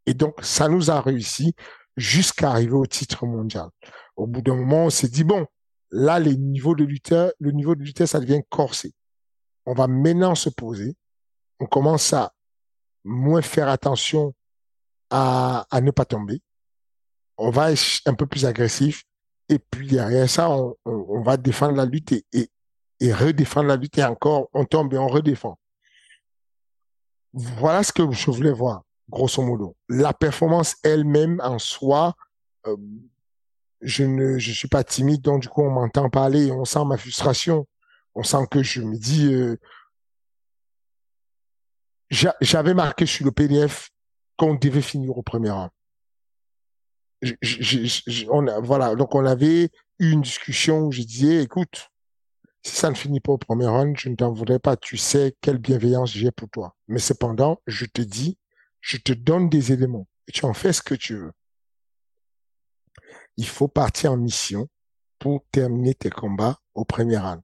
Et 0.07 0.14
donc, 0.14 0.35
ça 0.42 0.68
nous 0.68 0.90
a 0.90 1.00
réussi 1.00 1.54
jusqu'à 1.96 2.50
arriver 2.50 2.72
au 2.72 2.87
titre 2.87 3.26
mondial. 3.26 3.68
Au 4.16 4.26
bout 4.26 4.40
d'un 4.40 4.54
moment, 4.54 4.85
on 4.85 4.90
s'est 4.90 5.09
dit, 5.09 5.24
bon, 5.24 5.46
là, 5.90 6.20
les 6.20 6.37
niveaux 6.37 6.76
de 6.76 6.85
lutteur, 6.85 7.33
le 7.40 7.50
niveau 7.50 7.74
de 7.74 7.83
lutteur, 7.83 8.07
ça 8.07 8.20
devient 8.20 8.40
corsé. 8.48 8.92
On 9.66 9.74
va 9.74 9.88
maintenant 9.88 10.35
se 10.35 10.48
poser 10.48 10.96
on 11.61 11.66
commence 11.66 12.12
à 12.12 12.33
moins 13.04 13.42
faire 13.42 13.68
attention 13.68 14.35
à, 15.11 15.66
ne 15.81 15.90
pas 15.90 16.05
tomber. 16.05 16.40
On 17.37 17.51
va 17.51 17.73
être 17.73 18.01
un 18.07 18.14
peu 18.14 18.27
plus 18.27 18.44
agressif. 18.44 19.05
Et 19.49 19.59
puis 19.59 19.88
derrière 19.88 20.29
ça, 20.29 20.51
on, 20.51 21.23
va 21.23 21.37
défendre 21.37 21.77
la 21.77 21.87
lutte 21.87 22.12
et, 22.12 22.27
et, 22.33 22.51
et, 23.01 23.12
redéfendre 23.12 23.68
la 23.68 23.77
lutte 23.77 23.97
et 23.99 24.05
encore, 24.05 24.49
on 24.53 24.64
tombe 24.64 24.92
et 24.92 24.99
on 24.99 25.09
redéfend. 25.09 25.59
Voilà 27.33 27.83
ce 27.83 27.92
que 27.92 28.11
je 28.11 28.31
voulais 28.31 28.53
voir, 28.53 28.83
grosso 29.09 29.42
modo. 29.42 29.75
La 29.88 30.12
performance 30.12 30.77
elle-même 30.83 31.40
en 31.42 31.59
soi, 31.59 32.14
euh, 32.66 32.77
je 33.81 34.05
ne 34.05 34.38
je 34.38 34.53
suis 34.53 34.68
pas 34.68 34.85
timide, 34.85 35.23
donc 35.23 35.42
du 35.42 35.49
coup 35.49 35.62
on 35.62 35.71
m'entend 35.71 36.11
parler, 36.11 36.51
on 36.51 36.64
sent 36.64 36.85
ma 36.85 36.99
frustration, 36.99 37.66
on 38.14 38.23
sent 38.23 38.47
que 38.51 38.62
je 38.62 38.83
me 38.83 38.97
dis 38.97 39.33
euh, 39.33 39.57
j'avais 42.11 42.75
marqué 42.75 43.06
sur 43.06 43.25
le 43.25 43.33
PDF 43.33 43.90
qu'on 44.39 44.55
devait 44.55 44.81
finir 44.81 45.19
au 45.19 45.23
premier 45.23 45.51
rang. 45.51 45.69
on 48.31 48.47
a, 48.47 48.61
voilà, 48.61 48.95
donc 48.95 49.15
on 49.15 49.27
avait 49.27 49.71
eu 49.99 50.13
une 50.13 50.23
discussion 50.23 50.87
où 50.87 50.93
je 50.93 51.03
disais, 51.03 51.43
écoute, 51.43 51.91
si 52.63 52.75
ça 52.75 52.89
ne 52.89 52.95
finit 52.95 53.21
pas 53.21 53.33
au 53.33 53.39
premier 53.39 53.67
round, 53.67 53.97
je 53.99 54.09
ne 54.09 54.15
t'en 54.15 54.33
voudrais 54.33 54.61
pas. 54.61 54.77
Tu 54.77 54.97
sais 54.97 55.37
quelle 55.41 55.59
bienveillance 55.59 56.13
j'ai 56.13 56.31
pour 56.31 56.49
toi. 56.49 56.75
Mais 56.87 57.01
cependant, 57.01 57.61
je 57.67 57.85
te 57.85 58.01
dis, 58.01 58.39
je 58.81 58.97
te 58.97 59.13
donne 59.13 59.49
des 59.49 59.73
éléments 59.73 60.07
et 60.29 60.33
tu 60.33 60.45
en 60.45 60.55
fais 60.55 60.73
ce 60.73 60.83
que 60.83 60.95
tu 60.95 61.17
veux. 61.17 61.33
Il 63.37 63.47
faut 63.47 63.69
partir 63.69 64.13
en 64.13 64.17
mission 64.17 64.69
pour 65.19 65.45
terminer 65.51 65.95
tes 65.95 66.11
combats 66.11 66.59
au 66.75 66.85
premier 66.85 67.19
round. 67.19 67.41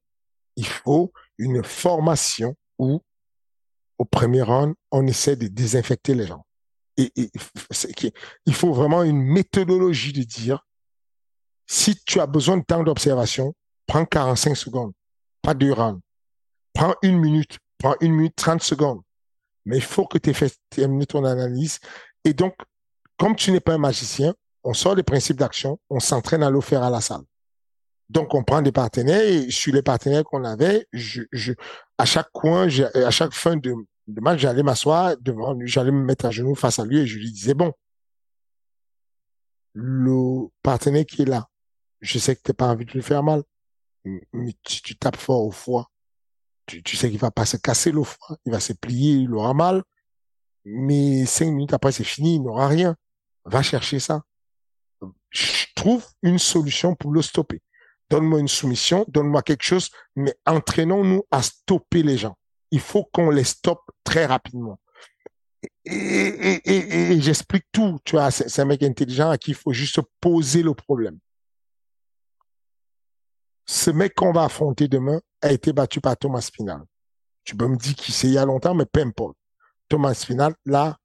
Il 0.57 0.67
faut 0.67 1.13
une 1.39 1.65
formation 1.65 2.57
où 2.79 3.01
au 3.99 4.05
premier 4.05 4.43
round, 4.43 4.75
on 4.91 5.07
essaie 5.07 5.37
de 5.37 5.47
désinfecter 5.47 6.15
les 6.15 6.27
gens. 6.27 6.45
Et, 6.97 7.13
il 8.47 8.55
faut 8.55 8.73
vraiment 8.73 9.03
une 9.03 9.21
méthodologie 9.21 10.13
de 10.13 10.23
dire, 10.23 10.65
si 11.67 11.97
tu 12.05 12.21
as 12.21 12.27
besoin 12.27 12.59
de 12.59 12.65
temps 12.65 12.83
d'observation, 12.83 13.55
prends 13.87 14.05
45 14.05 14.57
secondes, 14.57 14.93
pas 15.43 15.55
deux 15.55 15.73
rounds. 15.73 16.01
prends 16.73 16.95
une 17.03 17.19
minute, 17.19 17.59
prends 17.79 17.97
une 18.01 18.13
minute, 18.13 18.37
30 18.37 18.63
secondes. 18.63 19.01
Mais 19.65 19.77
il 19.77 19.83
faut 19.83 20.07
que 20.07 20.19
tu 20.19 20.31
aies 20.31 20.35
fait 20.35 20.55
terminer 20.71 21.07
ton 21.07 21.25
analyse. 21.25 21.79
Et 22.25 22.35
donc, 22.35 22.55
comme 23.17 23.35
tu 23.35 23.51
n'es 23.51 23.61
pas 23.61 23.75
un 23.75 23.79
magicien, 23.79 24.35
on 24.63 24.75
sort 24.75 24.97
des 24.97 25.03
principes 25.03 25.39
d'action, 25.39 25.79
on 25.91 26.01
s'entraîne 26.01 26.43
à 26.43 26.51
le 26.51 26.61
faire 26.61 26.83
à 26.83 26.91
la 26.91 27.01
salle. 27.01 27.23
Donc, 28.11 28.35
on 28.35 28.45
prend 28.45 28.61
des 28.61 28.73
partenaires 28.73 29.23
et 29.23 29.51
sur 29.51 29.73
les 29.73 29.83
partenaires 29.83 30.25
qu'on 30.25 30.45
avait, 30.45 30.87
je, 30.93 31.23
je, 31.33 31.53
à 31.97 32.05
chaque 32.05 32.31
coin, 32.33 32.69
à 32.95 33.11
chaque 33.11 33.33
fin 33.33 33.57
de, 33.57 33.75
de 34.07 34.21
match, 34.21 34.41
j'allais 34.41 34.63
m'asseoir 34.63 35.17
devant 35.19 35.55
lui, 35.55 35.69
j'allais 35.69 35.91
me 35.91 36.05
mettre 36.05 36.27
à 36.27 36.31
genoux 36.31 36.55
face 36.55 36.79
à 36.79 36.85
lui 36.85 36.99
et 36.99 37.07
je 37.07 37.19
lui 37.19 37.33
disais, 37.33 37.55
bon, 37.55 37.73
le 39.73 40.49
partenaire 40.63 41.07
qui 41.07 41.23
est 41.23 41.27
là, 41.27 41.49
je 42.01 42.19
sais 42.19 42.37
que 42.37 42.43
tu 42.43 42.51
n'as 42.51 42.55
pas 42.55 42.69
envie 42.69 42.85
de 42.85 42.93
lui 42.93 43.03
faire 43.03 43.23
mal, 43.23 43.43
mais 44.05 44.55
tu, 44.63 44.83
tu 44.83 44.97
tapes 44.97 45.17
fort 45.17 45.45
au 45.45 45.51
foie. 45.51 45.91
Tu, 46.67 46.83
tu 46.83 46.97
sais 46.97 47.11
qu'il 47.11 47.19
va 47.19 47.31
pas 47.31 47.45
se 47.45 47.57
casser 47.57 47.93
le 47.93 48.03
foie, 48.03 48.37
il 48.47 48.53
va 48.53 48.61
se 48.61 48.73
plier, 48.73 49.15
il 49.17 49.33
aura 49.35 49.55
mal, 49.55 49.83
mais 50.65 51.27
cinq 51.27 51.47
minutes 51.47 51.75
après 51.75 51.93
c'est 51.93 52.05
fini, 52.05 52.37
il 52.37 52.43
n'aura 52.43 52.69
rien. 52.69 52.97
Va 53.45 53.63
chercher 53.63 54.01
ça. 54.01 54.23
Je 55.31 55.67
trouve 55.75 56.07
une 56.23 56.39
solution 56.39 56.95
pour 56.95 57.13
le 57.13 57.21
stopper. 57.21 57.61
Donne-moi 58.11 58.41
une 58.41 58.49
soumission, 58.49 59.05
donne-moi 59.09 59.43
quelque 59.43 59.65
chose, 59.65 59.91
mais 60.15 60.35
entraînons-nous 60.47 61.25
à 61.31 61.43
stopper 61.43 62.03
les 62.03 62.17
gens. 62.17 62.37
Il 62.75 62.81
faut 62.81 63.05
qu'on 63.05 63.31
les 63.31 63.45
stoppe 63.45 63.89
très 64.03 64.27
rapidement. 64.27 64.81
Et, 65.85 65.95
et, 65.95 66.71
et, 66.73 67.13
et 67.13 67.21
j'explique 67.21 67.67
tout. 67.71 68.01
Tu 68.05 68.17
vois, 68.17 68.33
c'est 68.33 68.61
un 68.61 68.65
mec 68.65 68.83
intelligent 68.83 69.31
à 69.31 69.39
qui 69.39 69.53
il 69.53 69.55
faut 69.55 69.73
juste 69.73 70.01
poser 70.21 70.65
le 70.65 70.75
problème. 70.75 71.21
Ce 73.65 73.93
mec 73.93 74.17
qu'on 74.17 74.33
va 74.33 74.43
affronter 74.43 74.89
demain 74.89 75.21
a 75.41 75.53
été 75.53 75.73
battu 75.73 76.01
par 76.01 76.17
Thomas 76.17 76.41
Spinal. 76.41 76.83
Tu 77.45 77.55
peux 77.55 77.69
me 77.69 77.77
dire 77.77 77.95
qu'il 77.95 78.13
c'est 78.13 78.27
il 78.27 78.33
y 78.33 78.39
a 78.39 78.45
longtemps, 78.45 78.75
mais 78.75 78.87
peu 78.87 79.03
importe. 79.03 79.37
Thomas 79.89 80.15
Spinal 80.15 80.53
l'a 80.67 80.99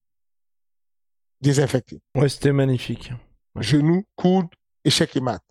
désinfecté. 1.39 2.01
Ouais, 2.15 2.29
c'était 2.29 2.51
magnifique. 2.51 3.11
Genou, 3.57 4.07
coude, 4.15 4.47
échec 4.83 5.15
et 5.15 5.21
mat. 5.21 5.43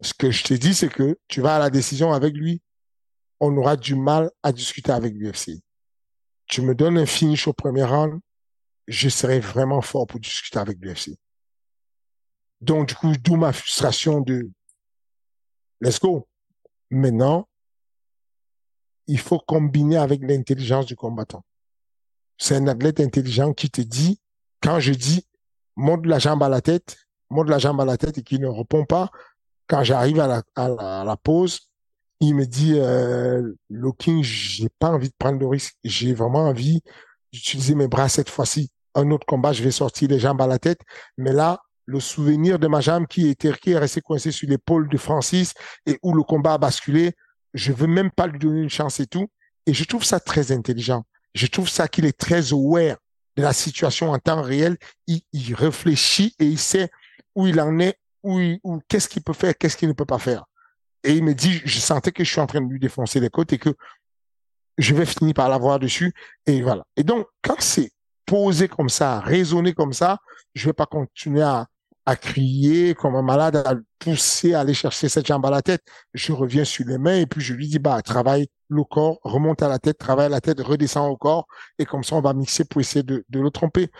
Ce 0.00 0.14
que 0.14 0.30
je 0.30 0.42
te 0.42 0.54
dis, 0.54 0.74
c'est 0.74 0.88
que 0.88 1.18
tu 1.28 1.42
vas 1.42 1.56
à 1.56 1.58
la 1.58 1.68
décision 1.68 2.14
avec 2.14 2.34
lui, 2.34 2.62
on 3.40 3.56
aura 3.56 3.76
du 3.76 3.94
mal 3.94 4.30
à 4.42 4.52
discuter 4.52 4.92
avec 4.92 5.14
l'UFC. 5.14 5.60
Tu 6.46 6.62
me 6.62 6.74
donnes 6.74 6.98
un 6.98 7.06
finish 7.06 7.46
au 7.46 7.52
premier 7.52 7.84
round, 7.84 8.20
je 8.86 9.08
serai 9.08 9.38
vraiment 9.40 9.82
fort 9.82 10.06
pour 10.06 10.20
discuter 10.20 10.58
avec 10.58 10.78
l'UFC. 10.80 11.16
Donc, 12.60 12.88
du 12.88 12.94
coup, 12.94 13.12
d'où 13.12 13.36
ma 13.36 13.52
frustration 13.52 14.20
de 14.20 14.50
let's 15.80 16.00
go. 16.00 16.26
Maintenant, 16.90 17.48
il 19.06 19.18
faut 19.18 19.38
combiner 19.38 19.96
avec 19.96 20.22
l'intelligence 20.22 20.86
du 20.86 20.96
combattant. 20.96 21.44
C'est 22.36 22.56
un 22.56 22.66
athlète 22.66 23.00
intelligent 23.00 23.52
qui 23.52 23.70
te 23.70 23.80
dit, 23.80 24.20
quand 24.62 24.80
je 24.80 24.92
dis, 24.92 25.26
monte 25.76 26.06
la 26.06 26.18
jambe 26.18 26.42
à 26.42 26.48
la 26.48 26.60
tête, 26.60 26.96
monte 27.30 27.48
la 27.48 27.58
jambe 27.58 27.80
à 27.80 27.84
la 27.84 27.96
tête 27.96 28.18
et 28.18 28.22
qui 28.22 28.38
ne 28.38 28.46
répond 28.46 28.84
pas, 28.84 29.10
quand 29.66 29.84
j'arrive 29.84 30.20
à 30.20 30.26
la, 30.26 30.42
à, 30.56 31.04
la, 31.04 31.16
pause, 31.16 31.67
il 32.20 32.34
me 32.34 32.46
dit, 32.46 32.74
euh, 32.76 33.54
Looking, 33.70 34.22
j'ai 34.22 34.68
pas 34.78 34.90
envie 34.90 35.08
de 35.08 35.14
prendre 35.18 35.38
le 35.38 35.46
risque. 35.46 35.74
J'ai 35.84 36.14
vraiment 36.14 36.48
envie 36.48 36.82
d'utiliser 37.32 37.74
mes 37.74 37.88
bras 37.88 38.08
cette 38.08 38.30
fois-ci. 38.30 38.70
Un 38.94 39.10
autre 39.10 39.26
combat, 39.26 39.52
je 39.52 39.62
vais 39.62 39.70
sortir 39.70 40.08
les 40.08 40.18
jambes 40.18 40.40
à 40.42 40.46
la 40.46 40.58
tête. 40.58 40.80
Mais 41.16 41.32
là, 41.32 41.60
le 41.86 42.00
souvenir 42.00 42.58
de 42.58 42.66
ma 42.66 42.80
jambe 42.80 43.06
qui 43.06 43.28
était 43.28 43.52
qui 43.52 43.70
est 43.70 43.78
resté 43.78 44.00
coincé 44.00 44.30
sur 44.32 44.48
l'épaule 44.48 44.88
de 44.88 44.98
Francis 44.98 45.54
et 45.86 45.98
où 46.02 46.12
le 46.12 46.22
combat 46.22 46.54
a 46.54 46.58
basculé, 46.58 47.12
je 47.54 47.72
veux 47.72 47.86
même 47.86 48.10
pas 48.10 48.26
lui 48.26 48.38
donner 48.38 48.60
une 48.62 48.70
chance 48.70 49.00
et 49.00 49.06
tout. 49.06 49.28
Et 49.66 49.72
je 49.72 49.84
trouve 49.84 50.04
ça 50.04 50.20
très 50.20 50.52
intelligent. 50.52 51.04
Je 51.34 51.46
trouve 51.46 51.68
ça 51.68 51.88
qu'il 51.88 52.04
est 52.04 52.18
très 52.18 52.52
aware 52.52 52.96
de 53.36 53.42
la 53.42 53.52
situation 53.52 54.10
en 54.10 54.18
temps 54.18 54.42
réel. 54.42 54.76
Il, 55.06 55.20
il 55.32 55.54
réfléchit 55.54 56.34
et 56.38 56.46
il 56.46 56.58
sait 56.58 56.90
où 57.34 57.46
il 57.46 57.60
en 57.60 57.78
est 57.78 57.98
ou, 58.22 58.80
qu'est-ce 58.88 59.08
qu'il 59.08 59.22
peut 59.22 59.32
faire, 59.32 59.56
qu'est-ce 59.56 59.76
qu'il 59.76 59.88
ne 59.88 59.94
peut 59.94 60.04
pas 60.04 60.18
faire. 60.18 60.44
Et 61.04 61.12
il 61.12 61.24
me 61.24 61.34
dit, 61.34 61.60
je 61.64 61.78
sentais 61.78 62.12
que 62.12 62.24
je 62.24 62.30
suis 62.30 62.40
en 62.40 62.46
train 62.46 62.60
de 62.60 62.70
lui 62.70 62.80
défoncer 62.80 63.20
les 63.20 63.30
côtes 63.30 63.52
et 63.52 63.58
que 63.58 63.74
je 64.78 64.94
vais 64.94 65.06
finir 65.06 65.34
par 65.34 65.48
l'avoir 65.48 65.78
dessus. 65.78 66.12
Et 66.46 66.62
voilà. 66.62 66.84
Et 66.96 67.04
donc, 67.04 67.26
quand 67.42 67.60
c'est 67.60 67.90
posé 68.26 68.68
comme 68.68 68.88
ça, 68.88 69.20
raisonné 69.20 69.72
comme 69.72 69.92
ça, 69.92 70.18
je 70.54 70.66
vais 70.66 70.72
pas 70.72 70.86
continuer 70.86 71.42
à, 71.42 71.66
crier 72.22 72.94
comme 72.94 73.16
un 73.16 73.22
malade, 73.22 73.56
à 73.56 73.74
pousser, 73.98 74.54
à 74.54 74.60
aller 74.60 74.72
chercher 74.72 75.10
cette 75.10 75.26
jambe 75.26 75.44
à 75.44 75.50
la 75.50 75.60
tête. 75.60 75.82
Je 76.14 76.32
reviens 76.32 76.64
sur 76.64 76.86
les 76.86 76.96
mains 76.96 77.18
et 77.18 77.26
puis 77.26 77.42
je 77.42 77.52
lui 77.52 77.68
dis, 77.68 77.78
bah, 77.78 78.00
travaille 78.00 78.48
le 78.68 78.82
corps, 78.82 79.18
remonte 79.24 79.62
à 79.62 79.68
la 79.68 79.78
tête, 79.78 79.98
travaille 79.98 80.30
la 80.30 80.40
tête, 80.40 80.58
redescend 80.60 81.10
au 81.10 81.18
corps 81.18 81.46
et 81.78 81.84
comme 81.84 82.02
ça, 82.02 82.16
on 82.16 82.22
va 82.22 82.32
mixer 82.32 82.64
pour 82.64 82.80
essayer 82.80 83.02
de 83.02 83.24
le 83.30 83.50
tromper. 83.50 83.90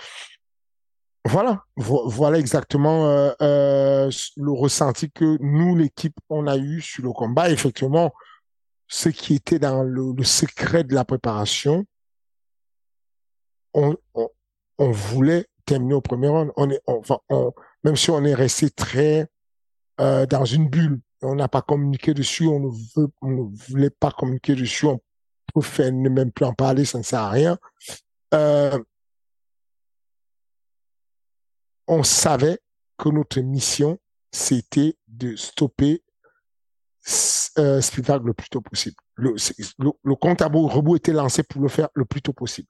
Voilà, 1.24 1.64
voilà 1.76 2.38
exactement 2.38 3.06
euh, 3.06 3.32
euh, 3.42 4.10
le 4.36 4.52
ressenti 4.52 5.10
que 5.10 5.36
nous, 5.40 5.76
l'équipe, 5.76 6.16
on 6.30 6.46
a 6.46 6.56
eu 6.56 6.80
sur 6.80 7.04
le 7.04 7.12
combat. 7.12 7.50
Effectivement, 7.50 8.12
ce 8.86 9.10
qui 9.10 9.34
était 9.34 9.58
dans 9.58 9.82
le, 9.82 10.14
secret 10.24 10.84
de 10.84 10.94
la 10.94 11.04
préparation, 11.04 11.84
on, 13.74 13.94
on, 14.78 14.90
voulait 14.90 15.46
terminer 15.66 15.94
au 15.94 16.00
premier 16.00 16.28
round. 16.28 16.50
On 16.56 16.70
est, 16.70 16.80
on, 16.86 17.52
même 17.84 17.96
si 17.96 18.10
on 18.10 18.24
est 18.24 18.34
resté 18.34 18.70
très 18.70 19.28
euh, 20.00 20.24
dans 20.26 20.44
une 20.44 20.68
bulle, 20.68 21.00
on 21.22 21.34
n'a 21.34 21.48
pas 21.48 21.62
communiqué 21.62 22.14
dessus, 22.14 22.46
on 22.46 22.60
ne, 22.60 22.68
veut, 22.68 23.08
on 23.20 23.30
ne 23.30 23.42
voulait 23.68 23.90
pas 23.90 24.10
communiquer 24.10 24.54
dessus, 24.54 24.86
on 24.86 25.00
préfère 25.52 25.92
ne 25.92 26.08
même 26.08 26.32
plus 26.32 26.44
en 26.44 26.54
parler, 26.54 26.84
ça 26.84 26.98
ne 26.98 27.02
sert 27.02 27.20
à 27.20 27.30
rien. 27.30 27.58
Euh, 28.34 28.78
on 31.88 32.02
savait 32.02 32.60
que 32.96 33.08
notre 33.08 33.40
mission, 33.40 33.98
c'était 34.30 34.96
de 35.08 35.34
stopper 35.36 36.02
euh, 37.58 37.80
Spivak 37.80 38.22
le 38.22 38.34
plus 38.34 38.48
tôt 38.50 38.60
possible. 38.60 38.96
Le, 39.16 39.34
le, 39.78 40.14
compte 40.14 40.42
à 40.42 40.46
rebout 40.46 40.96
était 40.96 41.12
lancé 41.12 41.42
pour 41.42 41.62
le 41.62 41.68
faire 41.68 41.88
le 41.94 42.04
plus 42.04 42.22
tôt 42.22 42.32
possible. 42.32 42.68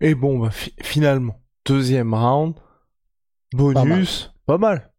Et 0.00 0.14
bon, 0.14 0.38
bah, 0.38 0.50
finalement, 0.82 1.40
deuxième 1.64 2.14
round, 2.14 2.54
bonus, 3.52 4.32
pas 4.46 4.58
mal. 4.58 4.92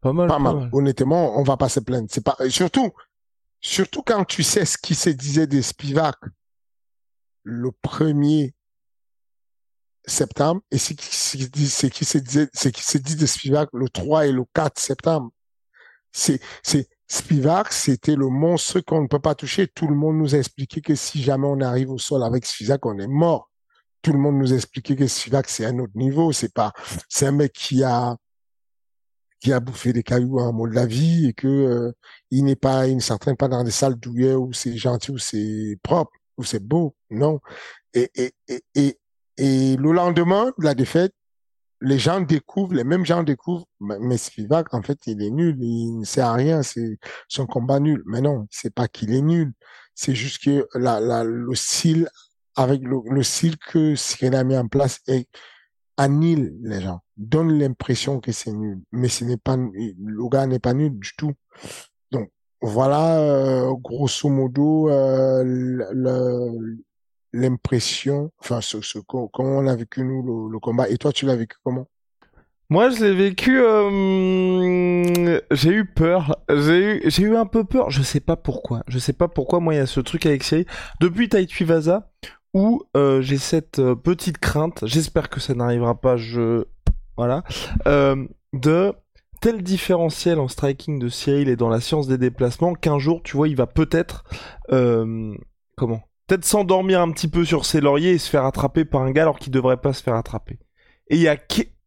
Pas 0.00 0.12
mal. 0.12 0.28
Pas, 0.28 0.38
mal. 0.38 0.68
Honnêtement, 0.72 1.38
on 1.38 1.44
va 1.44 1.56
pas 1.56 1.68
se 1.68 1.80
plaindre. 1.80 2.08
C'est 2.10 2.22
pas, 2.22 2.36
surtout, 2.50 2.92
surtout 3.60 4.02
quand 4.02 4.24
tu 4.24 4.42
sais 4.42 4.66
ce 4.66 4.76
qui 4.76 4.94
se 4.94 5.10
disait 5.10 5.46
de 5.46 5.62
Spivak 5.62 6.16
le 7.42 7.70
premier 7.72 8.54
septembre 10.06 10.60
et 10.70 10.78
ce 10.78 10.92
qui, 10.92 11.06
ce 11.06 11.36
qui 11.86 12.04
se 12.04 12.18
dit, 12.18 12.48
ce 12.52 12.68
qui 12.68 12.82
se 12.82 12.98
dit 12.98 13.16
de 13.16 13.26
Spivak 13.26 13.70
le 13.72 13.88
3 13.88 14.26
et 14.26 14.32
le 14.32 14.44
4 14.54 14.78
septembre. 14.78 15.30
C'est, 16.12 16.40
c'est, 16.62 16.88
Spivak, 17.08 17.72
c'était 17.72 18.16
le 18.16 18.28
monstre 18.28 18.80
qu'on 18.80 19.02
ne 19.02 19.08
peut 19.08 19.20
pas 19.20 19.34
toucher. 19.34 19.68
Tout 19.68 19.86
le 19.86 19.94
monde 19.94 20.16
nous 20.16 20.34
a 20.34 20.38
expliqué 20.38 20.80
que 20.80 20.94
si 20.94 21.22
jamais 21.22 21.46
on 21.46 21.60
arrive 21.60 21.90
au 21.90 21.98
sol 21.98 22.22
avec 22.22 22.46
Spivak, 22.46 22.84
on 22.86 22.98
est 22.98 23.06
mort. 23.06 23.50
Tout 24.02 24.12
le 24.12 24.18
monde 24.18 24.36
nous 24.36 24.52
a 24.52 24.56
expliqué 24.56 24.96
que 24.96 25.06
Spivak, 25.06 25.48
c'est 25.48 25.66
un 25.66 25.78
autre 25.78 25.92
niveau. 25.94 26.32
C'est 26.32 26.52
pas, 26.52 26.72
c'est 27.08 27.26
un 27.26 27.32
mec 27.32 27.52
qui 27.52 27.82
a, 27.84 28.16
qui 29.40 29.52
a 29.52 29.60
bouffé 29.60 29.92
des 29.92 30.02
cailloux 30.02 30.40
à 30.40 30.44
un 30.44 30.52
mot 30.52 30.66
de 30.66 30.74
la 30.74 30.86
vie 30.86 31.28
et 31.28 31.32
que 31.34 31.46
euh, 31.46 31.92
il 32.30 32.44
n'est 32.44 32.56
pas, 32.56 32.86
il 32.86 32.96
ne 32.96 33.00
s'entraîne 33.00 33.36
pas 33.36 33.48
dans 33.48 33.62
des 33.62 33.70
salles 33.70 33.96
douillet 33.96 34.34
où 34.34 34.52
c'est 34.52 34.76
gentil, 34.76 35.10
où 35.10 35.18
c'est 35.18 35.78
propre, 35.82 36.12
où 36.38 36.44
c'est 36.44 36.62
beau. 36.62 36.96
Non. 37.10 37.40
Et, 37.92 38.10
et, 38.14 38.34
et, 38.48 38.64
et, 38.74 38.98
et 39.36 39.76
le 39.76 39.92
lendemain 39.92 40.52
de 40.58 40.64
la 40.64 40.74
défaite, 40.74 41.12
les 41.80 41.98
gens 41.98 42.20
découvrent, 42.20 42.74
les 42.74 42.84
mêmes 42.84 43.04
gens 43.04 43.22
découvrent, 43.22 43.66
mais 43.80 44.16
Spivak, 44.16 44.72
en 44.72 44.82
fait, 44.82 44.98
il 45.06 45.22
est 45.22 45.30
nul, 45.30 45.56
il 45.60 45.98
ne 45.98 46.04
sert 46.04 46.26
à 46.26 46.34
rien, 46.34 46.62
c'est 46.62 46.98
son 47.28 47.46
combat 47.46 47.80
nul. 47.80 48.02
Mais 48.06 48.20
non, 48.20 48.46
c'est 48.50 48.72
pas 48.72 48.88
qu'il 48.88 49.12
est 49.12 49.20
nul, 49.20 49.52
c'est 49.94 50.14
juste 50.14 50.42
que 50.42 50.66
la, 50.74 51.00
la, 51.00 51.24
le 51.24 51.54
style, 51.54 52.08
avec 52.56 52.82
le, 52.82 52.98
le 53.10 53.22
style 53.22 53.58
que 53.58 53.94
Cyril 53.96 54.34
a 54.34 54.44
mis 54.44 54.56
en 54.56 54.68
place 54.68 55.00
est 55.08 55.28
annule 55.96 56.56
les 56.62 56.80
gens, 56.80 57.00
donne 57.16 57.58
l'impression 57.58 58.20
que 58.20 58.32
c'est 58.32 58.52
nul, 58.52 58.80
mais 58.92 59.08
ce 59.08 59.24
n'est 59.24 59.36
pas, 59.36 59.56
le 59.56 60.28
gars 60.28 60.46
n'est 60.46 60.58
pas 60.58 60.74
nul 60.74 60.98
du 60.98 61.12
tout. 61.16 61.32
Donc 62.10 62.30
voilà, 62.60 63.20
euh, 63.20 63.72
grosso 63.74 64.28
modo, 64.28 64.88
euh, 64.88 65.42
le, 65.44 66.78
l'impression, 67.34 68.30
enfin, 68.38 68.60
ce, 68.60 68.80
ce, 68.80 68.98
comment 68.98 69.28
on 69.38 69.66
a 69.66 69.74
vécu 69.74 70.04
nous 70.04 70.48
le, 70.48 70.58
combat. 70.58 70.88
Et 70.88 70.96
toi, 70.96 71.12
tu 71.12 71.26
l'as 71.26 71.36
vécu 71.36 71.56
comment? 71.62 71.86
Moi, 72.70 72.88
je 72.90 73.04
l'ai 73.04 73.14
vécu. 73.14 73.60
Euh, 73.60 75.40
j'ai 75.50 75.70
eu 75.70 75.84
peur. 75.84 76.38
J'ai 76.48 77.22
eu, 77.22 77.36
un 77.36 77.44
peu 77.44 77.64
peur. 77.64 77.90
Je 77.90 78.02
sais 78.02 78.20
pas 78.20 78.36
pourquoi. 78.36 78.82
Je 78.88 78.98
sais 78.98 79.12
pas 79.12 79.28
pourquoi. 79.28 79.60
Moi, 79.60 79.74
il 79.74 79.76
y 79.76 79.80
a 79.80 79.86
ce 79.86 80.00
truc 80.00 80.24
avec 80.24 80.42
Cyril. 80.42 80.64
Depuis 81.00 81.28
Taïtui 81.28 81.64
Vaza, 81.64 82.10
où 82.54 82.82
euh, 82.96 83.20
j'ai 83.20 83.36
cette 83.36 83.80
euh, 83.80 83.94
petite 83.94 84.38
crainte. 84.38 84.84
J'espère 84.86 85.28
que 85.28 85.40
ça 85.40 85.54
n'arrivera 85.54 86.00
pas. 86.00 86.16
Je 86.16 86.64
voilà. 87.16 87.44
de 87.84 88.92
tel 89.40 89.62
différentiel 89.62 90.40
en 90.40 90.48
striking 90.48 90.98
de 90.98 91.08
Cyril 91.08 91.48
et 91.48 91.56
dans 91.56 91.68
la 91.68 91.80
science 91.80 92.08
des 92.08 92.18
déplacements 92.18 92.72
qu'un 92.74 92.98
jour, 92.98 93.22
tu 93.22 93.36
vois, 93.36 93.46
il 93.46 93.56
va 93.56 93.66
peut-être 93.66 94.24
Comment? 95.76 96.02
Peut-être 96.26 96.44
s'endormir 96.44 97.00
un 97.00 97.10
petit 97.10 97.28
peu 97.28 97.44
sur 97.44 97.66
ses 97.66 97.80
lauriers 97.80 98.12
et 98.12 98.18
se 98.18 98.30
faire 98.30 98.44
attraper 98.44 98.84
par 98.84 99.02
un 99.02 99.10
gars 99.10 99.22
alors 99.22 99.38
qu'il 99.38 99.52
devrait 99.52 99.76
pas 99.76 99.92
se 99.92 100.02
faire 100.02 100.14
attraper. 100.14 100.58
Et 101.08 101.16
il 101.16 101.22
y 101.22 101.28
a, 101.28 101.36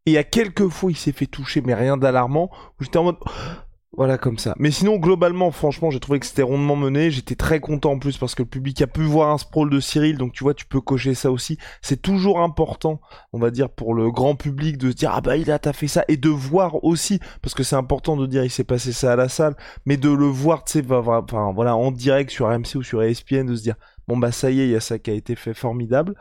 y 0.05 0.17
a 0.17 0.23
quelques 0.23 0.67
fois, 0.67 0.91
il 0.91 0.97
s'est 0.97 1.11
fait 1.11 1.25
toucher, 1.25 1.61
mais 1.61 1.73
rien 1.73 1.97
d'alarmant, 1.97 2.51
où 2.79 2.83
j'étais 2.83 2.97
en 2.97 3.05
mode, 3.05 3.17
voilà, 3.97 4.19
comme 4.19 4.37
ça. 4.37 4.53
Mais 4.59 4.69
sinon, 4.69 4.97
globalement, 4.97 5.49
franchement, 5.49 5.89
j'ai 5.89 5.99
trouvé 5.99 6.19
que 6.19 6.27
c'était 6.27 6.43
rondement 6.43 6.75
mené. 6.75 7.09
J'étais 7.09 7.33
très 7.33 7.59
content 7.59 7.93
en 7.93 7.99
plus 7.99 8.19
parce 8.19 8.35
que 8.35 8.43
le 8.43 8.47
public 8.47 8.79
a 8.83 8.85
pu 8.85 9.01
voir 9.01 9.31
un 9.31 9.39
sprawl 9.39 9.71
de 9.71 9.79
Cyril. 9.79 10.19
Donc, 10.19 10.33
tu 10.33 10.43
vois, 10.43 10.53
tu 10.53 10.67
peux 10.67 10.81
cocher 10.81 11.15
ça 11.15 11.31
aussi. 11.31 11.57
C'est 11.81 11.99
toujours 12.03 12.39
important, 12.41 13.01
on 13.33 13.39
va 13.39 13.49
dire, 13.49 13.71
pour 13.71 13.95
le 13.95 14.11
grand 14.11 14.35
public 14.35 14.77
de 14.77 14.91
se 14.91 14.95
dire, 14.95 15.13
ah 15.15 15.21
bah, 15.21 15.35
il 15.35 15.49
a, 15.49 15.57
t'as 15.57 15.73
fait 15.73 15.87
ça. 15.87 16.05
Et 16.09 16.17
de 16.17 16.29
voir 16.29 16.83
aussi, 16.83 17.19
parce 17.41 17.55
que 17.55 17.63
c'est 17.63 17.75
important 17.75 18.17
de 18.17 18.27
dire, 18.27 18.43
il 18.43 18.51
s'est 18.51 18.63
passé 18.63 18.91
ça 18.93 19.13
à 19.13 19.15
la 19.15 19.29
salle. 19.29 19.55
Mais 19.87 19.97
de 19.97 20.11
le 20.11 20.27
voir, 20.27 20.63
tu 20.63 20.73
sais, 20.73 20.91
enfin, 20.91 21.51
voilà, 21.55 21.75
en 21.75 21.89
direct 21.89 22.29
sur 22.29 22.49
AMC 22.49 22.75
ou 22.75 22.83
sur 22.83 23.01
ESPN, 23.01 23.47
de 23.47 23.55
se 23.55 23.63
dire, 23.63 23.77
Bon 24.07 24.15
bah 24.15 24.31
ça 24.31 24.51
y 24.51 24.61
est, 24.61 24.65
il 24.65 24.71
y 24.71 24.75
a 24.75 24.79
ça 24.79 24.99
qui 24.99 25.11
a 25.11 25.13
été 25.13 25.35
fait 25.35 25.53
formidable. 25.53 26.15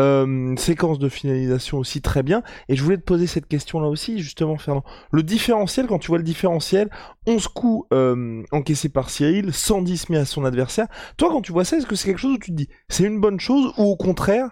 Euh, 0.00 0.56
séquence 0.56 0.98
de 0.98 1.08
finalisation 1.08 1.78
aussi 1.78 2.02
très 2.02 2.24
bien. 2.24 2.42
Et 2.68 2.74
je 2.74 2.82
voulais 2.82 2.96
te 2.96 3.02
poser 3.02 3.28
cette 3.28 3.46
question 3.46 3.78
là 3.80 3.88
aussi, 3.88 4.20
justement, 4.20 4.58
Fernand. 4.58 4.84
Le 5.12 5.22
différentiel, 5.22 5.86
quand 5.86 6.00
tu 6.00 6.08
vois 6.08 6.18
le 6.18 6.24
différentiel, 6.24 6.90
11 7.26 7.46
coups 7.48 7.86
euh, 7.92 8.42
encaissés 8.50 8.88
par 8.88 9.08
Cyril, 9.10 9.52
110 9.52 10.08
mis 10.10 10.16
à 10.16 10.24
son 10.24 10.44
adversaire. 10.44 10.88
Toi, 11.16 11.30
quand 11.30 11.42
tu 11.42 11.52
vois 11.52 11.64
ça, 11.64 11.76
est-ce 11.76 11.86
que 11.86 11.94
c'est 11.94 12.08
quelque 12.08 12.18
chose 12.18 12.34
où 12.34 12.38
tu 12.38 12.50
te 12.50 12.56
dis 12.56 12.68
c'est 12.88 13.04
une 13.04 13.20
bonne 13.20 13.38
chose 13.38 13.72
ou 13.78 13.84
au 13.84 13.96
contraire, 13.96 14.50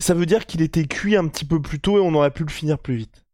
ça 0.00 0.14
veut 0.14 0.26
dire 0.26 0.46
qu'il 0.46 0.62
était 0.62 0.86
cuit 0.86 1.16
un 1.16 1.26
petit 1.28 1.44
peu 1.44 1.60
plus 1.60 1.80
tôt 1.80 1.98
et 1.98 2.00
on 2.00 2.14
aurait 2.14 2.30
pu 2.30 2.44
le 2.44 2.50
finir 2.50 2.78
plus 2.78 2.96
vite? 2.96 3.27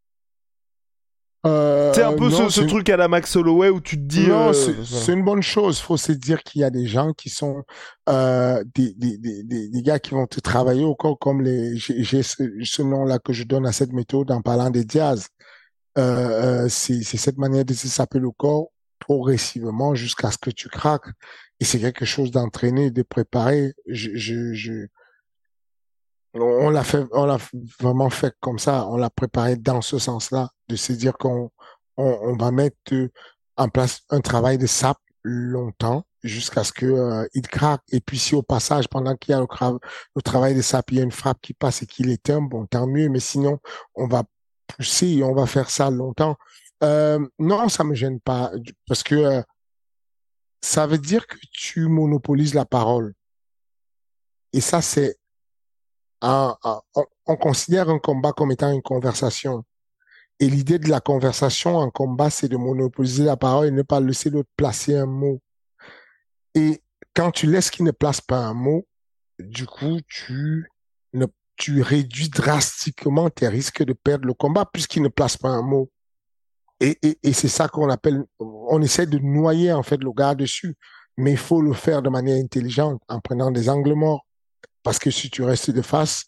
Euh, 1.47 1.93
c'est 1.93 2.03
un 2.03 2.15
peu 2.15 2.31
ce, 2.31 2.61
truc 2.63 2.89
à 2.89 2.97
la 2.97 3.09
Max 3.09 3.37
Holloway 3.37 3.69
où 3.69 3.81
tu 3.81 3.97
te 3.97 4.03
dis. 4.03 4.29
Non, 4.29 4.51
euh, 4.51 4.85
c'est 4.85 5.13
une 5.13 5.25
bonne 5.25 5.43
chose. 5.43 5.79
Faut 5.79 5.97
se 5.97 6.13
dire 6.13 6.43
qu'il 6.43 6.63
y 6.63 6.65
a 6.65 6.71
des 6.71 6.87
gens 6.87 7.13
qui 7.13 7.29
sont 7.29 7.63
euh, 8.09 8.65
des, 8.75 8.95
des, 8.95 9.19
des, 9.19 9.69
des, 9.69 9.83
gars 9.83 9.99
qui 9.99 10.13
vont 10.13 10.27
te 10.27 10.41
travailler 10.41 10.85
au 10.85 10.95
corps 10.95 11.19
comme 11.19 11.43
les. 11.43 11.77
J'ai 11.77 12.23
ce, 12.23 12.83
nom-là 12.83 13.19
que 13.19 13.33
je 13.33 13.45
donne 13.45 13.67
à 13.67 13.73
cette 13.73 13.93
méthode 13.93 14.31
en 14.31 14.41
parlant 14.41 14.71
des 14.71 14.85
diaz. 14.85 15.29
Euh, 15.99 16.67
c'est 16.69 17.03
cette 17.03 17.39
manière 17.39 17.65
de 17.65 17.75
se 17.75 17.89
saper 17.89 18.19
le 18.19 18.31
corps 18.31 18.69
progressivement 18.99 19.95
jusqu'à 19.95 20.31
ce 20.31 20.39
que 20.39 20.51
tu 20.51 20.69
craques. 20.69 21.11
Et 21.61 21.65
c'est 21.65 21.79
quelque 21.79 22.07
chose 22.07 22.31
d'entraîné, 22.31 22.91
de 22.91 23.03
préparer. 23.03 23.75
Je, 23.87 24.11
je, 24.15 24.55
je, 24.55 24.87
on 26.35 26.71
l'a 26.71 26.85
fait, 26.85 27.05
on 27.13 27.27
l'a 27.27 27.39
vraiment 27.81 28.11
fait 28.11 28.35
comme 28.41 28.59
ça. 28.59 28.87
On 28.89 28.97
l'a 28.97 29.11
préparé 29.11 29.57
dans 29.57 29.81
ce 29.81 29.99
sens-là, 29.99 30.51
de 30.69 30.77
se 30.77 30.93
dire 30.93 31.17
qu'on 31.17 31.51
on, 31.97 32.37
va 32.37 32.51
mettre 32.51 32.77
en 33.57 33.69
place 33.69 34.03
un 34.11 34.21
travail 34.21 34.59
de 34.59 34.67
sap 34.67 34.99
longtemps 35.23 36.05
jusqu'à 36.23 36.65
ce 36.65 36.73
que 36.73 36.87
euh, 36.87 37.27
il 37.35 37.47
craque. 37.47 37.83
Et 37.93 38.01
puis 38.01 38.19
si 38.19 38.35
au 38.35 38.43
passage, 38.43 38.89
pendant 38.89 39.15
qu'il 39.17 39.33
y 39.33 39.35
a 39.35 39.41
le, 39.41 39.47
le, 40.17 40.23
travail 40.23 40.55
de 40.55 40.63
sap, 40.63 40.91
il 40.91 40.99
y 40.99 41.01
a 41.01 41.05
une 41.05 41.13
frappe 41.13 41.39
qui 41.41 41.55
passe 41.55 41.83
et 41.83 41.87
qu'il 41.87 42.11
éteint, 42.11 42.41
bon, 42.41 42.67
tant 42.67 42.87
mieux. 42.87 43.09
Mais 43.09 43.21
sinon, 43.21 43.59
on 43.95 44.07
va 44.09 44.25
pousser 44.67 45.23
on 45.23 45.35
va 45.35 45.47
faire 45.47 45.71
ça 45.71 45.91
longtemps. 45.91 46.37
Euh, 46.83 47.25
non, 47.39 47.69
ça 47.69 47.85
me 47.85 47.95
gêne 47.95 48.21
pas 48.21 48.51
parce 48.87 49.03
que 49.03 49.15
euh, 49.15 49.43
ça 50.61 50.87
veut 50.87 50.99
dire 50.99 51.27
que 51.27 51.37
tu 51.53 51.89
monopolises 51.89 52.55
la 52.55 52.65
parole. 52.65 53.15
Et 54.53 54.61
ça, 54.61 54.83
c'est 54.83 55.17
on, 56.25 57.37
considère 57.37 57.89
un 57.91 57.99
combat 57.99 58.33
comme 58.33 58.53
étant 58.53 58.73
une 58.73 58.83
conversation. 58.83 59.65
Et 60.41 60.49
l'idée 60.49 60.79
de 60.79 60.89
la 60.89 61.01
conversation 61.01 61.77
en 61.77 61.91
combat, 61.91 62.31
c'est 62.31 62.49
de 62.49 62.57
monopoliser 62.57 63.25
la 63.25 63.37
parole 63.37 63.67
et 63.67 63.71
ne 63.71 63.83
pas 63.83 64.01
laisser 64.01 64.31
l'autre 64.31 64.51
placer 64.57 64.97
un 64.97 65.07
mot. 65.07 65.41
Et 66.55 66.83
quand 67.15 67.31
tu 67.31 67.47
laisses 67.47 67.71
qu'il 67.71 67.85
ne 67.85 67.91
place 67.91 68.21
pas 68.21 68.39
un 68.39 68.55
mot, 68.55 68.87
du 69.39 69.67
coup, 69.67 70.01
tu, 70.09 70.67
réduis 71.83 72.31
drastiquement 72.31 73.31
tes 73.31 73.47
risques 73.47 73.85
de 73.85 73.93
perdre 73.93 74.27
le 74.27 74.35
combat 74.35 74.65
puisqu'il 74.65 75.03
ne 75.03 75.09
place 75.09 75.37
pas 75.37 75.51
un 75.51 75.63
mot. 75.63 75.91
Et 76.81 77.33
c'est 77.33 77.49
ça 77.49 77.69
qu'on 77.69 77.89
appelle, 77.89 78.25
on 78.41 78.83
essaie 78.83 79.07
de 79.07 79.19
noyer 79.19 79.73
en 79.73 79.83
fait 79.83 80.03
le 80.03 80.13
gars 80.13 80.35
dessus, 80.35 80.77
mais 81.17 81.31
il 81.31 81.39
faut 81.39 81.63
le 81.63 81.73
faire 81.73 82.03
de 82.03 82.11
manière 82.11 82.43
intelligente 82.43 83.01
en 83.09 83.21
prenant 83.21 83.53
des 83.53 83.69
angles 83.69 83.95
morts. 83.95 84.27
Parce 84.85 85.01
que 85.01 85.11
si 85.11 85.31
tu 85.31 85.43
restes 85.43 85.73
de 85.73 85.83
face, 85.83 86.27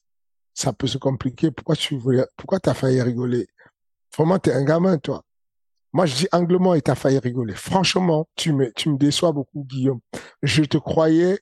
ça 0.55 0.73
peut 0.73 0.89
se 0.89 0.99
compliquer. 0.99 1.53
Pourquoi 1.53 1.77
tu 1.77 1.97
voulais, 1.97 2.25
pourquoi 2.37 2.59
t'as 2.59 2.75
failli 2.75 3.01
rigoler? 3.03 3.47
Vraiment, 4.17 4.39
t'es 4.41 4.53
un 4.53 4.65
gamin, 4.65 4.99
toi. 4.99 5.23
Moi, 5.93 6.07
je 6.07 6.17
dis 6.17 6.29
anglement 6.33 6.75
et 6.75 6.83
t'as 6.83 6.95
failli 6.95 7.19
rigoler. 7.19 7.55
Franchement, 7.55 8.29
tu 8.35 8.53
me, 8.53 8.73
tu 8.73 8.89
me 8.89 8.97
déçois 8.97 9.33
beaucoup, 9.33 9.65
Guillaume. 9.65 10.01
Je 10.43 10.65
te 10.65 10.79
croyais, 10.79 11.39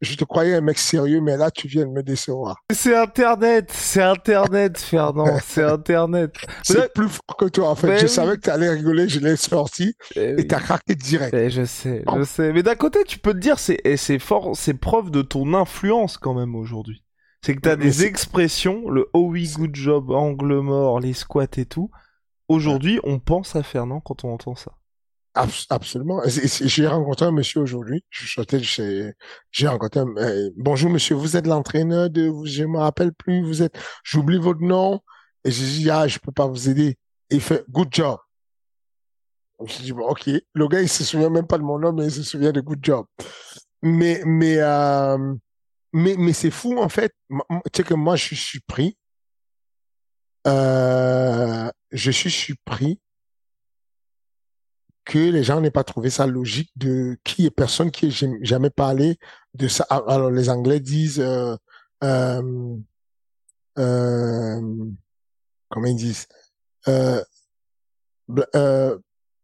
je 0.00 0.14
te 0.14 0.24
croyais 0.24 0.54
un 0.54 0.60
mec 0.60 0.78
sérieux, 0.78 1.20
mais 1.20 1.36
là, 1.36 1.50
tu 1.50 1.68
viens 1.68 1.86
de 1.86 1.90
me 1.90 2.02
décevoir. 2.02 2.62
C'est 2.72 2.94
Internet, 2.94 3.70
c'est 3.72 4.02
Internet, 4.02 4.78
Fernand, 4.78 5.38
c'est 5.44 5.62
Internet. 5.62 6.34
C'est 6.62 6.92
plus 6.92 7.08
fort 7.08 7.36
que 7.38 7.46
toi, 7.46 7.70
en 7.70 7.74
fait. 7.74 7.98
je 7.98 8.06
savais 8.06 8.36
que 8.36 8.42
tu 8.42 8.50
allais 8.50 8.70
rigoler, 8.70 9.08
je 9.08 9.20
l'ai 9.20 9.36
sorti, 9.36 9.94
et 10.14 10.34
et 10.38 10.46
t'as 10.46 10.60
craqué 10.60 10.94
direct. 10.94 11.34
je 11.48 11.64
sais, 11.64 12.04
je 12.16 12.22
sais. 12.24 12.52
Mais 12.52 12.62
d'un 12.62 12.74
côté, 12.74 13.04
tu 13.04 13.18
peux 13.18 13.32
te 13.32 13.38
dire, 13.38 13.58
c'est, 13.58 13.80
c'est 13.96 14.18
fort, 14.18 14.52
c'est 14.54 14.74
preuve 14.74 15.10
de 15.10 15.22
ton 15.22 15.54
influence, 15.54 16.18
quand 16.18 16.34
même, 16.34 16.54
aujourd'hui. 16.54 17.02
C'est 17.42 17.54
que 17.54 17.60
t'as 17.60 17.76
des 17.76 18.04
expressions, 18.04 18.88
le 18.90 19.08
oh 19.12 19.28
oui, 19.30 19.50
good 19.54 19.74
job, 19.74 20.10
angle 20.10 20.58
mort, 20.60 21.00
les 21.00 21.12
squats 21.12 21.46
et 21.56 21.64
tout. 21.66 21.90
Aujourd'hui, 22.48 22.98
on 23.04 23.18
pense 23.18 23.56
à 23.56 23.62
Fernand 23.62 24.00
quand 24.00 24.24
on 24.24 24.32
entend 24.32 24.56
ça 24.56 24.72
absolument. 25.70 26.22
J'ai 26.26 26.86
rencontré 26.86 27.26
un 27.26 27.32
monsieur 27.32 27.60
aujourd'hui. 27.60 28.04
Je 28.10 28.26
sortais 28.26 28.62
chez, 28.62 29.12
j'ai 29.50 29.68
rencontré 29.68 30.00
un, 30.00 30.16
euh, 30.16 30.50
bonjour 30.56 30.90
monsieur, 30.90 31.14
vous 31.14 31.36
êtes 31.36 31.46
l'entraîneur 31.46 32.10
de, 32.10 32.32
je 32.44 32.64
me 32.64 32.78
rappelle 32.78 33.12
plus, 33.12 33.42
vous 33.42 33.62
êtes, 33.62 33.78
j'oublie 34.04 34.38
votre 34.38 34.62
nom. 34.62 35.00
Et 35.44 35.50
j'ai 35.50 35.64
dit, 35.64 35.90
ah, 35.90 36.08
je 36.08 36.18
peux 36.18 36.32
pas 36.32 36.46
vous 36.46 36.68
aider. 36.68 36.98
Il 37.30 37.40
fait, 37.40 37.64
good 37.70 37.88
job. 37.92 38.18
Je 39.64 39.82
dis, 39.82 39.92
bon, 39.92 40.06
ok. 40.08 40.28
Le 40.54 40.68
gars, 40.68 40.82
il 40.82 40.88
se 40.88 41.04
souvient 41.04 41.30
même 41.30 41.46
pas 41.46 41.58
de 41.58 41.62
mon 41.62 41.78
nom, 41.78 41.92
mais 41.92 42.06
il 42.06 42.12
se 42.12 42.22
souvient 42.22 42.52
de 42.52 42.60
good 42.60 42.80
job. 42.82 43.06
Mais, 43.82 44.22
mais, 44.24 44.56
euh, 44.58 45.34
mais, 45.92 46.16
mais 46.18 46.32
c'est 46.32 46.50
fou, 46.50 46.78
en 46.78 46.88
fait. 46.88 47.12
Tu 47.30 47.70
sais 47.76 47.82
que 47.84 47.94
moi, 47.94 48.16
je 48.16 48.24
suis 48.24 48.36
surpris. 48.36 48.98
Euh, 50.46 51.70
je 51.90 52.10
suis 52.10 52.30
surpris 52.30 53.00
que 55.06 55.18
les 55.18 55.44
gens 55.44 55.60
n'aient 55.60 55.70
pas 55.70 55.84
trouvé 55.84 56.10
ça 56.10 56.26
logique 56.26 56.70
de 56.76 57.16
qui 57.24 57.46
est 57.46 57.50
personne 57.50 57.90
qui 57.90 58.06
ait 58.08 58.42
jamais 58.42 58.70
parlé 58.70 59.18
de 59.54 59.68
ça. 59.68 59.84
Alors 59.84 60.30
les 60.30 60.50
Anglais 60.50 60.80
disent 60.80 61.20
euh, 61.20 61.56
euh, 62.02 62.76
euh, 63.78 64.60
comment 65.70 65.86
ils 65.86 65.96
disent 65.96 66.26
euh, 66.88 67.22
euh, 68.56 68.98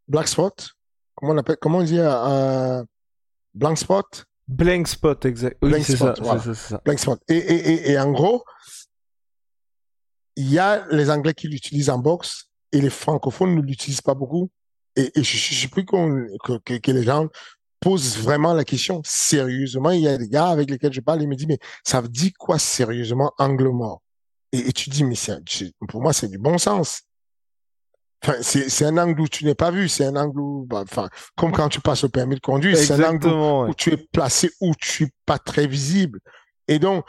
black 0.09 0.29
spot. 0.29 0.71
Comment 1.15 1.33
on 1.33 1.39
appelle 1.39 1.59
Comment 1.61 1.79
on 1.79 1.85
dit 1.85 2.01
euh, 2.01 2.83
blank 3.55 3.79
spot? 3.79 4.27
Blank 4.49 4.89
spot, 4.89 5.25
exact. 5.25 5.57
Oui, 5.63 5.83
c'est 5.85 5.97
ça, 5.97 6.15
ça. 6.55 6.83
Blank 6.85 6.99
spot. 6.99 7.21
Et, 7.29 7.37
et, 7.37 7.73
et, 7.73 7.91
et 7.93 7.99
en 8.01 8.11
gros, 8.11 8.43
il 10.35 10.51
y 10.51 10.59
a 10.59 10.85
les 10.91 11.09
Anglais 11.09 11.35
qui 11.35 11.47
l'utilisent 11.47 11.91
en 11.91 11.99
boxe 11.99 12.51
et 12.73 12.81
les 12.81 12.91
francophones 12.91 13.55
ne 13.55 13.63
l'utilisent 13.63 14.01
pas 14.01 14.15
beaucoup. 14.15 14.51
Et, 14.97 15.11
et 15.19 15.23
je, 15.23 15.37
je, 15.37 15.69
plus 15.69 15.85
que, 15.85 16.79
que, 16.79 16.91
les 16.91 17.03
gens 17.03 17.29
posent 17.81 18.19
vraiment 18.19 18.55
la 18.55 18.65
question 18.65 19.01
sérieusement. 19.05 19.91
Il 19.91 20.01
y 20.01 20.09
a 20.09 20.19
des 20.19 20.29
gars 20.29 20.49
avec 20.49 20.71
lesquels 20.71 20.93
je 20.93 21.01
parle, 21.01 21.23
ils 21.23 21.29
me 21.29 21.35
disent, 21.35 21.49
mais 21.49 21.59
ça 21.85 22.03
dire 22.03 22.33
quoi 22.39 22.59
sérieusement 22.59 23.33
angle 23.39 23.69
mort? 23.71 24.03
Et, 24.53 24.69
et 24.69 24.73
tu 24.73 24.91
dis, 24.91 25.05
mais 25.05 25.15
c'est, 25.15 25.41
pour 25.89 26.03
moi, 26.03 26.13
c'est 26.13 26.29
du 26.29 26.39
bon 26.39 26.59
sens. 26.59 27.03
Enfin, 28.25 28.37
c'est 28.41 28.85
un 28.85 28.99
angle 28.99 29.21
où 29.21 29.27
tu 29.27 29.45
n'es 29.45 29.57
pas 29.57 29.73
vu, 29.73 29.89
c'est 29.89 30.05
un 30.05 30.15
angle 30.15 30.39
où, 30.39 30.65
bah, 30.65 30.85
enfin, 30.85 31.09
comme 31.37 31.51
quand 31.51 31.69
tu 31.69 31.81
passes 31.81 32.05
au 32.05 32.09
permis 32.09 32.37
de 32.37 32.41
conduire, 32.41 32.77
c'est 32.77 32.93
un 32.93 33.11
angle 33.11 33.27
où, 33.27 33.75
tu 33.75 33.93
es 33.93 33.97
placé, 33.97 34.53
où 34.61 34.73
tu 34.79 35.05
es 35.05 35.11
pas 35.27 35.41
très 35.41 35.67
visible. 35.67 36.21
Et 36.69 36.79
donc, 36.79 37.05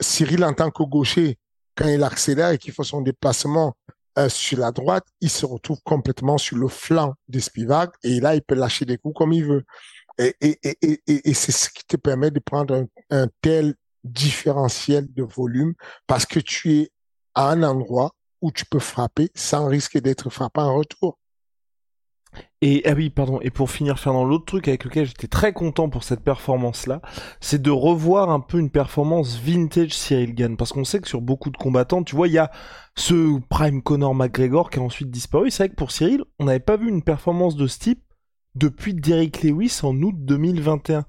Cyril, 0.00 0.44
en 0.44 0.52
tant 0.52 0.70
que 0.70 0.84
gaucher, 0.84 1.36
quand 1.74 1.88
il 1.88 2.04
accélère 2.04 2.50
et 2.50 2.58
qu'il 2.58 2.72
fait 2.72 2.84
son 2.84 3.00
déplacement 3.00 3.74
euh, 4.18 4.28
sur 4.28 4.58
la 4.58 4.72
droite, 4.72 5.04
il 5.20 5.30
se 5.30 5.46
retrouve 5.46 5.80
complètement 5.84 6.38
sur 6.38 6.56
le 6.56 6.68
flanc 6.68 7.14
de 7.28 7.38
Spivak 7.38 7.94
et 8.02 8.20
là, 8.20 8.34
il 8.34 8.42
peut 8.42 8.54
lâcher 8.54 8.84
des 8.84 8.98
coups 8.98 9.16
comme 9.16 9.32
il 9.32 9.44
veut. 9.44 9.64
Et, 10.18 10.58
c'est 11.34 11.52
ce 11.52 11.70
qui 11.70 11.84
te 11.86 11.96
permet 11.96 12.32
de 12.32 12.40
prendre 12.40 12.74
un, 12.74 12.86
un, 13.10 13.28
tel 13.40 13.74
différentiel 14.02 15.06
de 15.14 15.22
volume 15.22 15.74
parce 16.08 16.26
que 16.26 16.40
tu 16.40 16.72
es 16.74 16.90
à 17.34 17.50
un 17.50 17.62
endroit 17.62 18.10
où 18.40 18.50
tu 18.50 18.64
peux 18.64 18.80
frapper 18.80 19.30
sans 19.34 19.66
risquer 19.66 20.00
d'être 20.00 20.30
frappé 20.30 20.60
en 20.60 20.76
retour. 20.76 21.18
Et 22.60 22.82
ah 22.86 22.92
oui, 22.94 23.10
pardon. 23.10 23.40
Et 23.40 23.50
pour 23.50 23.70
finir, 23.70 23.96
dans 24.04 24.24
l'autre 24.24 24.44
truc 24.44 24.68
avec 24.68 24.84
lequel 24.84 25.06
j'étais 25.06 25.28
très 25.28 25.52
content 25.52 25.88
pour 25.88 26.02
cette 26.02 26.20
performance-là, 26.20 27.00
c'est 27.40 27.62
de 27.62 27.70
revoir 27.70 28.30
un 28.30 28.40
peu 28.40 28.58
une 28.58 28.70
performance 28.70 29.38
vintage 29.38 29.92
Cyril 29.94 30.34
Gann, 30.34 30.56
parce 30.56 30.72
qu'on 30.72 30.84
sait 30.84 31.00
que 31.00 31.08
sur 31.08 31.20
beaucoup 31.20 31.50
de 31.50 31.56
combattants, 31.56 32.02
tu 32.02 32.16
vois, 32.16 32.26
il 32.26 32.34
y 32.34 32.38
a 32.38 32.50
ce 32.96 33.38
prime 33.48 33.82
Conor 33.82 34.14
McGregor 34.14 34.70
qui 34.70 34.80
a 34.80 34.82
ensuite 34.82 35.10
disparu. 35.10 35.50
C'est 35.50 35.64
vrai 35.64 35.68
que 35.70 35.76
pour 35.76 35.92
Cyril, 35.92 36.24
on 36.38 36.46
n'avait 36.46 36.58
pas 36.58 36.76
vu 36.76 36.88
une 36.88 37.02
performance 37.02 37.54
de 37.56 37.66
ce 37.66 37.78
type 37.78 38.02
depuis 38.56 38.94
Derrick 38.94 39.42
Lewis 39.42 39.80
en 39.82 39.94
août 40.02 40.14
2021. 40.18 41.04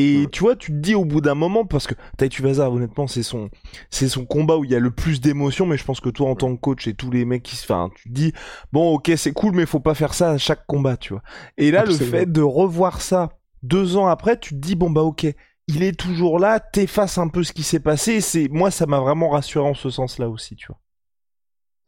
Et 0.00 0.26
tu 0.30 0.40
vois, 0.40 0.56
tu 0.56 0.72
te 0.72 0.76
dis 0.76 0.94
au 0.94 1.04
bout 1.04 1.20
d'un 1.20 1.34
moment, 1.34 1.64
parce 1.64 1.86
que 1.86 1.94
Taitu 2.16 2.42
Vaza, 2.42 2.70
honnêtement, 2.70 3.06
c'est 3.06 3.22
son, 3.22 3.50
c'est 3.90 4.08
son 4.08 4.24
combat 4.24 4.56
où 4.56 4.64
il 4.64 4.70
y 4.70 4.74
a 4.74 4.80
le 4.80 4.90
plus 4.90 5.20
d'émotions, 5.20 5.66
mais 5.66 5.76
je 5.76 5.84
pense 5.84 6.00
que 6.00 6.08
toi, 6.08 6.28
en 6.28 6.34
tant 6.34 6.54
que 6.54 6.60
coach 6.60 6.86
et 6.88 6.94
tous 6.94 7.10
les 7.10 7.24
mecs 7.24 7.42
qui 7.42 7.56
se, 7.56 7.64
enfin, 7.64 7.90
tu 7.94 8.08
te 8.08 8.14
dis, 8.14 8.32
bon, 8.72 8.94
ok, 8.94 9.12
c'est 9.16 9.32
cool, 9.32 9.54
mais 9.54 9.66
faut 9.66 9.80
pas 9.80 9.94
faire 9.94 10.14
ça 10.14 10.30
à 10.30 10.38
chaque 10.38 10.66
combat, 10.66 10.96
tu 10.96 11.12
vois. 11.12 11.22
Et 11.56 11.70
là, 11.70 11.84
le 11.84 11.94
fait 11.94 12.30
de 12.30 12.42
revoir 12.42 13.00
ça 13.00 13.30
deux 13.62 13.96
ans 13.96 14.06
après, 14.06 14.38
tu 14.38 14.54
te 14.54 14.60
dis, 14.60 14.74
bon, 14.74 14.90
bah, 14.90 15.02
ok, 15.02 15.26
il 15.66 15.82
est 15.82 15.98
toujours 15.98 16.38
là, 16.38 16.60
t'effaces 16.60 17.18
un 17.18 17.28
peu 17.28 17.44
ce 17.44 17.52
qui 17.52 17.62
s'est 17.62 17.80
passé, 17.80 18.20
c'est, 18.20 18.48
moi, 18.48 18.70
ça 18.70 18.86
m'a 18.86 19.00
vraiment 19.00 19.28
rassuré 19.28 19.68
en 19.68 19.74
ce 19.74 19.90
sens-là 19.90 20.28
aussi, 20.28 20.56
tu 20.56 20.66
vois. 20.68 20.80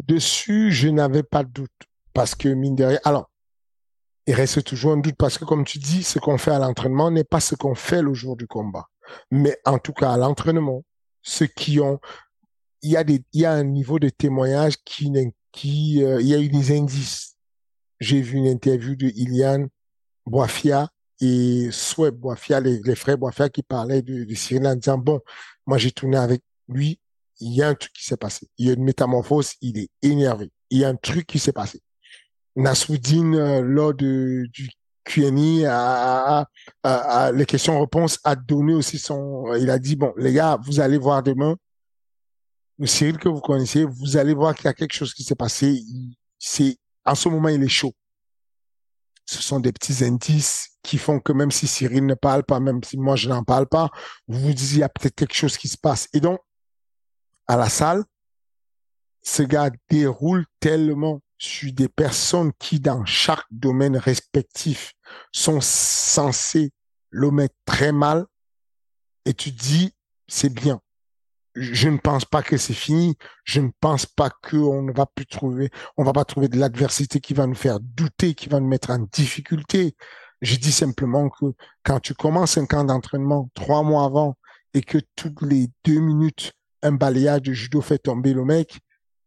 Dessus, 0.04 0.70
je 0.72 0.88
n'avais 0.88 1.22
pas 1.22 1.44
de 1.44 1.50
doute. 1.50 1.70
Parce 2.14 2.34
que, 2.34 2.48
mine 2.48 2.76
de 2.76 2.84
rien, 2.84 2.98
alors, 3.04 3.30
il 4.26 4.34
reste 4.34 4.62
toujours 4.64 4.92
un 4.92 4.98
doute 4.98 5.16
parce 5.16 5.38
que, 5.38 5.44
comme 5.44 5.64
tu 5.64 5.78
dis, 5.78 6.02
ce 6.02 6.18
qu'on 6.18 6.38
fait 6.38 6.52
à 6.52 6.58
l'entraînement 6.58 7.10
n'est 7.10 7.24
pas 7.24 7.40
ce 7.40 7.54
qu'on 7.54 7.74
fait 7.74 8.02
le 8.02 8.14
jour 8.14 8.36
du 8.36 8.46
combat. 8.46 8.88
Mais 9.30 9.58
en 9.64 9.78
tout 9.78 9.92
cas, 9.92 10.12
à 10.12 10.16
l'entraînement, 10.16 10.84
ceux 11.22 11.46
qui 11.46 11.80
ont, 11.80 11.98
il 12.82 12.92
y 12.92 12.96
a 12.96 13.04
des, 13.04 13.24
il 13.32 13.40
y 13.40 13.44
a 13.44 13.52
un 13.52 13.64
niveau 13.64 13.98
de 13.98 14.08
témoignage 14.08 14.76
qui, 14.84 15.12
qui, 15.50 16.02
euh, 16.04 16.20
il 16.20 16.28
y 16.28 16.34
a 16.34 16.38
eu 16.38 16.48
des 16.48 16.76
indices. 16.76 17.36
J'ai 18.00 18.20
vu 18.20 18.38
une 18.38 18.46
interview 18.46 18.96
de 18.96 19.06
Ilian 19.06 19.66
Boafia 20.26 20.88
et 21.20 21.68
Sweb 21.70 22.16
Boafia, 22.16 22.60
les, 22.60 22.80
les, 22.84 22.94
frères 22.94 23.18
Boafia 23.18 23.48
qui 23.48 23.62
parlaient 23.62 24.02
de, 24.02 24.24
de 24.24 24.34
Cyril 24.34 24.66
en 24.66 24.74
disant, 24.74 24.98
bon, 24.98 25.20
moi 25.66 25.78
j'ai 25.78 25.92
tourné 25.92 26.16
avec 26.16 26.42
lui, 26.68 27.00
il 27.40 27.54
y 27.54 27.62
a 27.62 27.68
un 27.68 27.74
truc 27.74 27.92
qui 27.92 28.04
s'est 28.04 28.16
passé. 28.16 28.48
Il 28.58 28.66
y 28.66 28.70
a 28.70 28.74
une 28.74 28.84
métamorphose, 28.84 29.54
il 29.60 29.78
est 29.78 29.90
énervé. 30.02 30.50
Il 30.70 30.78
y 30.78 30.84
a 30.84 30.88
un 30.88 30.96
truc 30.96 31.26
qui 31.26 31.38
s'est 31.38 31.52
passé. 31.52 31.80
Nasruddin, 32.56 33.34
euh, 33.34 33.60
lors 33.62 33.94
de, 33.94 34.46
du 34.52 34.68
QNI, 35.04 35.66
a, 35.66 36.46
a, 36.82 37.32
les 37.32 37.46
questions-réponses, 37.46 38.18
a 38.24 38.36
donné 38.36 38.74
aussi 38.74 38.98
son... 38.98 39.52
Il 39.54 39.70
a 39.70 39.78
dit, 39.78 39.96
bon, 39.96 40.12
les 40.16 40.32
gars, 40.32 40.58
vous 40.64 40.80
allez 40.80 40.98
voir 40.98 41.22
demain, 41.22 41.56
le 42.78 42.86
Cyril 42.86 43.18
que 43.18 43.28
vous 43.28 43.40
connaissez, 43.40 43.84
vous 43.84 44.16
allez 44.16 44.34
voir 44.34 44.54
qu'il 44.54 44.66
y 44.66 44.68
a 44.68 44.74
quelque 44.74 44.94
chose 44.94 45.14
qui 45.14 45.22
s'est 45.22 45.34
passé. 45.34 45.82
C'est 46.38 46.76
En 47.04 47.14
ce 47.14 47.28
moment, 47.28 47.48
il 47.48 47.62
est 47.62 47.68
chaud. 47.68 47.94
Ce 49.24 49.40
sont 49.40 49.60
des 49.60 49.72
petits 49.72 50.04
indices 50.04 50.68
qui 50.82 50.98
font 50.98 51.20
que 51.20 51.32
même 51.32 51.52
si 51.52 51.66
Cyril 51.66 52.06
ne 52.06 52.14
parle 52.14 52.42
pas, 52.42 52.58
même 52.58 52.82
si 52.82 52.98
moi 52.98 53.14
je 53.14 53.28
n'en 53.28 53.44
parle 53.44 53.66
pas, 53.66 53.88
vous 54.26 54.40
vous 54.40 54.52
dites, 54.52 54.72
il 54.72 54.78
y 54.78 54.82
a 54.82 54.88
peut-être 54.88 55.14
quelque 55.14 55.34
chose 55.34 55.56
qui 55.56 55.68
se 55.68 55.78
passe. 55.78 56.08
Et 56.12 56.20
donc, 56.20 56.40
à 57.46 57.56
la 57.56 57.68
salle, 57.68 58.04
ce 59.22 59.42
gars 59.42 59.70
déroule 59.88 60.44
tellement 60.58 61.20
sur 61.42 61.72
des 61.72 61.88
personnes 61.88 62.52
qui, 62.60 62.78
dans 62.78 63.04
chaque 63.04 63.44
domaine 63.50 63.96
respectif, 63.96 64.94
sont 65.32 65.60
censées 65.60 66.70
le 67.10 67.32
mettre 67.32 67.56
très 67.64 67.90
mal, 67.90 68.26
et 69.24 69.34
tu 69.34 69.50
dis, 69.50 69.92
c'est 70.28 70.54
bien. 70.54 70.80
Je 71.56 71.88
ne 71.88 71.98
pense 71.98 72.24
pas 72.24 72.42
que 72.42 72.56
c'est 72.56 72.72
fini. 72.72 73.16
Je 73.44 73.60
ne 73.60 73.70
pense 73.80 74.06
pas 74.06 74.30
qu'on 74.30 74.82
ne 74.82 74.92
va 74.92 75.04
plus 75.04 75.26
trouver, 75.26 75.70
on 75.96 76.04
va 76.04 76.12
pas 76.12 76.24
trouver 76.24 76.46
de 76.46 76.58
l'adversité 76.58 77.18
qui 77.20 77.34
va 77.34 77.46
nous 77.46 77.56
faire 77.56 77.80
douter, 77.80 78.34
qui 78.34 78.48
va 78.48 78.60
nous 78.60 78.68
mettre 78.68 78.90
en 78.90 79.00
difficulté. 79.00 79.96
Je 80.42 80.56
dis 80.56 80.72
simplement 80.72 81.28
que 81.28 81.46
quand 81.82 81.98
tu 81.98 82.14
commences 82.14 82.56
un 82.56 82.66
camp 82.66 82.84
d'entraînement 82.84 83.50
trois 83.54 83.82
mois 83.82 84.04
avant 84.04 84.36
et 84.74 84.80
que 84.80 84.98
toutes 85.16 85.42
les 85.42 85.68
deux 85.84 85.98
minutes, 85.98 86.52
un 86.82 86.92
balayage 86.92 87.42
de 87.42 87.52
judo 87.52 87.80
fait 87.80 87.98
tomber 87.98 88.32
le 88.32 88.44
mec 88.44 88.78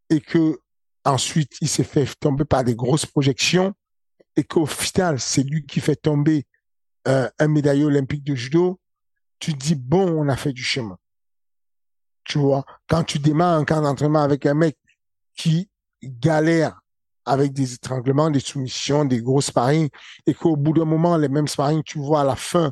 et 0.09 0.21
que 0.21 0.59
ensuite 1.05 1.53
il 1.61 1.69
s'est 1.69 1.83
fait 1.83 2.07
tomber 2.19 2.45
par 2.45 2.63
des 2.63 2.75
grosses 2.75 3.05
projections 3.05 3.73
et 4.35 4.43
qu'au 4.43 4.65
final 4.65 5.19
c'est 5.19 5.43
lui 5.43 5.65
qui 5.65 5.79
fait 5.79 5.95
tomber 5.95 6.45
euh, 7.07 7.29
un 7.39 7.47
médaillé 7.47 7.85
olympique 7.85 8.23
de 8.23 8.35
judo, 8.35 8.79
tu 9.39 9.53
dis 9.53 9.75
bon 9.75 10.09
on 10.09 10.27
a 10.27 10.35
fait 10.35 10.53
du 10.53 10.63
chemin. 10.63 10.97
Tu 12.23 12.39
vois, 12.39 12.65
quand 12.87 13.03
tu 13.03 13.19
démarres 13.19 13.59
un 13.59 13.65
camp 13.65 13.81
d'entraînement 13.81 14.23
avec 14.23 14.45
un 14.47 14.55
mec 14.55 14.77
qui 15.37 15.69
galère 16.03 16.81
avec 17.25 17.53
des 17.53 17.73
étranglements, 17.73 18.29
des 18.29 18.39
soumissions, 18.39 19.03
des 19.05 19.21
gros 19.21 19.41
sparring, 19.41 19.89
et 20.25 20.33
qu'au 20.33 20.55
bout 20.55 20.73
d'un 20.73 20.85
moment, 20.85 21.17
les 21.17 21.29
mêmes 21.29 21.47
sparring, 21.47 21.83
tu 21.83 21.99
vois 21.99 22.21
à 22.21 22.23
la 22.23 22.35
fin 22.35 22.71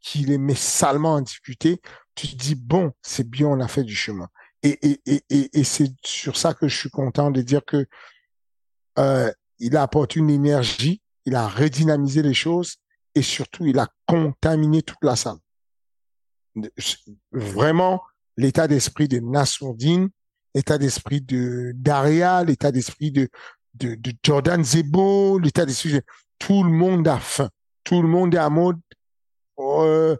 qu'il 0.00 0.28
les 0.28 0.38
met 0.38 0.54
salement 0.54 1.14
en 1.14 1.20
difficulté, 1.20 1.80
tu 2.14 2.28
te 2.28 2.34
dis, 2.36 2.54
bon, 2.54 2.92
c'est 3.02 3.28
bien, 3.28 3.48
on 3.48 3.60
a 3.60 3.68
fait 3.68 3.84
du 3.84 3.94
chemin. 3.94 4.28
Et, 4.62 4.78
et, 5.06 5.22
et, 5.30 5.58
et, 5.58 5.64
c'est 5.64 5.90
sur 6.04 6.36
ça 6.36 6.52
que 6.52 6.68
je 6.68 6.76
suis 6.76 6.90
content 6.90 7.30
de 7.30 7.40
dire 7.40 7.64
que 7.64 7.86
euh, 8.98 9.32
il 9.58 9.76
a 9.76 9.82
apporté 9.82 10.20
une 10.20 10.28
énergie, 10.28 11.00
il 11.24 11.34
a 11.34 11.48
redynamisé 11.48 12.22
les 12.22 12.34
choses 12.34 12.76
et 13.14 13.22
surtout 13.22 13.64
il 13.66 13.78
a 13.78 13.88
contaminé 14.06 14.82
toute 14.82 15.02
la 15.02 15.16
salle. 15.16 15.38
Vraiment, 17.32 18.02
l'état 18.36 18.68
d'esprit 18.68 19.08
de 19.08 19.20
Nassourdine, 19.20 20.10
l'état 20.54 20.78
d'esprit 20.78 21.20
de 21.20 21.72
Daria, 21.74 22.44
l'état 22.44 22.72
d'esprit 22.72 23.12
de, 23.12 23.28
de, 23.74 23.94
de, 23.94 24.12
Jordan 24.22 24.62
Zebo, 24.62 25.38
l'état 25.38 25.64
d'esprit 25.64 26.00
tout 26.38 26.64
le 26.64 26.70
monde 26.70 27.06
a 27.06 27.18
faim, 27.18 27.50
tout 27.84 28.02
le 28.02 28.08
monde 28.08 28.34
est 28.34 28.38
à 28.38 28.50
mode. 28.50 28.80
Euh, 29.58 30.16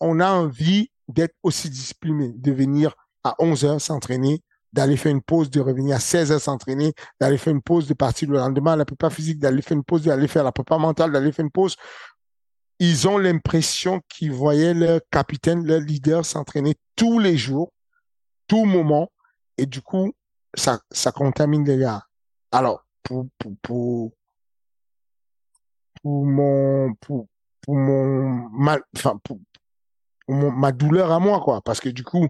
on 0.00 0.20
a 0.20 0.30
envie 0.30 0.90
d'être 1.08 1.34
aussi 1.42 1.70
discipliné, 1.70 2.32
de 2.34 2.52
venir 2.52 2.94
à 3.24 3.34
11 3.38 3.64
heures 3.64 3.80
s'entraîner, 3.80 4.42
d'aller 4.72 4.96
faire 4.96 5.12
une 5.12 5.22
pause, 5.22 5.50
de 5.50 5.60
revenir 5.60 5.96
à 5.96 6.00
16 6.00 6.32
heures 6.32 6.40
s'entraîner, 6.40 6.94
d'aller 7.20 7.38
faire 7.38 7.52
une 7.52 7.62
pause, 7.62 7.86
de 7.86 7.94
partir 7.94 8.30
le 8.30 8.38
lendemain 8.38 8.72
à 8.72 8.76
la 8.76 8.84
prépa 8.84 9.10
physique, 9.10 9.38
d'aller 9.38 9.62
faire 9.62 9.76
une 9.76 9.84
pause, 9.84 10.04
d'aller 10.04 10.28
faire 10.28 10.44
la 10.44 10.52
prépa 10.52 10.78
mentale, 10.78 11.12
d'aller 11.12 11.32
faire 11.32 11.44
une 11.44 11.50
pause. 11.50 11.76
Ils 12.78 13.06
ont 13.06 13.18
l'impression 13.18 14.00
qu'ils 14.08 14.32
voyaient 14.32 14.74
leur 14.74 15.00
capitaine, 15.10 15.64
leur 15.66 15.80
leader 15.80 16.24
s'entraîner 16.24 16.74
tous 16.96 17.18
les 17.18 17.36
jours, 17.36 17.72
tout 18.48 18.64
moment, 18.64 19.10
et 19.58 19.66
du 19.66 19.82
coup, 19.82 20.12
ça, 20.54 20.80
ça 20.90 21.12
contamine 21.12 21.64
les 21.64 21.78
gars. 21.78 22.02
Alors, 22.50 22.84
pour, 23.02 23.26
pour, 23.38 23.52
pour, 23.62 24.12
pour 26.02 26.24
mon, 26.24 26.94
pour, 26.94 27.28
pour 27.60 27.74
mon 27.74 28.48
mal, 28.50 28.82
enfin, 28.96 29.18
pour, 29.22 29.38
pour 30.26 30.34
mon, 30.34 30.50
ma 30.50 30.72
douleur 30.72 31.12
à 31.12 31.20
moi, 31.20 31.40
quoi, 31.40 31.60
parce 31.62 31.80
que 31.80 31.88
du 31.88 32.04
coup, 32.04 32.28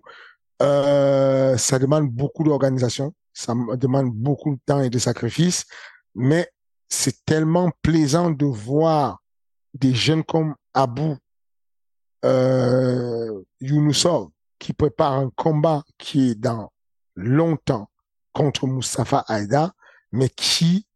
euh, 0.62 1.56
ça 1.56 1.78
demande 1.78 2.08
beaucoup 2.08 2.44
d'organisation, 2.44 3.12
ça 3.32 3.54
demande 3.74 4.12
beaucoup 4.12 4.54
de 4.54 4.60
temps 4.64 4.80
et 4.80 4.90
de 4.90 4.98
sacrifices, 4.98 5.64
mais 6.14 6.48
c'est 6.88 7.24
tellement 7.24 7.72
plaisant 7.82 8.30
de 8.30 8.46
voir 8.46 9.22
des 9.74 9.94
jeunes 9.94 10.24
comme 10.24 10.54
Abou 10.74 11.16
euh, 12.24 13.42
qui 14.58 14.72
prépare 14.72 15.14
un 15.14 15.30
combat 15.34 15.82
qui 15.98 16.30
est 16.30 16.34
dans 16.34 16.70
longtemps 17.16 17.88
contre 18.32 18.66
Mustafa 18.66 19.24
Aïda, 19.26 19.72
mais 20.12 20.28
qui 20.28 20.86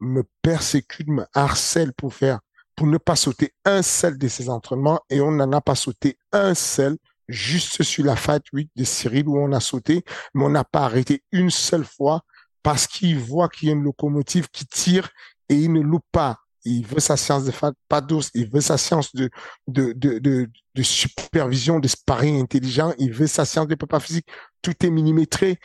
me 0.00 0.24
persécute, 0.42 1.08
me 1.08 1.24
harcèle 1.32 1.92
pour 1.94 2.12
faire, 2.12 2.40
pour 2.74 2.86
ne 2.86 2.98
pas 2.98 3.16
sauter 3.16 3.54
un 3.64 3.82
seul 3.82 4.18
de 4.18 4.28
ses 4.28 4.50
entraînements 4.50 5.00
et 5.08 5.20
on 5.20 5.30
n'en 5.30 5.50
a 5.52 5.60
pas 5.60 5.74
sauté 5.74 6.18
un 6.32 6.54
seul 6.54 6.98
juste 7.28 7.82
sur 7.82 8.04
la 8.04 8.16
Fat 8.16 8.40
8 8.52 8.70
de 8.76 8.84
Cyril 8.84 9.28
où 9.28 9.38
on 9.38 9.52
a 9.52 9.60
sauté, 9.60 10.04
mais 10.34 10.44
on 10.44 10.50
n'a 10.50 10.64
pas 10.64 10.84
arrêté 10.84 11.22
une 11.32 11.50
seule 11.50 11.84
fois 11.84 12.22
parce 12.62 12.86
qu'il 12.86 13.18
voit 13.18 13.48
qu'il 13.48 13.68
y 13.68 13.70
a 13.70 13.74
une 13.74 13.84
locomotive 13.84 14.48
qui 14.48 14.66
tire 14.66 15.10
et 15.48 15.54
il 15.54 15.72
ne 15.72 15.80
loupe 15.80 16.06
pas. 16.10 16.38
Il 16.64 16.84
veut 16.84 16.98
sa 16.98 17.16
séance 17.16 17.44
de 17.44 17.52
fat, 17.52 17.72
pas 17.88 18.00
d'os, 18.00 18.30
il 18.34 18.50
veut 18.50 18.60
sa 18.60 18.76
séance 18.76 19.14
de, 19.14 19.30
de, 19.68 19.92
de, 19.92 20.18
de, 20.18 20.82
supervision, 20.82 21.78
de 21.78 21.86
sparring 21.86 22.42
intelligent, 22.42 22.92
il 22.98 23.12
veut 23.12 23.28
sa 23.28 23.44
séance 23.44 23.68
de 23.68 23.76
prépa 23.76 24.00
physique. 24.00 24.26
Tout 24.62 24.74
est 24.84 24.90
millimétré 24.90 25.60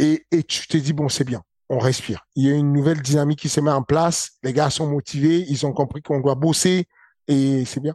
et, 0.00 0.26
et 0.32 0.42
tu 0.42 0.66
te 0.66 0.76
dis, 0.76 0.92
bon, 0.92 1.08
c'est 1.08 1.22
bien, 1.22 1.44
on 1.68 1.78
respire. 1.78 2.26
Il 2.34 2.44
y 2.44 2.50
a 2.50 2.56
une 2.56 2.72
nouvelle 2.72 3.02
dynamique 3.02 3.38
qui 3.38 3.48
se 3.48 3.60
met 3.60 3.70
en 3.70 3.84
place. 3.84 4.32
Les 4.42 4.52
gars 4.52 4.68
sont 4.68 4.88
motivés, 4.88 5.46
ils 5.48 5.64
ont 5.64 5.72
compris 5.72 6.02
qu'on 6.02 6.18
doit 6.18 6.34
bosser 6.34 6.88
et 7.28 7.64
c'est 7.64 7.80
bien. 7.80 7.94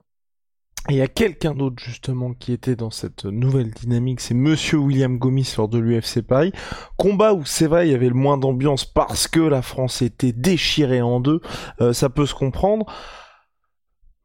Et 0.90 0.94
il 0.94 0.98
y 0.98 1.02
a 1.02 1.08
quelqu'un 1.08 1.54
d'autre 1.54 1.76
justement 1.84 2.34
qui 2.34 2.54
était 2.54 2.76
dans 2.76 2.90
cette 2.90 3.26
nouvelle 3.26 3.70
dynamique, 3.70 4.20
c'est 4.20 4.34
Monsieur 4.34 4.80
William 4.80 5.20
Gomis 5.20 5.54
lors 5.56 5.68
de 5.68 5.78
l'UFC 5.78 6.22
Paris. 6.22 6.52
Combat 6.98 7.36
où 7.36 7.46
c'est 7.46 7.66
il 7.66 7.92
y 7.92 7.94
avait 7.94 8.10
le 8.10 8.16
moins 8.16 8.38
d'ambiance 8.38 8.84
parce 8.84 9.28
que 9.28 9.40
la 9.40 9.62
France 9.62 10.02
était 10.02 10.32
déchirée 10.32 11.04
en 11.04 11.20
deux, 11.20 11.40
euh, 11.82 11.94
ça 11.94 12.10
peut 12.10 12.26
se 12.26 12.34
comprendre. 12.34 12.88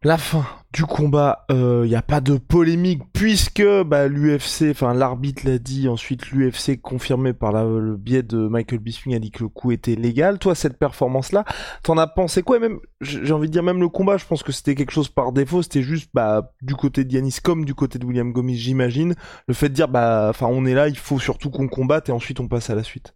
La 0.03 0.19
fin 0.19 0.45
du 0.73 0.85
combat, 0.85 1.47
il 1.49 1.57
euh, 1.57 1.87
n'y 1.87 1.95
a 1.95 2.03
pas 2.03 2.21
de 2.21 2.37
polémique 2.37 3.01
puisque 3.15 3.67
bah, 3.87 4.09
l'UFC, 4.09 4.71
enfin 4.71 4.93
l'arbitre 4.93 5.47
l'a 5.47 5.59
dit, 5.59 5.89
ensuite 5.89 6.31
l'UFC 6.31 6.79
confirmé 6.81 7.33
par 7.33 7.53
le 7.65 7.97
biais 7.97 8.23
de 8.23 8.47
Michael 8.47 8.81
Bisping 8.81 9.15
a 9.15 9.19
dit 9.19 9.31
que 9.31 9.43
le 9.43 9.49
coup 9.49 9.73
était 9.73 9.95
légal. 9.95 10.39
Toi, 10.39 10.55
cette 10.55 10.79
performance-là, 10.79 11.47
t'en 11.83 11.97
as 11.97 12.07
pensé 12.07 12.43
quoi? 12.43 12.59
Même, 12.59 12.79
j'ai 13.01 13.33
envie 13.33 13.49
de 13.49 13.53
dire 13.53 13.63
même 13.63 13.81
le 13.81 13.89
combat, 13.89 14.19
je 14.19 14.27
pense 14.27 14.43
que 14.43 14.53
c'était 14.53 14.75
quelque 14.75 14.93
chose 14.93 15.09
par 15.09 15.33
défaut. 15.33 15.63
C'était 15.63 15.83
juste 15.83 16.11
bah 16.13 16.53
du 16.61 16.75
côté 16.75 17.05
de 17.05 17.13
Yanis 17.13 17.39
comme 17.43 17.65
du 17.65 17.75
côté 17.75 17.99
de 17.99 18.05
William 18.05 18.33
Gomis, 18.33 18.57
j'imagine, 18.57 19.15
le 19.49 19.55
fait 19.55 19.71
de 19.71 19.75
dire 19.75 19.89
bah 19.89 20.27
enfin 20.29 20.47
on 20.47 20.67
est 20.67 20.75
là, 20.75 20.89
il 20.89 20.99
faut 20.99 21.19
surtout 21.19 21.51
qu'on 21.51 21.69
combatte 21.69 22.11
et 22.11 22.13
ensuite 22.13 22.39
on 22.39 22.49
passe 22.49 22.69
à 22.69 22.75
la 22.75 22.83
suite. 22.83 23.15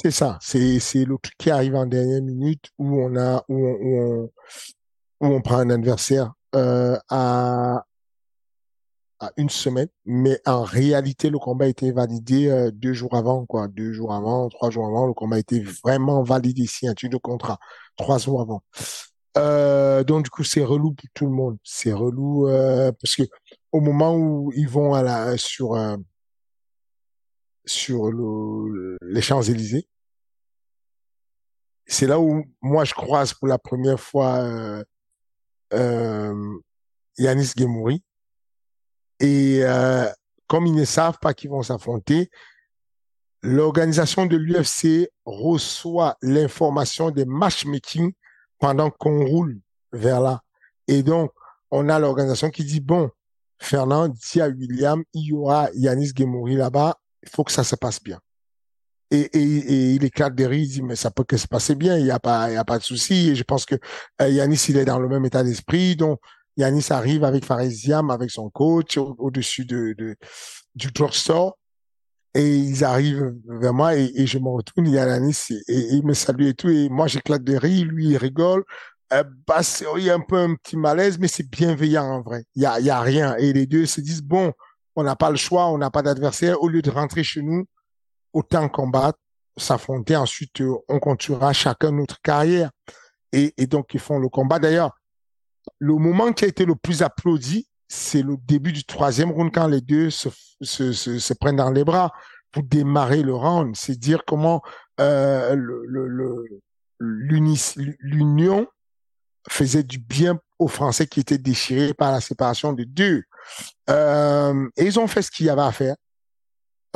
C'est 0.00 0.12
ça, 0.12 0.38
c'est 0.42 0.78
le 1.04 1.16
qui 1.38 1.50
arrive 1.50 1.74
en 1.74 1.86
dernière 1.86 2.22
minute 2.22 2.70
où 2.78 3.02
on 3.02 3.16
a 3.16 3.42
où 3.48 3.66
on, 3.66 3.76
où 3.80 3.98
on, 4.00 4.30
où 5.20 5.26
on 5.26 5.40
prend 5.40 5.58
un 5.58 5.70
adversaire 5.70 6.32
euh, 6.54 6.98
à 7.08 7.84
à 9.20 9.32
une 9.36 9.50
semaine, 9.50 9.88
mais 10.04 10.40
en 10.46 10.62
réalité, 10.62 11.28
le 11.28 11.40
combat 11.40 11.64
a 11.64 11.68
été 11.68 11.90
validé 11.90 12.48
euh, 12.48 12.70
deux 12.70 12.92
jours 12.92 13.16
avant, 13.16 13.46
quoi, 13.46 13.66
deux 13.66 13.92
jours 13.92 14.14
avant, 14.14 14.48
trois 14.48 14.70
jours 14.70 14.86
avant, 14.86 15.06
le 15.08 15.12
combat 15.12 15.34
a 15.34 15.38
été 15.40 15.58
vraiment 15.58 16.22
validé, 16.22 16.66
signature 16.66 17.10
de 17.10 17.16
contrat, 17.16 17.58
trois 17.96 18.18
jours 18.18 18.40
avant. 18.40 18.62
Euh, 19.36 20.04
donc 20.04 20.22
du 20.22 20.30
coup, 20.30 20.44
c'est 20.44 20.62
relou 20.62 20.92
pour 20.92 21.08
tout 21.14 21.26
le 21.26 21.32
monde. 21.32 21.58
C'est 21.64 21.92
relou 21.92 22.46
parce 23.00 23.16
que 23.16 23.24
au 23.72 23.80
moment 23.80 24.14
où 24.14 24.52
ils 24.54 24.68
vont 24.68 24.94
à 24.94 25.02
la 25.02 25.36
sur 25.36 25.76
sur 27.64 28.12
le, 28.12 28.96
les 29.02 29.20
Champs 29.20 29.42
Élysées, 29.42 29.88
c'est 31.86 32.06
là 32.06 32.20
où 32.20 32.44
moi 32.62 32.84
je 32.84 32.94
croise 32.94 33.34
pour 33.34 33.48
la 33.48 33.58
première 33.58 33.98
fois 33.98 34.84
Yanis 35.72 37.52
Gemouri. 37.56 38.02
Et 39.20 39.60
euh, 39.62 40.08
comme 40.46 40.66
ils 40.66 40.74
ne 40.74 40.84
savent 40.84 41.18
pas 41.20 41.34
qu'ils 41.34 41.50
vont 41.50 41.62
s'affronter, 41.62 42.30
l'organisation 43.42 44.26
de 44.26 44.36
l'UFC 44.36 45.10
reçoit 45.24 46.16
l'information 46.22 47.10
des 47.10 47.24
matchmaking 47.24 48.12
pendant 48.58 48.90
qu'on 48.90 49.24
roule 49.24 49.60
vers 49.92 50.20
là. 50.20 50.42
Et 50.86 51.02
donc, 51.02 51.32
on 51.70 51.88
a 51.88 51.98
l'organisation 51.98 52.50
qui 52.50 52.64
dit, 52.64 52.80
bon, 52.80 53.10
Fernand 53.60 54.08
dit 54.08 54.40
à 54.40 54.48
William, 54.48 55.02
il 55.12 55.26
y 55.26 55.32
aura 55.32 55.68
Yanis 55.74 56.12
Gemouri 56.16 56.56
là-bas, 56.56 56.96
il 57.22 57.28
faut 57.28 57.44
que 57.44 57.52
ça 57.52 57.64
se 57.64 57.76
passe 57.76 58.02
bien. 58.02 58.20
Et, 59.10 59.20
et, 59.20 59.40
et 59.40 59.92
il 59.94 60.04
éclate 60.04 60.34
de 60.34 60.44
rire, 60.44 60.60
il 60.60 60.68
dit, 60.68 60.82
mais 60.82 60.96
ça 60.96 61.10
peut 61.10 61.24
que 61.24 61.36
se 61.36 61.48
passer 61.48 61.74
bien, 61.74 61.96
il 61.96 62.04
n'y 62.04 62.10
a 62.10 62.18
pas, 62.18 62.50
il 62.50 62.54
y 62.54 62.56
a 62.56 62.64
pas 62.64 62.78
de 62.78 62.84
souci. 62.84 63.30
Et 63.30 63.34
je 63.34 63.42
pense 63.42 63.64
que 63.64 63.76
euh, 64.20 64.28
Yanis, 64.28 64.66
il 64.68 64.76
est 64.76 64.84
dans 64.84 64.98
le 64.98 65.08
même 65.08 65.24
état 65.24 65.42
d'esprit. 65.42 65.96
Donc, 65.96 66.20
Yanis 66.56 66.86
arrive 66.90 67.24
avec 67.24 67.44
Faresiam, 67.44 68.10
avec 68.10 68.30
son 68.30 68.50
coach, 68.50 68.98
au-dessus 68.98 69.64
de, 69.64 69.94
de, 69.96 70.16
du 70.74 70.88
drugstore. 70.88 71.56
Et 72.34 72.56
ils 72.56 72.84
arrivent 72.84 73.34
vers 73.48 73.72
moi 73.72 73.96
et, 73.96 74.26
je 74.26 74.38
me 74.38 74.48
retourne, 74.48 74.86
il 74.86 74.92
y 74.92 74.98
a 74.98 75.08
Yanis 75.08 75.46
et, 75.68 75.94
il 75.94 76.04
me 76.04 76.12
salue 76.12 76.46
et 76.48 76.54
tout. 76.54 76.68
Et 76.68 76.88
moi, 76.90 77.06
j'éclate 77.06 77.42
de 77.42 77.56
rire, 77.56 77.86
lui, 77.86 78.10
il 78.10 78.16
rigole. 78.18 78.64
Euh, 79.14 79.24
bah, 79.46 79.62
il 79.96 80.04
y 80.04 80.10
a 80.10 80.14
un 80.14 80.20
peu 80.20 80.36
un 80.36 80.54
petit 80.54 80.76
malaise, 80.76 81.18
mais 81.18 81.28
c'est 81.28 81.48
bienveillant 81.48 82.04
en 82.04 82.20
vrai. 82.20 82.44
Il 82.54 82.62
y 82.62 82.66
a, 82.66 82.78
y 82.80 82.90
a 82.90 83.00
rien. 83.00 83.36
Et 83.36 83.54
les 83.54 83.66
deux 83.66 83.86
se 83.86 84.02
disent, 84.02 84.22
bon, 84.22 84.52
on 84.96 85.02
n'a 85.02 85.16
pas 85.16 85.30
le 85.30 85.36
choix, 85.36 85.68
on 85.68 85.78
n'a 85.78 85.90
pas 85.90 86.02
d'adversaire. 86.02 86.62
Au 86.62 86.68
lieu 86.68 86.82
de 86.82 86.90
rentrer 86.90 87.24
chez 87.24 87.40
nous, 87.40 87.64
autant 88.32 88.68
combattre, 88.68 89.18
s'affronter. 89.56 90.16
Ensuite, 90.16 90.60
euh, 90.60 90.76
on 90.88 90.98
continuera 90.98 91.52
chacun 91.52 91.92
notre 91.92 92.20
carrière. 92.20 92.70
Et, 93.32 93.52
donc, 93.66 93.92
ils 93.92 94.00
font 94.00 94.18
le 94.18 94.28
combat. 94.28 94.58
D'ailleurs, 94.58 94.98
le 95.78 95.94
moment 95.96 96.32
qui 96.32 96.46
a 96.46 96.48
été 96.48 96.64
le 96.64 96.74
plus 96.74 97.02
applaudi, 97.02 97.68
c'est 97.86 98.22
le 98.22 98.36
début 98.38 98.72
du 98.72 98.84
troisième 98.84 99.30
round 99.30 99.52
quand 99.52 99.66
les 99.66 99.82
deux 99.82 100.08
se, 100.10 101.32
prennent 101.34 101.56
dans 101.56 101.70
les 101.70 101.84
bras 101.84 102.12
pour 102.52 102.62
démarrer 102.62 103.22
le 103.22 103.34
round. 103.34 103.76
C'est 103.76 103.98
dire 103.98 104.22
comment 104.26 104.62
euh, 104.98 105.54
l'union 106.98 108.66
faisait 109.50 109.82
du 109.82 109.98
bien 109.98 110.40
aux 110.58 110.68
Français 110.68 111.06
qui 111.06 111.20
étaient 111.20 111.38
déchirés 111.38 111.94
par 111.94 112.12
la 112.12 112.20
séparation 112.20 112.72
des 112.72 112.86
deux. 112.86 113.22
Euh, 113.90 114.68
et 114.76 114.84
ils 114.84 114.98
ont 114.98 115.06
fait 115.06 115.22
ce 115.22 115.30
qu'il 115.30 115.46
y 115.46 115.50
avait 115.50 115.62
à 115.62 115.72
faire. 115.72 115.96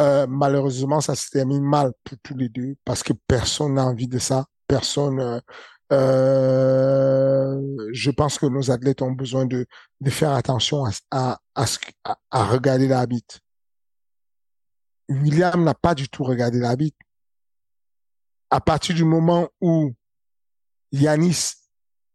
Euh, 0.00 0.26
malheureusement, 0.28 1.00
ça 1.00 1.14
se 1.14 1.28
termine 1.30 1.62
mal 1.62 1.92
pour 2.04 2.18
tous 2.22 2.36
les 2.36 2.48
deux 2.48 2.76
parce 2.84 3.02
que 3.02 3.12
personne 3.26 3.74
n'a 3.74 3.84
envie 3.84 4.08
de 4.08 4.18
ça. 4.18 4.46
Personne. 4.66 5.20
Euh, 5.20 5.40
euh, 5.92 7.60
je 7.92 8.10
pense 8.10 8.38
que 8.38 8.46
nos 8.46 8.70
athlètes 8.70 9.02
ont 9.02 9.12
besoin 9.12 9.44
de, 9.44 9.66
faire 10.06 10.32
attention 10.32 10.84
à, 11.10 11.38
à, 11.54 12.44
regarder 12.44 12.88
l'arbitre. 12.88 13.40
William 15.08 15.62
n'a 15.62 15.74
pas 15.74 15.94
du 15.94 16.08
tout 16.08 16.24
regardé 16.24 16.58
l'arbitre. 16.58 16.96
À 18.48 18.60
partir 18.60 18.94
du 18.94 19.04
moment 19.04 19.48
où 19.60 19.92
Yanis 20.92 21.52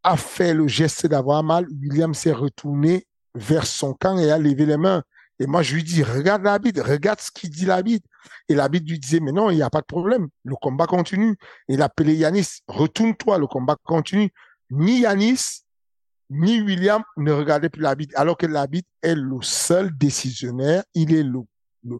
a 0.02 0.18
fait 0.18 0.56
le 0.56 0.68
geste 0.68 1.06
d'avoir 1.06 1.44
mal, 1.44 1.68
William 1.80 2.16
s'est 2.16 2.32
retourné 2.32 3.06
vers 3.36 3.68
son 3.68 3.94
camp 3.94 4.18
et 4.18 4.32
a 4.32 4.40
levé 4.40 4.66
les 4.66 4.78
mains. 4.78 5.04
Et 5.40 5.46
moi, 5.46 5.62
je 5.62 5.76
lui 5.76 5.84
dis, 5.84 6.04
regarde 6.04 6.44
l'arbitre, 6.44 6.82
regarde 6.82 7.20
ce 7.20 7.32
qu'il 7.32 7.50
dit 7.50 7.66
l'arbitre. 7.66 8.08
Et 8.50 8.56
l'arbitre 8.56 8.90
lui 8.90 9.00
disait, 9.00 9.20
mais 9.20 9.32
non, 9.32 9.50
il 9.50 9.56
n'y 9.56 9.62
a 9.62 9.70
pas 9.70 9.82
de 9.82 9.86
problème. 9.86 10.28
Le 10.44 10.56
combat 10.56 10.88
continue. 10.88 11.36
Il 11.68 11.82
appelait 11.82 12.16
Yanis, 12.16 12.62
retourne-toi, 12.68 13.38
le 13.38 13.48
combat 13.48 13.78
continue. 13.84 14.32
Ni 14.72 15.02
Yanis, 15.02 15.64
ni 16.30 16.62
William 16.62 17.04
ne 17.18 17.32
regardaient 17.32 17.70
plus 17.70 17.82
l'arbitre, 17.82 18.14
alors 18.18 18.38
que 18.38 18.48
l'arbitre 18.48 18.90
est 19.02 19.16
le 19.16 19.42
seul 19.42 19.96
décisionnaire. 19.96 20.84
Il 20.94 21.14
est 21.14 21.24
le, 21.24 21.40
le, 21.84 22.00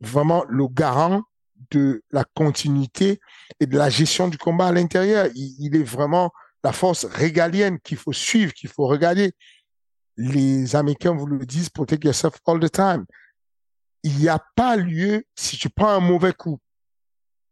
vraiment 0.00 0.44
le 0.48 0.68
garant 0.68 1.22
de 1.70 2.02
la 2.10 2.24
continuité 2.34 3.20
et 3.58 3.66
de 3.66 3.76
la 3.76 3.90
gestion 3.90 4.28
du 4.28 4.38
combat 4.38 4.68
à 4.68 4.72
l'intérieur. 4.72 5.26
Il, 5.34 5.56
il, 5.58 5.76
est 5.76 5.82
vraiment 5.82 6.30
la 6.62 6.72
force 6.72 7.04
régalienne 7.04 7.78
qu'il 7.80 7.98
faut 7.98 8.12
suivre, 8.12 8.52
qu'il 8.52 8.70
faut 8.70 8.86
regarder 8.86 9.32
les 10.16 10.76
Américains 10.76 11.14
vous 11.14 11.26
le 11.26 11.44
disent, 11.44 11.70
protect 11.70 12.04
yourself 12.04 12.34
all 12.46 12.60
the 12.60 12.70
time. 12.70 13.04
Il 14.02 14.16
n'y 14.18 14.28
a 14.28 14.42
pas 14.54 14.76
lieu, 14.76 15.24
si 15.34 15.56
tu 15.56 15.70
prends 15.70 15.90
un 15.90 16.00
mauvais 16.00 16.32
coup 16.32 16.58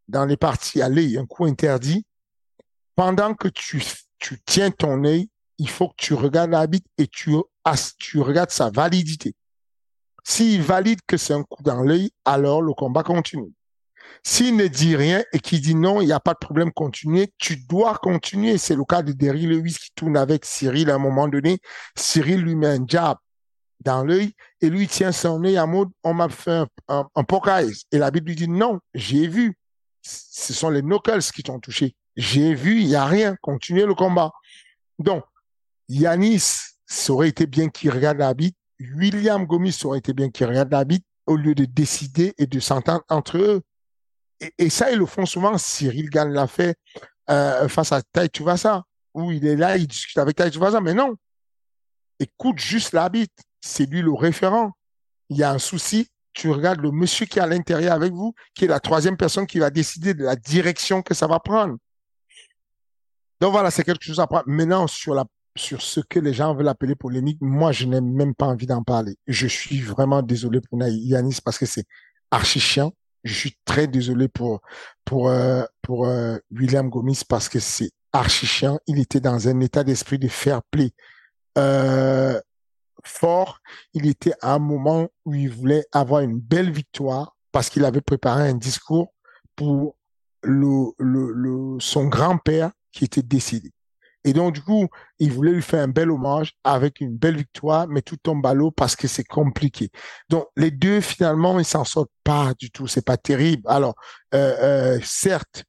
dans 0.08 0.24
les 0.24 0.36
parties 0.36 0.82
aller, 0.82 1.16
un 1.16 1.26
coup 1.26 1.44
interdit, 1.44 2.04
pendant 2.94 3.34
que 3.34 3.48
tu, 3.48 3.82
tu 4.18 4.40
tiens 4.44 4.70
ton 4.70 5.04
œil, 5.04 5.30
il 5.58 5.68
faut 5.68 5.88
que 5.88 5.94
tu 5.96 6.14
regardes 6.14 6.50
l'arbitre 6.50 6.88
et 6.98 7.06
tu, 7.06 7.32
tu 7.98 8.20
regardes 8.20 8.50
sa 8.50 8.70
validité. 8.70 9.34
S'il 10.24 10.62
valide 10.62 11.00
que 11.06 11.16
c'est 11.16 11.34
un 11.34 11.42
coup 11.42 11.62
dans 11.62 11.82
l'œil, 11.82 12.10
alors 12.24 12.62
le 12.62 12.74
combat 12.74 13.02
continue. 13.02 13.52
S'il 14.22 14.56
ne 14.56 14.66
dit 14.66 14.96
rien 14.96 15.22
et 15.32 15.38
qu'il 15.38 15.60
dit 15.60 15.74
non, 15.74 16.00
il 16.00 16.06
n'y 16.06 16.12
a 16.12 16.20
pas 16.20 16.34
de 16.34 16.38
problème, 16.38 16.72
continuer, 16.72 17.32
tu 17.38 17.56
dois 17.56 17.98
continuer. 17.98 18.58
C'est 18.58 18.76
le 18.76 18.84
cas 18.84 19.02
de 19.02 19.12
Derry 19.12 19.46
Lewis 19.46 19.76
qui 19.80 19.90
tourne 19.94 20.16
avec 20.16 20.44
Cyril 20.44 20.90
à 20.90 20.94
un 20.94 20.98
moment 20.98 21.28
donné. 21.28 21.58
Cyril 21.96 22.40
lui 22.40 22.54
met 22.54 22.68
un 22.68 22.84
jab 22.86 23.18
dans 23.80 24.04
l'œil 24.04 24.32
et 24.60 24.70
lui 24.70 24.86
tient 24.86 25.12
son 25.12 25.42
œil 25.44 25.58
en 25.58 25.66
mode 25.66 25.88
on 26.04 26.14
m'a 26.14 26.28
fait 26.28 26.52
un, 26.52 26.68
un, 26.88 27.08
un 27.14 27.24
Et 27.90 27.98
l'arbitre 27.98 28.26
lui 28.26 28.36
dit 28.36 28.48
non, 28.48 28.78
j'ai 28.94 29.26
vu. 29.26 29.56
Ce 30.02 30.52
sont 30.52 30.70
les 30.70 30.82
knuckles 30.82 31.22
qui 31.34 31.42
t'ont 31.42 31.60
touché. 31.60 31.94
J'ai 32.16 32.54
vu, 32.54 32.80
il 32.80 32.88
n'y 32.88 32.96
a 32.96 33.04
rien. 33.04 33.36
Continuez 33.40 33.86
le 33.86 33.94
combat. 33.94 34.32
Donc, 34.98 35.24
Yanis, 35.88 36.44
ça 36.86 37.12
aurait 37.12 37.28
été 37.28 37.46
bien 37.46 37.68
qu'il 37.68 37.90
regarde 37.90 38.18
l'arbitre. 38.18 38.58
William 38.96 39.46
Gomis, 39.46 39.78
aurait 39.84 39.98
été 39.98 40.12
bien 40.12 40.30
qu'il 40.30 40.46
regarde 40.46 40.70
l'arbitre 40.70 41.06
au 41.26 41.36
lieu 41.36 41.54
de 41.54 41.64
décider 41.64 42.34
et 42.38 42.46
de 42.46 42.60
s'entendre 42.60 43.04
entre 43.08 43.38
eux 43.38 43.62
et, 44.58 44.70
ça, 44.70 44.90
ils 44.90 44.98
le 44.98 45.06
font 45.06 45.26
souvent. 45.26 45.56
Cyril 45.58 46.10
Gann 46.10 46.32
l'a 46.32 46.46
fait 46.46 46.76
euh, 47.30 47.68
face 47.68 47.92
à 47.92 48.02
Tai 48.02 48.28
ça 48.56 48.84
où 49.14 49.30
il 49.30 49.46
est 49.46 49.56
là, 49.56 49.76
il 49.76 49.86
discute 49.86 50.18
avec 50.18 50.36
Tai 50.36 50.50
ça 50.52 50.80
mais 50.80 50.94
non. 50.94 51.14
Écoute 52.18 52.58
juste 52.58 52.92
l'arbitre, 52.92 53.34
c'est 53.60 53.86
lui 53.86 54.02
le 54.02 54.12
référent. 54.12 54.72
Il 55.28 55.36
y 55.36 55.42
a 55.42 55.50
un 55.50 55.58
souci, 55.58 56.08
tu 56.32 56.50
regardes 56.50 56.80
le 56.80 56.90
monsieur 56.90 57.26
qui 57.26 57.38
est 57.38 57.42
à 57.42 57.46
l'intérieur 57.46 57.94
avec 57.94 58.12
vous, 58.12 58.34
qui 58.54 58.64
est 58.64 58.68
la 58.68 58.80
troisième 58.80 59.16
personne 59.16 59.46
qui 59.46 59.58
va 59.58 59.70
décider 59.70 60.14
de 60.14 60.24
la 60.24 60.36
direction 60.36 61.02
que 61.02 61.14
ça 61.14 61.26
va 61.26 61.40
prendre. 61.40 61.76
Donc 63.40 63.52
voilà, 63.52 63.70
c'est 63.70 63.84
quelque 63.84 64.04
chose 64.04 64.20
à 64.20 64.26
prendre. 64.26 64.44
Maintenant, 64.46 64.86
sur 64.86 65.14
la 65.14 65.24
sur 65.54 65.82
ce 65.82 66.00
que 66.00 66.18
les 66.18 66.32
gens 66.32 66.54
veulent 66.54 66.68
appeler 66.68 66.94
polémique, 66.94 67.38
moi, 67.40 67.72
je 67.72 67.86
n'ai 67.86 68.00
même 68.00 68.34
pas 68.34 68.46
envie 68.46 68.66
d'en 68.66 68.82
parler. 68.82 69.16
Je 69.26 69.46
suis 69.46 69.80
vraiment 69.80 70.22
désolé 70.22 70.60
pour 70.62 70.82
Yanis 70.82 71.38
parce 71.44 71.58
que 71.58 71.66
c'est 71.66 71.84
archi 72.30 72.60
chiant 72.60 72.94
je 73.24 73.34
suis 73.34 73.56
très 73.64 73.86
désolé 73.86 74.28
pour 74.28 74.60
pour 75.04 75.28
euh, 75.28 75.64
pour 75.82 76.06
euh, 76.06 76.38
William 76.50 76.88
Gomis 76.88 77.22
parce 77.28 77.48
que 77.48 77.60
c'est 77.60 77.90
archi 78.12 78.46
chiant. 78.46 78.78
Il 78.86 78.98
était 78.98 79.20
dans 79.20 79.48
un 79.48 79.60
état 79.60 79.84
d'esprit 79.84 80.18
de 80.18 80.28
fair 80.28 80.62
play 80.70 80.92
euh, 81.58 82.40
fort. 83.04 83.60
Il 83.94 84.06
était 84.06 84.34
à 84.40 84.54
un 84.54 84.58
moment 84.58 85.08
où 85.24 85.34
il 85.34 85.50
voulait 85.50 85.84
avoir 85.92 86.20
une 86.20 86.38
belle 86.38 86.70
victoire 86.70 87.36
parce 87.52 87.70
qu'il 87.70 87.84
avait 87.84 88.00
préparé 88.00 88.48
un 88.48 88.54
discours 88.54 89.12
pour 89.56 89.96
le, 90.42 90.92
le, 90.98 91.32
le 91.32 91.80
son 91.80 92.06
grand-père 92.06 92.72
qui 92.90 93.04
était 93.04 93.22
décédé. 93.22 93.72
Et 94.24 94.32
donc, 94.32 94.54
du 94.54 94.62
coup, 94.62 94.88
il 95.18 95.32
voulait 95.32 95.52
lui 95.52 95.62
faire 95.62 95.82
un 95.82 95.88
bel 95.88 96.10
hommage 96.10 96.54
avec 96.64 97.00
une 97.00 97.16
belle 97.16 97.36
victoire, 97.36 97.88
mais 97.88 98.02
tout 98.02 98.16
tombe 98.16 98.44
à 98.46 98.54
l'eau 98.54 98.70
parce 98.70 98.94
que 98.94 99.08
c'est 99.08 99.24
compliqué. 99.24 99.90
Donc, 100.28 100.46
les 100.56 100.70
deux, 100.70 101.00
finalement, 101.00 101.58
ils 101.58 101.64
s'en 101.64 101.84
sortent 101.84 102.10
pas 102.22 102.52
du 102.58 102.70
tout. 102.70 102.86
C'est 102.86 103.04
pas 103.04 103.16
terrible. 103.16 103.62
Alors, 103.66 103.94
euh, 104.34 104.96
euh, 104.96 105.00
certes, 105.02 105.64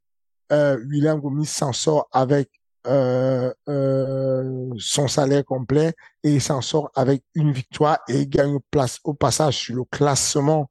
euh, 0.51 0.77
William 0.87 1.19
Gomis 1.19 1.47
s'en 1.47 1.73
sort 1.73 2.07
avec 2.11 2.49
euh, 2.85 3.53
euh, 3.69 4.69
son 4.77 5.07
salaire 5.07 5.45
complet 5.45 5.93
et 6.21 6.33
il 6.33 6.41
s'en 6.41 6.59
sort 6.59 6.91
avec 6.95 7.23
une 7.33 7.53
victoire 7.53 7.99
et 8.09 8.21
il 8.21 8.29
gagne 8.29 8.59
place 8.71 8.99
au 9.05 9.13
passage 9.13 9.57
sur 9.57 9.75
le 9.77 9.85
classement 9.85 10.69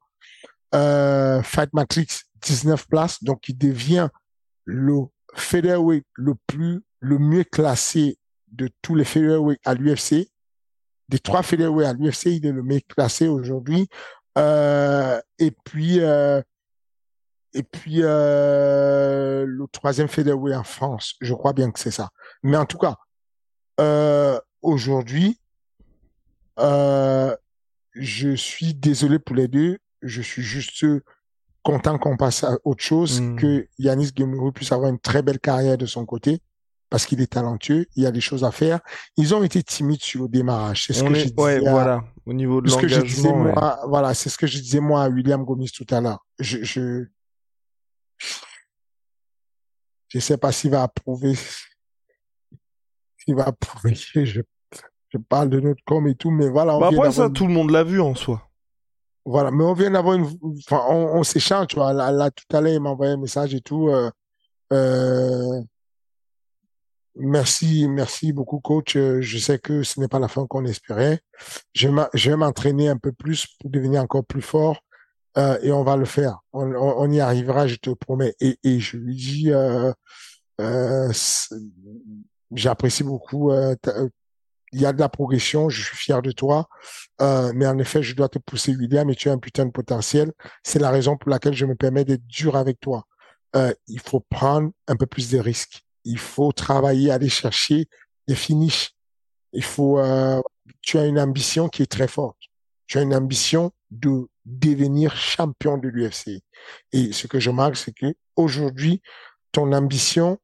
euh, 0.75 1.43
Fight 1.43 1.73
Matrix 1.73 2.09
19 2.43 2.87
places. 2.87 3.25
Donc, 3.25 3.49
il 3.49 3.57
devient 3.57 4.09
le 4.67 5.05
featherweight 5.35 6.05
le 6.15 6.35
plus 6.47 6.83
le 7.01 7.19
mieux 7.19 7.45
classé 7.45 8.19
de 8.49 8.69
tous 8.81 8.95
les 8.95 9.05
featherweight 9.05 9.61
à 9.65 9.75
l'UFC, 9.75 10.29
des 11.09 11.19
trois 11.19 11.43
featherweight 11.43 11.89
à 11.89 11.93
l'UFC, 11.93 12.27
il 12.27 12.47
est 12.47 12.53
le 12.53 12.63
meilleur 12.63 12.87
classé 12.89 13.29
aujourd'hui. 13.29 13.89
Euh, 14.39 15.21
et 15.39 15.51
puis, 15.51 16.01
euh, 16.01 16.41
et 17.53 17.63
puis 17.63 17.99
euh, 18.03 19.45
le 19.47 19.67
troisième 19.69 20.09
featherweight 20.09 20.57
en 20.57 20.65
France. 20.65 21.17
Je 21.21 21.35
crois 21.35 21.53
bien 21.53 21.71
que 21.71 21.79
c'est 21.79 21.91
ça. 21.91 22.11
Mais 22.43 22.57
en 22.57 22.67
tout 22.67 22.79
cas, 22.79 22.97
aujourd'hui, 24.63 25.39
je 26.57 28.35
suis 28.37 28.75
désolé 28.75 29.19
pour 29.19 29.37
les 29.37 29.49
deux. 29.49 29.79
Je 30.03 30.23
suis 30.23 30.43
juste 30.43 30.85
content 31.63 31.99
qu'on 31.99 32.17
passe 32.17 32.45
à 32.45 32.57
autre 32.65 32.83
chose, 32.83 33.21
Mm. 33.21 33.37
que 33.37 33.69
Yanis 33.79 34.11
Gemuru 34.17 34.53
puisse 34.53 34.73
avoir 34.73 34.91
une 34.91 34.99
très 34.99 35.23
belle 35.23 35.39
carrière 35.39 35.79
de 35.79 35.87
son 35.87 36.05
côté, 36.05 36.41
parce 36.91 37.07
qu'il 37.07 37.21
est 37.21 37.27
talentueux, 37.33 37.87
il 37.97 38.03
y 38.03 38.07
a 38.07 38.11
des 38.11 38.21
choses 38.21 38.45
à 38.45 38.51
faire. 38.51 38.81
Ils 39.17 39.35
ont 39.35 39.43
été 39.43 39.63
timides 39.63 40.03
sur 40.03 40.23
le 40.23 40.29
démarrage. 40.29 40.87
C'est 40.87 40.93
ce 40.93 41.03
On 41.05 41.09
que 41.09 41.13
est- 41.15 41.21
je 41.21 41.25
disais 41.31 41.41
ouais, 41.43 41.67
à- 41.67 41.71
voilà. 41.71 42.05
Au 42.27 42.33
niveau 42.35 42.61
de 42.61 42.69
ce 42.69 42.77
que 42.77 42.87
je 42.89 43.01
disais 43.01 43.29
l'engagement, 43.29 43.45
ouais. 43.47 43.53
moi, 43.55 43.81
voilà, 43.89 44.15
c'est 44.15 44.29
ce 44.29 44.37
que 44.39 44.47
je 44.47 44.59
disais 44.59 44.81
moi 44.81 45.05
à 45.05 45.09
William 45.09 45.45
Gomis 45.45 45.71
tout 45.71 45.87
à 45.91 46.01
l'heure. 46.01 46.25
Je, 46.39 46.63
je, 46.63 47.05
je 50.09 50.19
sais 50.19 50.37
pas 50.37 50.53
s'il 50.53 50.71
va 50.71 50.83
approuver, 50.83 51.35
s'il 53.19 53.35
va 53.35 53.45
approuver 53.45 53.95
je, 54.25 54.41
je 55.09 55.19
parle 55.29 55.49
de 55.51 55.61
notre 55.61 55.83
com 55.85 56.07
et 56.09 56.15
tout, 56.15 56.31
mais 56.31 56.49
voilà, 56.49 56.77
on 56.77 56.81
Bah 56.81 56.91
après, 56.93 57.13
ça, 57.13 57.31
tout 57.31 57.47
le 57.47 57.53
monde 57.53 57.71
l'a 57.71 57.85
vu 57.85 58.01
en 58.01 58.15
soi. 58.15 58.49
Voilà, 59.25 59.51
mais 59.51 59.65
on 59.65 59.73
vient 59.73 59.91
d'avoir 59.91 60.17
une, 60.17 60.27
enfin, 60.59 60.85
on, 60.89 61.19
on 61.19 61.23
s'échange, 61.23 61.69
tu 61.69 61.77
vois. 61.77 61.93
Là, 61.93 62.11
là, 62.11 62.31
tout 62.31 62.57
à 62.57 62.61
l'heure, 62.61 62.73
il 62.73 62.81
m'a 62.81 62.91
envoyé 62.91 63.13
un 63.13 63.17
message 63.19 63.55
et 63.55 63.61
tout. 63.61 63.89
Euh, 63.89 64.11
euh, 64.73 65.63
merci, 67.17 67.89
merci 67.89 68.33
beaucoup, 68.33 68.61
coach. 68.61 68.97
Euh, 68.97 69.21
Je 69.21 69.39
sais 69.39 69.59
que 69.59 69.83
ce 69.83 70.01
n'est 70.01 70.09
pas 70.09 70.19
la 70.19 70.29
fin 70.29 70.47
qu'on 70.47 70.65
espérait. 70.65 71.21
Je 71.75 71.89
vais 71.89 72.37
m'entraîner 72.37 72.89
un 72.89 72.97
peu 72.97 73.13
plus 73.13 73.47
pour 73.61 73.71
devenir 73.71 74.03
encore 74.03 74.25
plus 74.25 74.43
fort. 74.43 74.81
Euh, 75.39 75.59
et 75.63 75.73
on 75.73 75.83
va 75.83 75.97
le 75.97 76.05
faire. 76.05 76.41
On, 76.53 76.75
on, 76.75 77.11
y 77.11 77.21
arrivera, 77.21 77.67
je 77.67 77.77
te 77.77 77.91
promets. 77.91 78.35
Et, 78.41 78.59
et 78.65 78.81
je 78.81 78.99
lui 78.99 79.17
dis, 79.17 79.51
euh, 79.51 79.93
euh, 80.61 81.11
j'apprécie 82.53 83.03
beaucoup. 83.05 83.51
Il 84.73 84.81
y 84.81 84.87
a 84.87 84.93
de 84.93 85.01
la 85.01 85.09
progression. 85.09 85.69
Je 85.69 85.83
suis 85.83 85.97
fier 85.97 86.23
de 86.23 86.33
toi. 86.33 86.69
Euh, 87.21 87.53
mais 87.55 87.67
en 87.67 87.79
effet, 87.79 88.03
je 88.03 88.15
dois 88.15 88.29
te 88.29 88.39
pousser, 88.39 88.75
William, 88.75 89.09
et 89.11 89.15
tu 89.15 89.29
as 89.29 89.33
un 89.33 89.39
putain 89.39 89.67
de 89.67 89.71
potentiel. 89.71 90.33
C'est 90.63 90.79
la 90.79 90.91
raison 90.91 91.17
pour 91.17 91.31
laquelle 91.31 91.55
je 91.55 91.67
me 91.67 91.75
permets 91.75 92.05
d'être 92.05 92.27
dur 92.27 92.57
avec 92.57 92.81
toi. 92.81 93.07
Euh, 93.55 93.73
il 93.87 94.01
faut 94.01 94.21
prendre 94.21 94.71
un 94.89 94.97
peu 94.97 95.07
plus 95.07 95.31
de 95.31 95.39
risques. 95.39 95.83
Il 96.05 96.19
faut 96.19 96.53
travailler, 96.53 97.11
aller 97.11 97.29
chercher 97.29 97.87
des 98.27 98.35
finishes. 98.35 98.93
Il 99.53 99.63
faut, 99.63 99.99
euh, 99.99 100.41
tu 100.81 100.99
as 100.99 101.07
une 101.07 101.21
ambition 101.21 101.69
qui 101.69 101.83
est 101.83 101.91
très 101.91 102.09
forte. 102.09 102.39
Tu 102.87 102.99
as 102.99 103.03
une 103.03 103.15
ambition 103.15 103.73
de 103.91 104.29
devenir 104.45 105.15
champion 105.17 105.79
de 105.79 105.89
l'UFC. 105.89 106.43
Et 106.93 107.13
ce 107.13 107.27
que 107.27 107.39
je 107.39 107.51
marque, 107.51 107.77
c'est 107.77 107.93
que 107.93 108.15
aujourd'hui, 108.37 109.03
ton 109.53 109.73
ambition, 109.73 110.39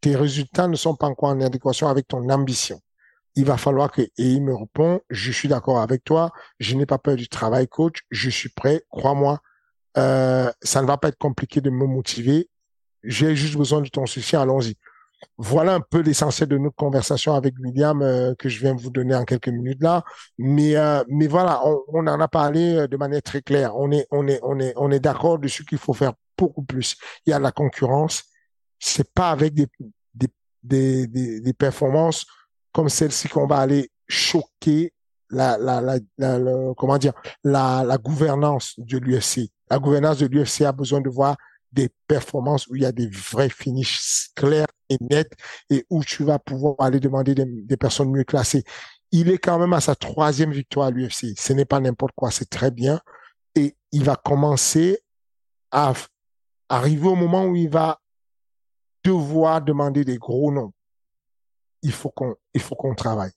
tes 0.00 0.16
résultats 0.16 0.68
ne 0.68 0.76
sont 0.76 0.96
pas 0.96 1.06
encore 1.06 1.30
en 1.30 1.40
adéquation 1.40 1.88
avec 1.88 2.08
ton 2.08 2.28
ambition. 2.30 2.80
Il 3.38 3.44
va 3.44 3.56
falloir 3.56 3.92
que, 3.92 4.02
et 4.02 4.10
il 4.18 4.42
me 4.42 4.52
répond, 4.52 5.00
je 5.10 5.30
suis 5.30 5.46
d'accord 5.46 5.78
avec 5.78 6.02
toi, 6.02 6.32
je 6.58 6.74
n'ai 6.74 6.86
pas 6.86 6.98
peur 6.98 7.14
du 7.14 7.28
travail, 7.28 7.68
coach, 7.68 8.00
je 8.10 8.30
suis 8.30 8.48
prêt, 8.48 8.82
crois-moi, 8.90 9.38
euh, 9.96 10.50
ça 10.60 10.82
ne 10.82 10.88
va 10.88 10.96
pas 10.96 11.06
être 11.06 11.18
compliqué 11.18 11.60
de 11.60 11.70
me 11.70 11.86
motiver, 11.86 12.50
j'ai 13.04 13.36
juste 13.36 13.56
besoin 13.56 13.80
de 13.80 13.88
ton 13.88 14.06
soutien, 14.06 14.40
allons-y. 14.42 14.74
Voilà 15.36 15.74
un 15.74 15.80
peu 15.80 16.00
l'essentiel 16.00 16.48
de 16.48 16.58
notre 16.58 16.74
conversation 16.74 17.32
avec 17.32 17.54
William 17.60 18.02
euh, 18.02 18.34
que 18.34 18.48
je 18.48 18.58
viens 18.58 18.74
vous 18.74 18.90
donner 18.90 19.14
en 19.14 19.24
quelques 19.24 19.50
minutes 19.50 19.84
là, 19.84 20.02
mais 20.36 20.74
euh, 20.74 21.04
mais 21.06 21.28
voilà, 21.28 21.62
on, 21.92 22.08
en 22.08 22.20
a 22.20 22.28
parlé 22.28 22.88
de 22.88 22.96
manière 22.96 23.22
très 23.22 23.42
claire. 23.42 23.76
On 23.76 23.92
est 23.92 24.08
on 24.10 24.26
est 24.26 24.40
on 24.42 24.58
est 24.58 24.72
on 24.74 24.90
est 24.90 25.00
d'accord 25.00 25.38
qu'il 25.40 25.78
faut 25.78 25.92
faire 25.92 26.14
beaucoup 26.36 26.64
plus. 26.64 26.96
Il 27.24 27.30
y 27.30 27.32
a 27.32 27.38
la 27.38 27.52
concurrence, 27.52 28.24
c'est 28.80 29.12
pas 29.14 29.30
avec 29.30 29.54
des 29.54 29.68
des 30.64 31.06
des, 31.06 31.40
des 31.40 31.52
performances 31.52 32.26
comme 32.72 32.88
celle-ci 32.88 33.28
qu'on 33.28 33.46
va 33.46 33.58
aller 33.58 33.90
choquer 34.08 34.92
la, 35.30 35.58
la, 35.58 35.80
la, 35.80 35.98
la, 36.16 36.74
comment 36.76 36.98
dire, 36.98 37.12
la, 37.44 37.98
gouvernance 37.98 38.74
de 38.78 38.98
l'UFC. 38.98 39.50
La 39.70 39.78
gouvernance 39.78 40.18
de 40.18 40.26
l'UFC 40.26 40.62
a 40.62 40.72
besoin 40.72 41.00
de 41.00 41.10
voir 41.10 41.36
des 41.70 41.90
performances 42.06 42.66
où 42.68 42.76
il 42.76 42.82
y 42.82 42.86
a 42.86 42.92
des 42.92 43.08
vrais 43.08 43.50
finishes 43.50 44.30
clairs 44.34 44.68
et 44.88 44.96
nets 45.00 45.30
et 45.68 45.84
où 45.90 46.02
tu 46.02 46.24
vas 46.24 46.38
pouvoir 46.38 46.76
aller 46.78 46.98
demander 46.98 47.34
des, 47.34 47.44
des 47.44 47.76
personnes 47.76 48.10
mieux 48.10 48.24
classées. 48.24 48.64
Il 49.12 49.30
est 49.30 49.38
quand 49.38 49.58
même 49.58 49.74
à 49.74 49.80
sa 49.80 49.94
troisième 49.94 50.52
victoire 50.52 50.86
à 50.86 50.90
l'UFC. 50.90 51.34
Ce 51.36 51.52
n'est 51.52 51.66
pas 51.66 51.80
n'importe 51.80 52.12
quoi, 52.14 52.30
c'est 52.30 52.48
très 52.48 52.70
bien. 52.70 53.00
Et 53.54 53.76
il 53.92 54.04
va 54.04 54.16
commencer 54.16 54.98
à 55.70 55.92
arriver 56.70 57.08
au 57.08 57.16
moment 57.16 57.44
où 57.44 57.54
il 57.54 57.68
va 57.68 58.00
devoir 59.04 59.60
demander 59.60 60.04
des 60.04 60.16
gros 60.16 60.50
noms 60.50 60.72
il 61.82 61.92
faut 61.92 62.10
qu'on 62.10 62.34
il 62.58 62.62
faut 62.62 62.76
qu'on 62.76 62.94
travaille. 62.94 63.30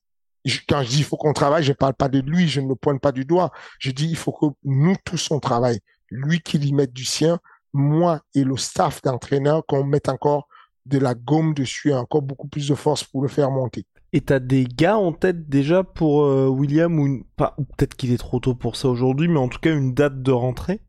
Quand 0.67 0.81
je 0.81 0.89
dis 0.89 0.97
il 0.99 1.03
faut 1.03 1.17
qu'on 1.17 1.33
travaille, 1.33 1.63
je 1.63 1.73
parle 1.73 1.93
pas 1.93 2.09
de 2.09 2.19
lui, 2.19 2.47
je 2.47 2.61
ne 2.61 2.67
le 2.67 2.75
pointe 2.75 2.99
pas 2.99 3.11
du 3.11 3.25
doigt. 3.25 3.51
Je 3.79 3.91
dis 3.91 4.07
il 4.09 4.17
faut 4.17 4.31
que 4.31 4.47
nous 4.63 4.95
tous 5.05 5.29
on 5.31 5.39
travaille. 5.39 5.79
Lui 6.09 6.41
qu'il 6.41 6.65
y 6.65 6.73
mette 6.73 6.93
du 6.93 7.05
sien, 7.05 7.39
moi 7.73 8.21
et 8.33 8.43
le 8.43 8.57
staff 8.57 9.01
d'entraîneur 9.01 9.65
qu'on 9.65 9.83
mette 9.83 10.09
encore 10.09 10.47
de 10.87 10.97
la 10.97 11.13
gomme 11.13 11.53
dessus, 11.53 11.93
encore 11.93 12.23
beaucoup 12.23 12.47
plus 12.47 12.67
de 12.67 12.75
force 12.75 13.03
pour 13.03 13.21
le 13.21 13.27
faire 13.27 13.51
monter. 13.51 13.85
Et 14.13 14.21
t'as 14.21 14.39
des 14.39 14.65
gars 14.65 14.97
en 14.97 15.13
tête 15.13 15.47
déjà 15.47 15.83
pour 15.83 16.25
euh, 16.25 16.47
William 16.47 16.99
ou 16.99 17.05
une... 17.05 17.23
pas 17.23 17.53
ou 17.57 17.63
peut-être 17.63 17.95
qu'il 17.95 18.11
est 18.11 18.17
trop 18.17 18.39
tôt 18.39 18.55
pour 18.55 18.75
ça 18.75 18.89
aujourd'hui, 18.89 19.27
mais 19.27 19.39
en 19.39 19.47
tout 19.47 19.59
cas 19.59 19.73
une 19.73 19.93
date 19.93 20.21
de 20.21 20.31
rentrée? 20.31 20.81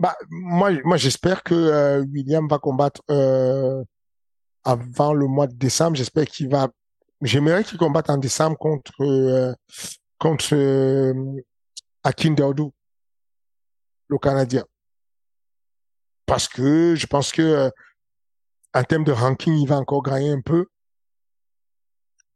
Bah 0.00 0.16
moi 0.28 0.70
moi 0.84 0.96
j'espère 0.96 1.42
que 1.44 1.54
euh, 1.54 2.04
William 2.12 2.48
va 2.48 2.58
combattre 2.58 3.00
euh, 3.10 3.84
avant 4.64 5.14
le 5.14 5.26
mois 5.28 5.46
de 5.46 5.54
décembre. 5.54 5.96
J'espère 5.96 6.26
qu'il 6.26 6.48
va. 6.48 6.68
J'aimerais 7.22 7.64
qu'il 7.64 7.78
combatte 7.78 8.10
en 8.10 8.16
décembre 8.16 8.56
contre 8.56 8.92
euh, 9.02 9.52
contre 10.18 10.54
euh, 10.54 11.12
Akin 12.02 12.32
Daoudou, 12.32 12.72
le 14.08 14.18
Canadien. 14.18 14.64
Parce 16.26 16.48
que 16.48 16.94
je 16.94 17.06
pense 17.06 17.32
que 17.32 17.42
euh, 17.42 17.70
en 18.74 18.84
termes 18.84 19.04
de 19.04 19.12
ranking, 19.12 19.54
il 19.54 19.66
va 19.68 19.76
encore 19.76 20.02
gagner 20.02 20.30
un 20.30 20.40
peu. 20.40 20.66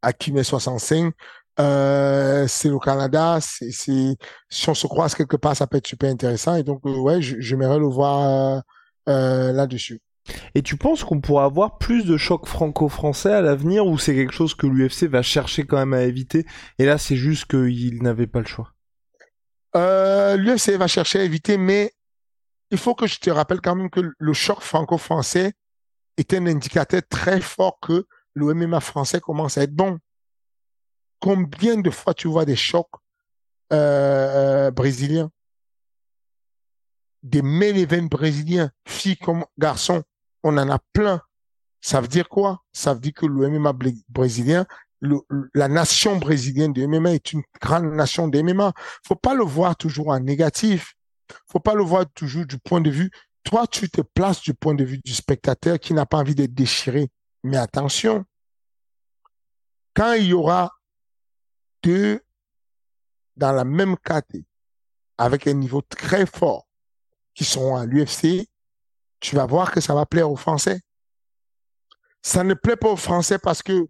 Akin 0.02 0.36
est 0.36 0.44
65. 0.44 1.14
Euh, 1.60 2.46
c'est 2.48 2.68
le 2.68 2.78
Canada, 2.80 3.38
c'est, 3.40 3.70
si 3.70 4.68
on 4.68 4.74
se 4.74 4.86
croise 4.88 5.14
quelque 5.14 5.36
part, 5.36 5.56
ça 5.56 5.66
peut 5.66 5.76
être 5.76 5.86
super 5.86 6.10
intéressant. 6.10 6.56
Et 6.56 6.64
donc, 6.64 6.80
euh, 6.84 6.96
ouais, 6.98 7.22
j'aimerais 7.22 7.78
le 7.78 7.86
voir 7.86 8.58
euh, 8.58 8.60
euh, 9.08 9.52
là-dessus. 9.52 10.00
Et 10.54 10.62
tu 10.62 10.76
penses 10.76 11.04
qu'on 11.04 11.20
pourra 11.20 11.44
avoir 11.44 11.78
plus 11.78 12.04
de 12.04 12.16
chocs 12.16 12.46
franco-français 12.46 13.32
à 13.32 13.42
l'avenir 13.42 13.86
ou 13.86 13.98
c'est 13.98 14.14
quelque 14.14 14.32
chose 14.32 14.54
que 14.54 14.66
l'UFC 14.66 15.04
va 15.04 15.22
chercher 15.22 15.64
quand 15.64 15.76
même 15.76 15.92
à 15.92 16.02
éviter 16.02 16.46
et 16.78 16.86
là 16.86 16.96
c'est 16.96 17.16
juste 17.16 17.46
qu'il 17.46 18.02
n'avait 18.02 18.26
pas 18.26 18.40
le 18.40 18.46
choix? 18.46 18.72
Euh, 19.76 20.36
L'UFC 20.36 20.76
va 20.76 20.86
chercher 20.86 21.20
à 21.20 21.24
éviter, 21.24 21.56
mais 21.56 21.92
il 22.70 22.78
faut 22.78 22.94
que 22.94 23.06
je 23.06 23.18
te 23.18 23.30
rappelle 23.30 23.60
quand 23.60 23.74
même 23.74 23.90
que 23.90 24.12
le 24.16 24.32
choc 24.32 24.60
franco-français 24.60 25.52
est 26.16 26.32
un 26.34 26.46
indicateur 26.46 27.02
très 27.08 27.40
fort 27.40 27.78
que 27.80 28.06
le 28.34 28.54
MMA 28.54 28.80
français 28.80 29.20
commence 29.20 29.58
à 29.58 29.62
être 29.62 29.74
bon. 29.74 29.98
Combien 31.20 31.76
de 31.76 31.90
fois 31.90 32.14
tu 32.14 32.28
vois 32.28 32.44
des 32.44 32.56
chocs 32.56 32.86
euh, 33.72 34.70
brésiliens, 34.70 35.30
des 37.22 37.42
main 37.42 37.74
events 37.74 38.08
brésiliens, 38.08 38.70
filles 38.86 39.16
comme 39.16 39.44
garçons, 39.58 40.02
on 40.44 40.56
en 40.58 40.70
a 40.70 40.78
plein. 40.92 41.20
Ça 41.80 42.00
veut 42.00 42.08
dire 42.08 42.28
quoi? 42.28 42.62
Ça 42.72 42.94
veut 42.94 43.00
dire 43.00 43.12
que 43.14 43.26
le 43.26 43.48
MMA 43.48 43.72
brésilien, 44.08 44.66
la 45.54 45.68
nation 45.68 46.16
brésilienne 46.16 46.72
de 46.72 46.86
MMA 46.86 47.14
est 47.14 47.32
une 47.32 47.42
grande 47.60 47.92
nation 47.92 48.28
de 48.28 48.40
MMA. 48.40 48.72
Faut 49.06 49.16
pas 49.16 49.34
le 49.34 49.44
voir 49.44 49.76
toujours 49.76 50.08
en 50.08 50.20
négatif. 50.20 50.94
Faut 51.50 51.60
pas 51.60 51.74
le 51.74 51.82
voir 51.82 52.04
toujours 52.14 52.46
du 52.46 52.58
point 52.58 52.80
de 52.80 52.90
vue. 52.90 53.10
Toi, 53.42 53.66
tu 53.66 53.90
te 53.90 54.00
places 54.00 54.40
du 54.40 54.54
point 54.54 54.74
de 54.74 54.84
vue 54.84 54.98
du 55.04 55.12
spectateur 55.12 55.78
qui 55.78 55.92
n'a 55.92 56.06
pas 56.06 56.18
envie 56.18 56.34
d'être 56.34 56.54
déchiré. 56.54 57.10
Mais 57.42 57.58
attention, 57.58 58.24
quand 59.94 60.14
il 60.14 60.26
y 60.26 60.32
aura 60.32 60.72
deux 61.82 62.20
dans 63.36 63.52
la 63.52 63.64
même 63.64 63.96
catégorie, 63.98 64.46
avec 65.18 65.46
un 65.46 65.52
niveau 65.52 65.82
très 65.82 66.26
fort, 66.26 66.66
qui 67.34 67.44
sont 67.44 67.76
à 67.76 67.84
l'UFC, 67.84 68.48
tu 69.24 69.36
vas 69.36 69.46
voir 69.46 69.70
que 69.72 69.80
ça 69.80 69.94
va 69.94 70.04
plaire 70.04 70.30
aux 70.30 70.36
Français. 70.36 70.82
Ça 72.20 72.44
ne 72.44 72.52
plaît 72.52 72.76
pas 72.76 72.90
aux 72.90 72.96
Français 72.96 73.38
parce 73.38 73.62
que 73.62 73.86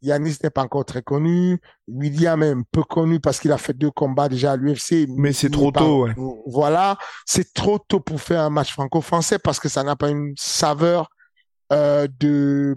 Yanis 0.00 0.36
n'est 0.42 0.48
pas 0.48 0.62
encore 0.62 0.86
très 0.86 1.02
connu, 1.02 1.60
William 1.86 2.42
est 2.42 2.52
un 2.52 2.62
peu 2.70 2.82
connu 2.82 3.20
parce 3.20 3.40
qu'il 3.40 3.52
a 3.52 3.58
fait 3.58 3.74
deux 3.74 3.90
combats 3.90 4.30
déjà 4.30 4.52
à 4.52 4.56
l'UFC. 4.56 5.06
Mais 5.10 5.34
c'est 5.34 5.50
trop 5.50 5.70
pas- 5.70 5.80
tôt, 5.80 6.04
ouais. 6.04 6.14
Voilà, 6.46 6.96
c'est 7.26 7.52
trop 7.52 7.78
tôt 7.78 8.00
pour 8.00 8.22
faire 8.22 8.40
un 8.40 8.48
match 8.48 8.72
franco-français 8.72 9.38
parce 9.38 9.60
que 9.60 9.68
ça 9.68 9.82
n'a 9.82 9.96
pas 9.96 10.08
une 10.08 10.32
saveur 10.38 11.10
euh, 11.72 12.08
de 12.18 12.74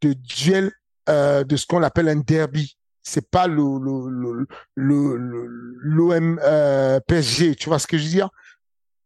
de 0.00 0.14
duel 0.14 0.72
euh, 1.10 1.44
de 1.44 1.56
ce 1.56 1.66
qu'on 1.66 1.82
appelle 1.82 2.08
un 2.08 2.16
derby. 2.16 2.78
C'est 3.02 3.28
pas 3.30 3.46
le 3.46 3.56
le 3.56 4.46
le 4.76 5.16
l'OM 5.82 6.40
euh, 6.42 6.98
PSG. 7.00 7.56
Tu 7.56 7.68
vois 7.68 7.78
ce 7.78 7.86
que 7.86 7.98
je 7.98 8.04
veux 8.04 8.08
dire? 8.10 8.30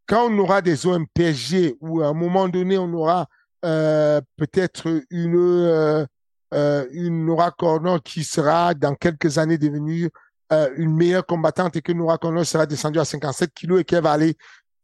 Quand 0.07 0.31
on 0.31 0.39
aura 0.39 0.63
des 0.63 0.87
OM 0.87 1.07
PSG 1.09 1.77
ou 1.81 2.01
à 2.01 2.09
un 2.09 2.13
moment 2.13 2.49
donné 2.49 2.79
on 2.79 2.93
aura 2.93 3.27
euh, 3.65 4.21
peut-être 4.37 5.03
une 5.11 5.37
euh, 5.37 6.07
euh, 6.55 6.87
Nora 6.93 7.51
Corner 7.51 8.01
qui 8.03 8.23
sera 8.23 8.75
dans 8.75 8.95
quelques 8.95 9.39
années 9.39 9.59
devenue 9.59 10.11
euh, 10.53 10.71
une 10.77 10.95
meilleure 10.95 11.27
combattante 11.27 11.75
et 11.75 11.83
que 11.83 11.91
Nora 11.91 12.19
Corner 12.19 12.47
sera 12.47 12.67
descendue 12.67 13.01
à 13.01 13.05
57 13.05 13.53
kilos 13.53 13.81
et 13.81 13.85
qu'elle 13.85 14.05
va 14.05 14.13
aller 14.13 14.37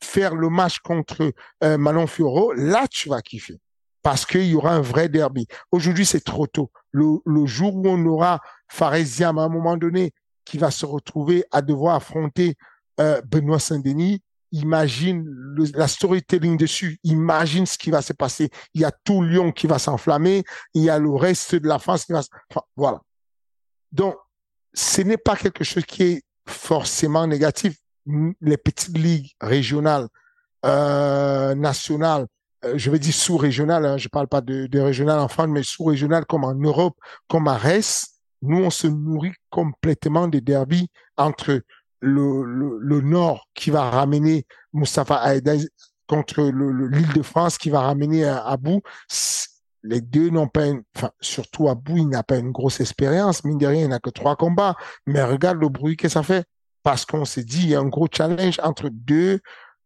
faire 0.03 0.35
le 0.35 0.49
match 0.49 0.81
contre 0.81 1.33
Manon 1.63 2.09
Fioro, 2.09 2.53
là 2.55 2.89
tu 2.91 3.09
vas 3.09 3.23
kiffer 3.23 3.61
parce 4.03 4.27
qu'il 4.27 4.47
y 4.47 4.57
aura 4.57 4.75
un 4.75 4.81
vrai 4.81 5.09
derby. 5.09 5.47
Aujourd'hui, 5.71 6.05
c'est 6.05 6.25
trop 6.25 6.49
tôt. 6.49 6.73
Le, 6.91 7.21
jour 7.47 7.77
où 7.77 7.87
on 7.87 8.05
aura 8.07 8.41
Faresiam 8.67 9.39
à 9.39 9.43
un 9.43 9.49
moment 9.49 9.77
donné 9.77 10.11
qui 10.45 10.59
va 10.59 10.73
se 10.73 10.85
retrouver 10.85 11.45
à 11.53 11.63
devoir 11.63 11.95
affronter 11.95 12.57
Benoît 12.99 13.61
Saint-Denis, 13.61 14.21
imagine 14.53 15.25
le, 15.27 15.65
la 15.75 15.89
storytelling 15.89 16.57
dessus, 16.57 16.99
imagine 17.05 17.67
ce 17.67 17.77
qui 17.77 17.91
va 17.91 18.03
se 18.03 18.13
passer. 18.13 18.51
Il 18.75 18.81
y 18.81 18.85
a 18.85 18.93
tout 19.05 19.23
Lyon 19.23 19.53
qui 19.53 19.67
va 19.67 19.79
s'enflammer, 19.79 20.45
il 20.75 20.83
y 20.83 20.91
a 20.91 20.99
le 20.99 21.11
reste 21.11 21.55
de 21.55 21.67
la 21.67 21.79
France 21.79 22.05
qui 22.05 22.13
va... 22.13 22.23
Enfin, 22.51 22.63
voilà. 22.77 23.01
Donc, 23.91 24.17
ce 24.75 25.03
n'est 25.03 25.19
pas 25.19 25.37
quelque 25.37 25.65
chose 25.65 25.85
qui 25.85 26.03
est 26.03 26.23
forcément 26.47 27.27
négatif. 27.27 27.77
Les 28.41 28.57
petites 28.57 28.97
ligues 28.97 29.31
régionales, 29.41 30.09
euh, 30.65 31.55
nationales, 31.55 32.27
euh, 32.65 32.75
je 32.77 32.91
vais 32.91 32.99
dire 32.99 33.15
sous-régionales, 33.15 33.85
hein, 33.85 33.97
je 33.97 34.09
parle 34.09 34.29
pas 34.29 34.41
de, 34.41 34.79
régionales 34.79 35.19
en 35.19 35.29
France, 35.29 35.49
mais 35.49 35.63
sous-régionales 35.63 36.25
comme 36.27 36.45
en 36.45 36.55
Europe, 36.55 36.97
comme 37.29 37.49
à 37.49 37.57
Reims, 37.57 38.13
nous, 38.43 38.59
on 38.59 38.71
se 38.71 38.89
nourrit 38.89 39.35
complètement 39.51 40.27
des 40.27 40.41
derbies 40.41 40.89
entre 41.17 41.63
le, 42.03 43.01
Nord 43.01 43.49
qui 43.55 43.71
va 43.71 43.89
ramener 43.91 44.47
Mustafa 44.73 45.17
Aïda 45.17 45.55
contre 46.07 46.43
l'île 46.43 47.13
de 47.15 47.23
France 47.23 47.59
qui 47.59 47.71
va 47.71 47.81
ramener 47.81 48.25
Abou. 48.25 48.83
Les 49.85 50.01
deux 50.01 50.31
n'ont 50.31 50.49
pas 50.49 50.67
une, 50.67 50.83
enfin, 50.97 51.11
surtout 51.21 51.69
Abou, 51.69 51.97
il 51.97 52.09
n'a 52.09 52.23
pas 52.23 52.37
une 52.37 52.53
grosse 52.53 52.81
expérience. 52.81 53.45
Mine 53.45 53.59
de 53.59 53.67
rien, 53.67 53.83
il 53.83 53.89
n'a 53.89 53.99
que 53.99 54.11
trois 54.11 54.37
combats. 54.37 54.77
Mais 55.07 55.23
regarde 55.23 55.59
le 55.59 55.69
bruit 55.69 55.97
que 55.97 56.09
ça 56.09 56.23
fait. 56.23 56.45
Parce 56.83 57.05
qu'on 57.05 57.25
s'est 57.25 57.45
dit, 57.45 57.63
il 57.63 57.69
y 57.71 57.75
a 57.75 57.81
un 57.81 57.89
gros 57.89 58.09
challenge 58.13 58.59
entre 58.63 58.89
deux, 58.91 59.41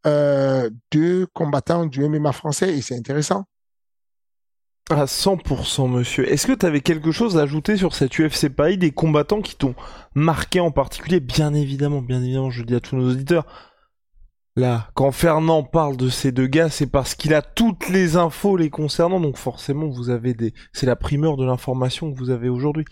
euh, 0.06 0.70
deux 0.90 1.26
combattants 1.32 1.86
du 1.86 2.06
MMA 2.06 2.32
français 2.32 2.76
et 2.76 2.82
c'est 2.82 2.96
intéressant. 2.96 3.44
À 4.88 5.06
100%, 5.06 5.88
monsieur. 5.90 6.30
Est-ce 6.32 6.46
que 6.46 6.52
tu 6.52 6.64
avais 6.64 6.80
quelque 6.80 7.10
chose 7.10 7.38
à 7.38 7.42
ajouter 7.42 7.76
sur 7.76 7.92
cette 7.92 8.16
UFC 8.20 8.48
Paris, 8.48 8.78
des 8.78 8.92
combattants 8.92 9.42
qui 9.42 9.56
t'ont 9.56 9.74
marqué 10.14 10.60
en 10.60 10.70
particulier? 10.70 11.18
Bien 11.18 11.54
évidemment, 11.54 12.02
bien 12.02 12.22
évidemment, 12.22 12.50
je 12.50 12.62
dis 12.62 12.74
à 12.76 12.78
tous 12.78 12.94
nos 12.94 13.10
auditeurs. 13.10 13.46
Là, 14.54 14.88
quand 14.94 15.10
Fernand 15.10 15.64
parle 15.64 15.96
de 15.96 16.08
ces 16.08 16.30
deux 16.30 16.46
gars, 16.46 16.70
c'est 16.70 16.86
parce 16.86 17.16
qu'il 17.16 17.34
a 17.34 17.42
toutes 17.42 17.88
les 17.88 18.16
infos 18.16 18.56
les 18.56 18.70
concernant, 18.70 19.20
donc 19.20 19.36
forcément, 19.36 19.88
vous 19.88 20.08
avez 20.08 20.34
des... 20.34 20.54
C'est 20.72 20.86
la 20.86 20.96
primeur 20.96 21.36
de 21.36 21.44
l'information 21.44 22.12
que 22.12 22.16
vous 22.16 22.30
avez 22.30 22.48
aujourd'hui. 22.48 22.84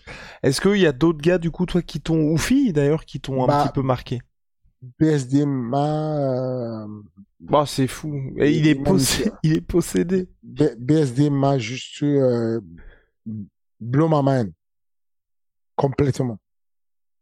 Est-ce 0.43 0.59
qu'il 0.59 0.77
y 0.77 0.85
a 0.85 0.91
d'autres 0.91 1.21
gars, 1.21 1.37
du 1.37 1.49
coup, 1.49 1.65
toi, 1.65 1.81
qui 1.81 2.01
t'ont... 2.01 2.19
ou 2.19 2.37
filles, 2.37 2.73
d'ailleurs, 2.73 3.05
qui 3.05 3.21
t'ont 3.21 3.47
bah, 3.47 3.61
un 3.61 3.63
petit 3.63 3.73
peu 3.73 3.81
marqué? 3.81 4.19
BSDMA... 4.99 6.17
Euh... 6.19 6.87
Bah, 7.39 7.65
c'est 7.67 7.87
fou. 7.87 8.33
Et 8.37 8.51
il 8.51 8.67
est, 8.67 8.75
possédé. 8.75 9.31
il 9.43 9.57
est 9.57 9.61
possédé. 9.61 10.29
BSD 10.43 11.29
m'a 11.29 11.57
juste 11.59 12.01
euh, 12.03 12.59
blow 13.79 14.07
my 14.09 14.21
mind. 14.23 14.53
Complètement. 15.75 16.39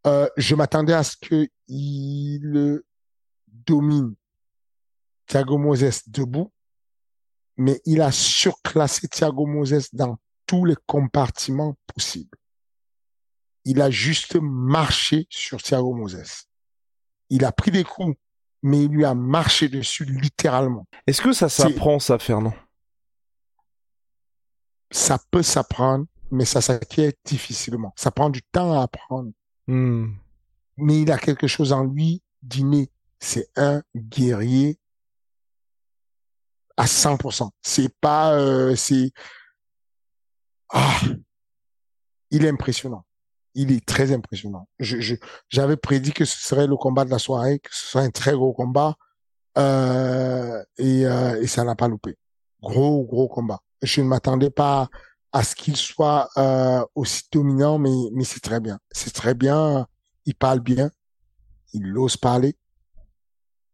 Euh, 0.05 0.27
je 0.37 0.55
m'attendais 0.55 0.93
à 0.93 1.03
ce 1.03 1.15
qu'il 1.17 2.81
domine 3.47 4.15
Thiago 5.27 5.57
Moses 5.57 6.07
debout, 6.07 6.51
mais 7.57 7.81
il 7.85 8.01
a 8.01 8.11
surclassé 8.11 9.07
Thiago 9.07 9.45
Moses 9.45 9.93
dans 9.93 10.17
tous 10.45 10.65
les 10.65 10.75
compartiments 10.85 11.75
possibles. 11.87 12.37
Il 13.65 13.81
a 13.81 13.89
juste 13.89 14.35
marché 14.41 15.25
sur 15.29 15.61
Thiago 15.61 15.93
Moses. 15.93 16.47
Il 17.29 17.45
a 17.45 17.51
pris 17.51 17.71
des 17.71 17.83
coups 17.83 18.15
mais 18.63 18.85
il 18.85 18.91
lui 18.91 19.05
a 19.05 19.13
marché 19.13 19.67
dessus 19.67 20.05
littéralement. 20.05 20.87
Est-ce 21.05 21.21
que 21.21 21.33
ça 21.33 21.49
s'apprend, 21.49 21.99
ça, 21.99 22.17
Fernand? 22.17 22.55
Ça 24.89 25.19
peut 25.31 25.43
s'apprendre, 25.43 26.05
mais 26.31 26.45
ça 26.45 26.61
s'acquiert 26.61 27.11
difficilement. 27.25 27.93
Ça 27.97 28.09
prend 28.09 28.29
du 28.29 28.41
temps 28.41 28.73
à 28.73 28.83
apprendre. 28.83 29.31
Hmm. 29.67 30.13
Mais 30.77 31.01
il 31.01 31.11
a 31.11 31.17
quelque 31.17 31.45
chose 31.45 31.73
en 31.73 31.83
lui 31.83 32.23
d'inné. 32.41 32.89
C'est 33.19 33.49
un 33.57 33.83
guerrier 33.95 34.79
à 36.77 36.85
100%. 36.85 37.49
C'est 37.61 37.93
pas, 37.99 38.33
euh, 38.33 38.75
c'est, 38.77 39.11
ah, 40.69 41.01
il 42.31 42.45
est 42.45 42.49
impressionnant 42.49 43.05
il 43.55 43.71
est 43.71 43.85
très 43.85 44.11
impressionnant. 44.11 44.67
J'avais 45.49 45.77
prédit 45.77 46.11
que 46.11 46.25
ce 46.25 46.37
serait 46.37 46.67
le 46.67 46.75
combat 46.75 47.05
de 47.05 47.11
la 47.11 47.19
soirée, 47.19 47.59
que 47.59 47.69
ce 47.71 47.87
serait 47.87 48.05
un 48.05 48.09
très 48.09 48.33
gros 48.33 48.53
combat, 48.53 48.95
euh, 49.57 50.63
et, 50.77 51.05
euh, 51.05 51.41
et 51.41 51.47
ça 51.47 51.63
n'a 51.63 51.75
pas 51.75 51.87
loupé. 51.87 52.17
Gros, 52.61 53.03
gros 53.03 53.27
combat. 53.27 53.59
Je 53.81 54.01
ne 54.01 54.07
m'attendais 54.07 54.49
pas 54.49 54.89
à 55.31 55.43
ce 55.43 55.55
qu'il 55.55 55.75
soit 55.75 56.29
euh, 56.37 56.83
aussi 56.95 57.23
dominant, 57.31 57.77
mais, 57.77 57.95
mais 58.13 58.23
c'est 58.23 58.39
très 58.39 58.59
bien. 58.59 58.79
C'est 58.91 59.13
très 59.13 59.33
bien. 59.33 59.87
Il 60.25 60.35
parle 60.35 60.59
bien. 60.59 60.89
Il 61.73 61.97
ose 61.97 62.17
parler. 62.17 62.55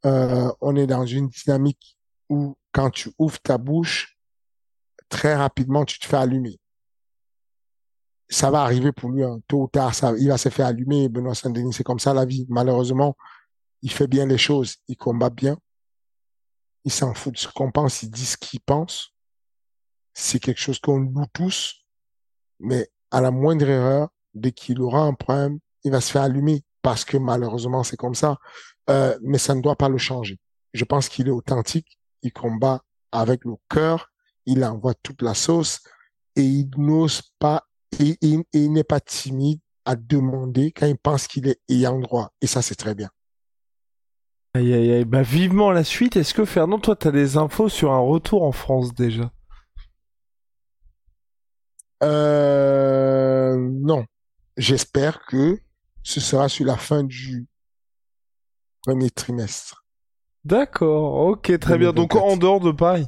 On 0.03 0.75
est 0.77 0.87
dans 0.87 1.05
une 1.05 1.27
dynamique 1.27 1.97
où 2.29 2.55
quand 2.71 2.89
tu 2.89 3.11
ouvres 3.17 3.39
ta 3.39 3.57
bouche, 3.57 4.17
très 5.09 5.35
rapidement, 5.35 5.83
tu 5.83 5.99
te 5.99 6.05
fais 6.05 6.17
allumer 6.17 6.59
ça 8.29 8.51
va 8.51 8.61
arriver 8.61 8.91
pour 8.91 9.09
lui, 9.09 9.23
hein. 9.23 9.39
tôt 9.47 9.63
ou 9.63 9.67
tard, 9.67 9.95
ça, 9.95 10.13
il 10.17 10.27
va 10.27 10.37
se 10.37 10.49
faire 10.49 10.67
allumer, 10.67 11.09
Benoît 11.09 11.33
Saint-Denis, 11.33 11.73
c'est 11.73 11.83
comme 11.83 11.99
ça 11.99 12.13
la 12.13 12.25
vie. 12.25 12.45
Malheureusement, 12.49 13.17
il 13.81 13.91
fait 13.91 14.07
bien 14.07 14.25
les 14.27 14.37
choses, 14.37 14.75
il 14.87 14.97
combat 14.97 15.31
bien, 15.31 15.57
il 16.85 16.91
s'en 16.91 17.13
fout 17.13 17.33
de 17.33 17.39
ce 17.39 17.47
qu'on 17.47 17.71
pense, 17.71 18.03
il 18.03 18.11
dit 18.11 18.25
ce 18.25 18.37
qu'il 18.37 18.59
pense. 18.61 19.13
C'est 20.13 20.39
quelque 20.39 20.59
chose 20.59 20.79
qu'on 20.79 20.99
loue 20.99 21.25
tous, 21.33 21.85
mais 22.59 22.89
à 23.09 23.21
la 23.21 23.31
moindre 23.31 23.67
erreur, 23.67 24.09
dès 24.33 24.51
qu'il 24.51 24.81
aura 24.81 25.01
un 25.01 25.13
problème, 25.13 25.59
il 25.83 25.91
va 25.91 26.01
se 26.01 26.11
faire 26.11 26.23
allumer 26.23 26.63
parce 26.81 27.05
que 27.05 27.17
malheureusement 27.17 27.83
c'est 27.83 27.97
comme 27.97 28.15
ça. 28.15 28.37
Euh, 28.89 29.17
mais 29.21 29.37
ça 29.37 29.55
ne 29.55 29.61
doit 29.61 29.75
pas 29.75 29.89
le 29.89 29.97
changer. 29.97 30.39
Je 30.73 30.83
pense 30.85 31.09
qu'il 31.09 31.27
est 31.27 31.31
authentique, 31.31 31.99
il 32.21 32.31
combat 32.31 32.81
avec 33.11 33.43
le 33.45 33.55
cœur, 33.69 34.11
il 34.45 34.63
envoie 34.63 34.93
toute 34.93 35.21
la 35.21 35.33
sauce 35.33 35.81
et 36.35 36.43
il 36.43 36.69
n'ose 36.77 37.21
pas 37.39 37.68
et, 37.99 38.17
il 38.53 38.73
n'est 38.73 38.83
pas 38.83 38.99
timide 38.99 39.59
à 39.85 39.95
demander 39.95 40.71
quand 40.71 40.85
il 40.85 40.97
pense 40.97 41.27
qu'il 41.27 41.47
est 41.47 41.59
ayant 41.69 41.99
droit. 41.99 42.31
Et 42.41 42.47
ça, 42.47 42.61
c'est 42.61 42.75
très 42.75 42.95
bien. 42.95 43.09
Aïe, 44.53 44.73
aïe, 44.73 44.91
aïe. 44.91 45.05
Bah, 45.05 45.21
vivement 45.21 45.71
la 45.71 45.83
suite. 45.83 46.15
Est-ce 46.15 46.33
que, 46.33 46.45
Fernand, 46.45 46.79
toi, 46.79 46.95
tu 46.95 47.07
as 47.07 47.11
des 47.11 47.37
infos 47.37 47.69
sur 47.69 47.91
un 47.91 47.99
retour 47.99 48.43
en 48.43 48.51
France 48.51 48.93
déjà? 48.93 49.31
Euh, 52.03 53.57
Non. 53.57 54.05
J'espère 54.57 55.25
que 55.25 55.57
ce 56.03 56.19
sera 56.19 56.49
sur 56.49 56.65
la 56.65 56.75
fin 56.75 57.03
du 57.03 57.47
premier 58.81 59.09
trimestre. 59.09 59.85
D'accord, 60.43 61.27
ok, 61.27 61.59
très 61.59 61.77
bien. 61.77 61.93
Donc 61.93 62.15
en 62.15 62.37
dehors 62.37 62.59
de 62.59 62.71
Paris 62.71 63.07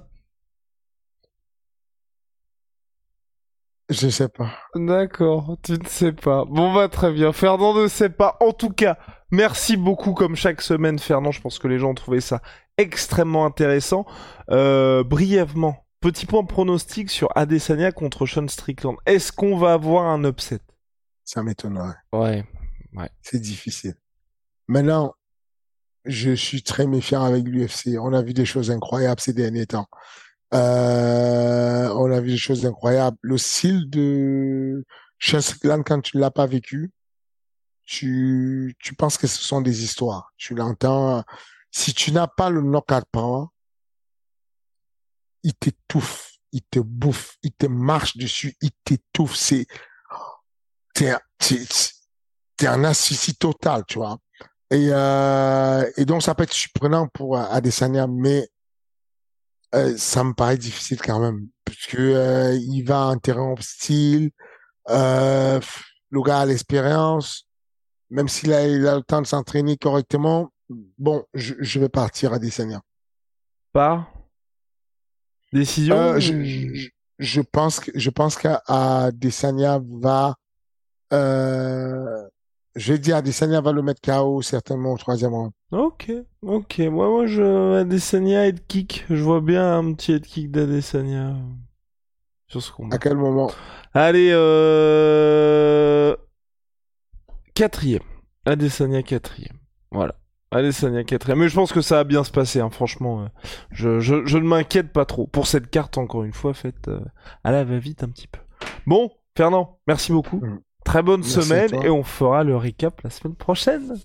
Je 3.92 4.08
sais 4.08 4.30
pas. 4.30 4.50
D'accord, 4.74 5.58
tu 5.62 5.74
ne 5.74 5.86
sais 5.86 6.14
pas. 6.14 6.46
Bon 6.46 6.74
bah 6.74 6.88
très 6.88 7.12
bien. 7.12 7.34
Fernand 7.34 7.74
ne 7.74 7.90
sait 7.90 8.10
pas. 8.10 8.38
En 8.40 8.54
tout 8.54 8.70
cas, 8.70 8.98
merci 9.32 9.76
beaucoup 9.76 10.14
comme 10.14 10.38
chaque 10.38 10.62
semaine, 10.62 10.98
Fernand. 10.98 11.32
Je 11.32 11.42
pense 11.42 11.60
que 11.60 11.68
les 11.68 11.78
gens 11.78 11.90
ont 11.90 11.94
trouvé 11.94 12.22
ça 12.22 12.42
extrêmement 12.78 13.46
intéressant. 13.46 14.06
Euh, 14.50 15.04
brièvement, 15.04 15.86
petit 16.00 16.26
point 16.26 16.46
pronostic 16.46 17.10
sur 17.10 17.28
Adesanya 17.36 17.92
contre 17.92 18.26
Sean 18.26 18.48
Strickland. 18.48 18.96
Est-ce 19.06 19.34
qu'on 19.34 19.58
va 19.58 19.74
avoir 19.74 20.06
un 20.06 20.24
upset? 20.24 20.62
Ça 21.26 21.44
m'étonnerait. 21.44 21.98
Ouais, 22.14 22.46
ouais. 22.94 23.10
C'est 23.22 23.42
difficile. 23.42 23.96
Maintenant, 24.70 25.16
je 26.06 26.32
suis 26.32 26.64
très 26.64 26.88
méfiant 26.88 27.26
avec 27.26 27.44
l'UFC. 27.46 27.98
On 28.00 28.14
a 28.14 28.22
vu 28.22 28.34
des 28.34 28.46
choses 28.46 28.72
incroyables 28.72 29.20
ces 29.20 29.34
derniers 29.34 29.66
temps. 29.66 29.88
Euh, 30.54 31.90
on 31.96 32.12
a 32.12 32.20
vu 32.20 32.32
des 32.32 32.38
choses 32.38 32.66
incroyables. 32.66 33.18
Le 33.22 33.38
style 33.38 33.90
de 33.90 34.86
Chesland, 35.18 35.84
quand 35.84 36.02
tu 36.02 36.18
l'as 36.18 36.32
pas 36.32 36.46
vécu, 36.46 36.92
tu, 37.86 38.76
tu 38.80 38.96
penses 38.96 39.18
que 39.18 39.28
ce 39.28 39.42
sont 39.42 39.62
des 39.62 39.84
histoires. 39.84 40.32
Tu 40.38 40.56
l'entends. 40.56 41.24
Si 41.72 41.94
tu 41.94 42.12
n'as 42.12 42.28
pas 42.28 42.50
le 42.50 42.62
knockout 42.62 43.06
power, 43.12 43.48
il 45.44 45.54
t'étouffe, 45.54 46.34
il 46.52 46.62
te 46.64 46.80
bouffe, 46.80 47.38
il 47.44 47.54
te 47.54 47.66
marche 47.66 48.18
dessus, 48.18 48.56
il 48.62 48.72
t'étouffe. 48.84 49.36
C'est, 49.36 49.66
t'es 50.94 52.68
un 52.68 52.84
asphyxie 52.84 53.36
total, 53.36 53.84
tu 53.88 54.00
vois. 54.00 54.18
Et, 54.70 54.90
euh, 54.92 55.90
et 55.98 56.06
donc, 56.06 56.24
ça 56.24 56.36
peut 56.36 56.44
être 56.44 56.54
surprenant 56.54 57.08
pour 57.08 57.38
Adesanya, 57.38 58.08
mais 58.08 58.50
euh, 59.76 59.96
ça 59.98 60.24
me 60.24 60.34
paraît 60.34 60.58
difficile 60.58 61.02
quand 61.02 61.20
même, 61.20 61.48
parce 61.66 61.86
que 61.88 61.98
euh, 61.98 62.56
il 62.56 62.84
va 62.84 63.08
en 63.08 63.18
terrain 63.18 63.54
hostile, 63.54 64.32
euh, 64.90 65.60
le 66.10 66.22
gars 66.22 66.40
a 66.42 66.46
l'expérience, 66.46 67.48
même 68.10 68.28
s'il 68.28 68.52
a, 68.54 68.68
il 68.68 68.86
a 68.88 68.96
le 68.96 69.04
temps 69.04 69.22
de 69.22 69.28
s'entraîner 69.28 69.78
correctement, 69.78 70.52
bon, 70.98 71.24
je, 71.34 71.54
je 71.60 71.80
vais 71.80 71.90
partir 71.90 72.34
à 72.34 72.36
Adesanya. 72.36 72.82
Par 73.72 74.12
décision 75.54 75.96
Euh, 75.96 76.18
ou- 76.18 76.20
je, 76.20 76.44
je, 76.74 76.90
je 77.20 77.42
pense 77.42 77.80
que 77.80 77.92
je 77.94 78.10
pense 78.10 78.36
qu'Adesanya 78.38 79.80
va 80.02 80.36
euh, 81.14 82.28
je 82.76 82.94
vais 82.94 83.00
dire 83.00 83.16
Adesanya 83.18 83.62
va 83.62 83.72
le 83.72 83.82
mettre 83.82 84.02
KO 84.02 84.42
certainement 84.42 84.94
au 84.94 84.98
troisième 84.98 85.34
round. 85.34 85.52
Ok, 85.72 86.12
ok. 86.42 86.80
Moi, 86.80 87.10
moi, 87.10 87.26
je 87.28 87.80
Adesanya 87.82 88.48
head 88.48 88.66
kick. 88.68 89.06
Je 89.10 89.22
vois 89.24 89.42
bien 89.42 89.78
un 89.78 89.94
petit 89.94 90.14
head 90.14 90.26
kick 90.26 90.52
d'Adesanya 90.52 91.30
euh, 91.30 91.34
sur 92.48 92.62
ce 92.62 92.72
combat. 92.72 92.96
À 92.96 93.00
quel 93.00 93.16
moment? 93.16 93.52
Allez, 93.94 94.30
euh... 94.34 96.16
quatrième. 97.54 98.04
Adesanya 98.46 99.04
quatrième. 99.04 99.58
Voilà. 99.92 100.16
Adesanya 100.52 101.04
quatrième. 101.04 101.40
Mais 101.40 101.50
je 101.50 101.56
pense 101.56 101.72
que 101.72 101.82
ça 101.82 101.96
va 101.98 102.04
bien 102.04 102.24
se 102.24 102.32
passer, 102.32 102.60
hein, 102.60 102.70
franchement. 102.70 103.22
euh, 103.24 103.28
Je, 103.72 104.00
je, 104.00 104.26
je 104.26 104.38
ne 104.38 104.44
m'inquiète 104.48 104.92
pas 104.92 105.06
trop. 105.06 105.28
Pour 105.28 105.48
cette 105.48 105.70
carte, 105.70 105.98
encore 105.98 106.24
une 106.24 106.34
fois, 106.34 106.54
faite 106.54 106.88
euh, 106.88 107.00
à 107.44 107.52
la 107.52 107.64
va-vite 107.64 108.04
un 108.04 108.10
petit 108.10 108.28
peu. 108.28 108.40
Bon, 108.86 109.12
Fernand, 109.38 109.80
merci 109.88 110.12
beaucoup. 110.12 110.38
Mm. 110.38 110.60
Très 110.92 111.04
bonne 111.04 111.22
Merci 111.22 111.42
semaine 111.42 111.74
et 111.86 111.90
on 111.90 112.04
fera 112.04 112.44
le 112.44 112.58
récap 112.58 113.00
la 113.02 113.10
semaine 113.10 113.34
prochaine. 113.34 113.96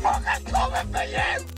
fucking 0.00 0.44
coming 0.52 0.92
for 0.92 1.04
you! 1.04 1.57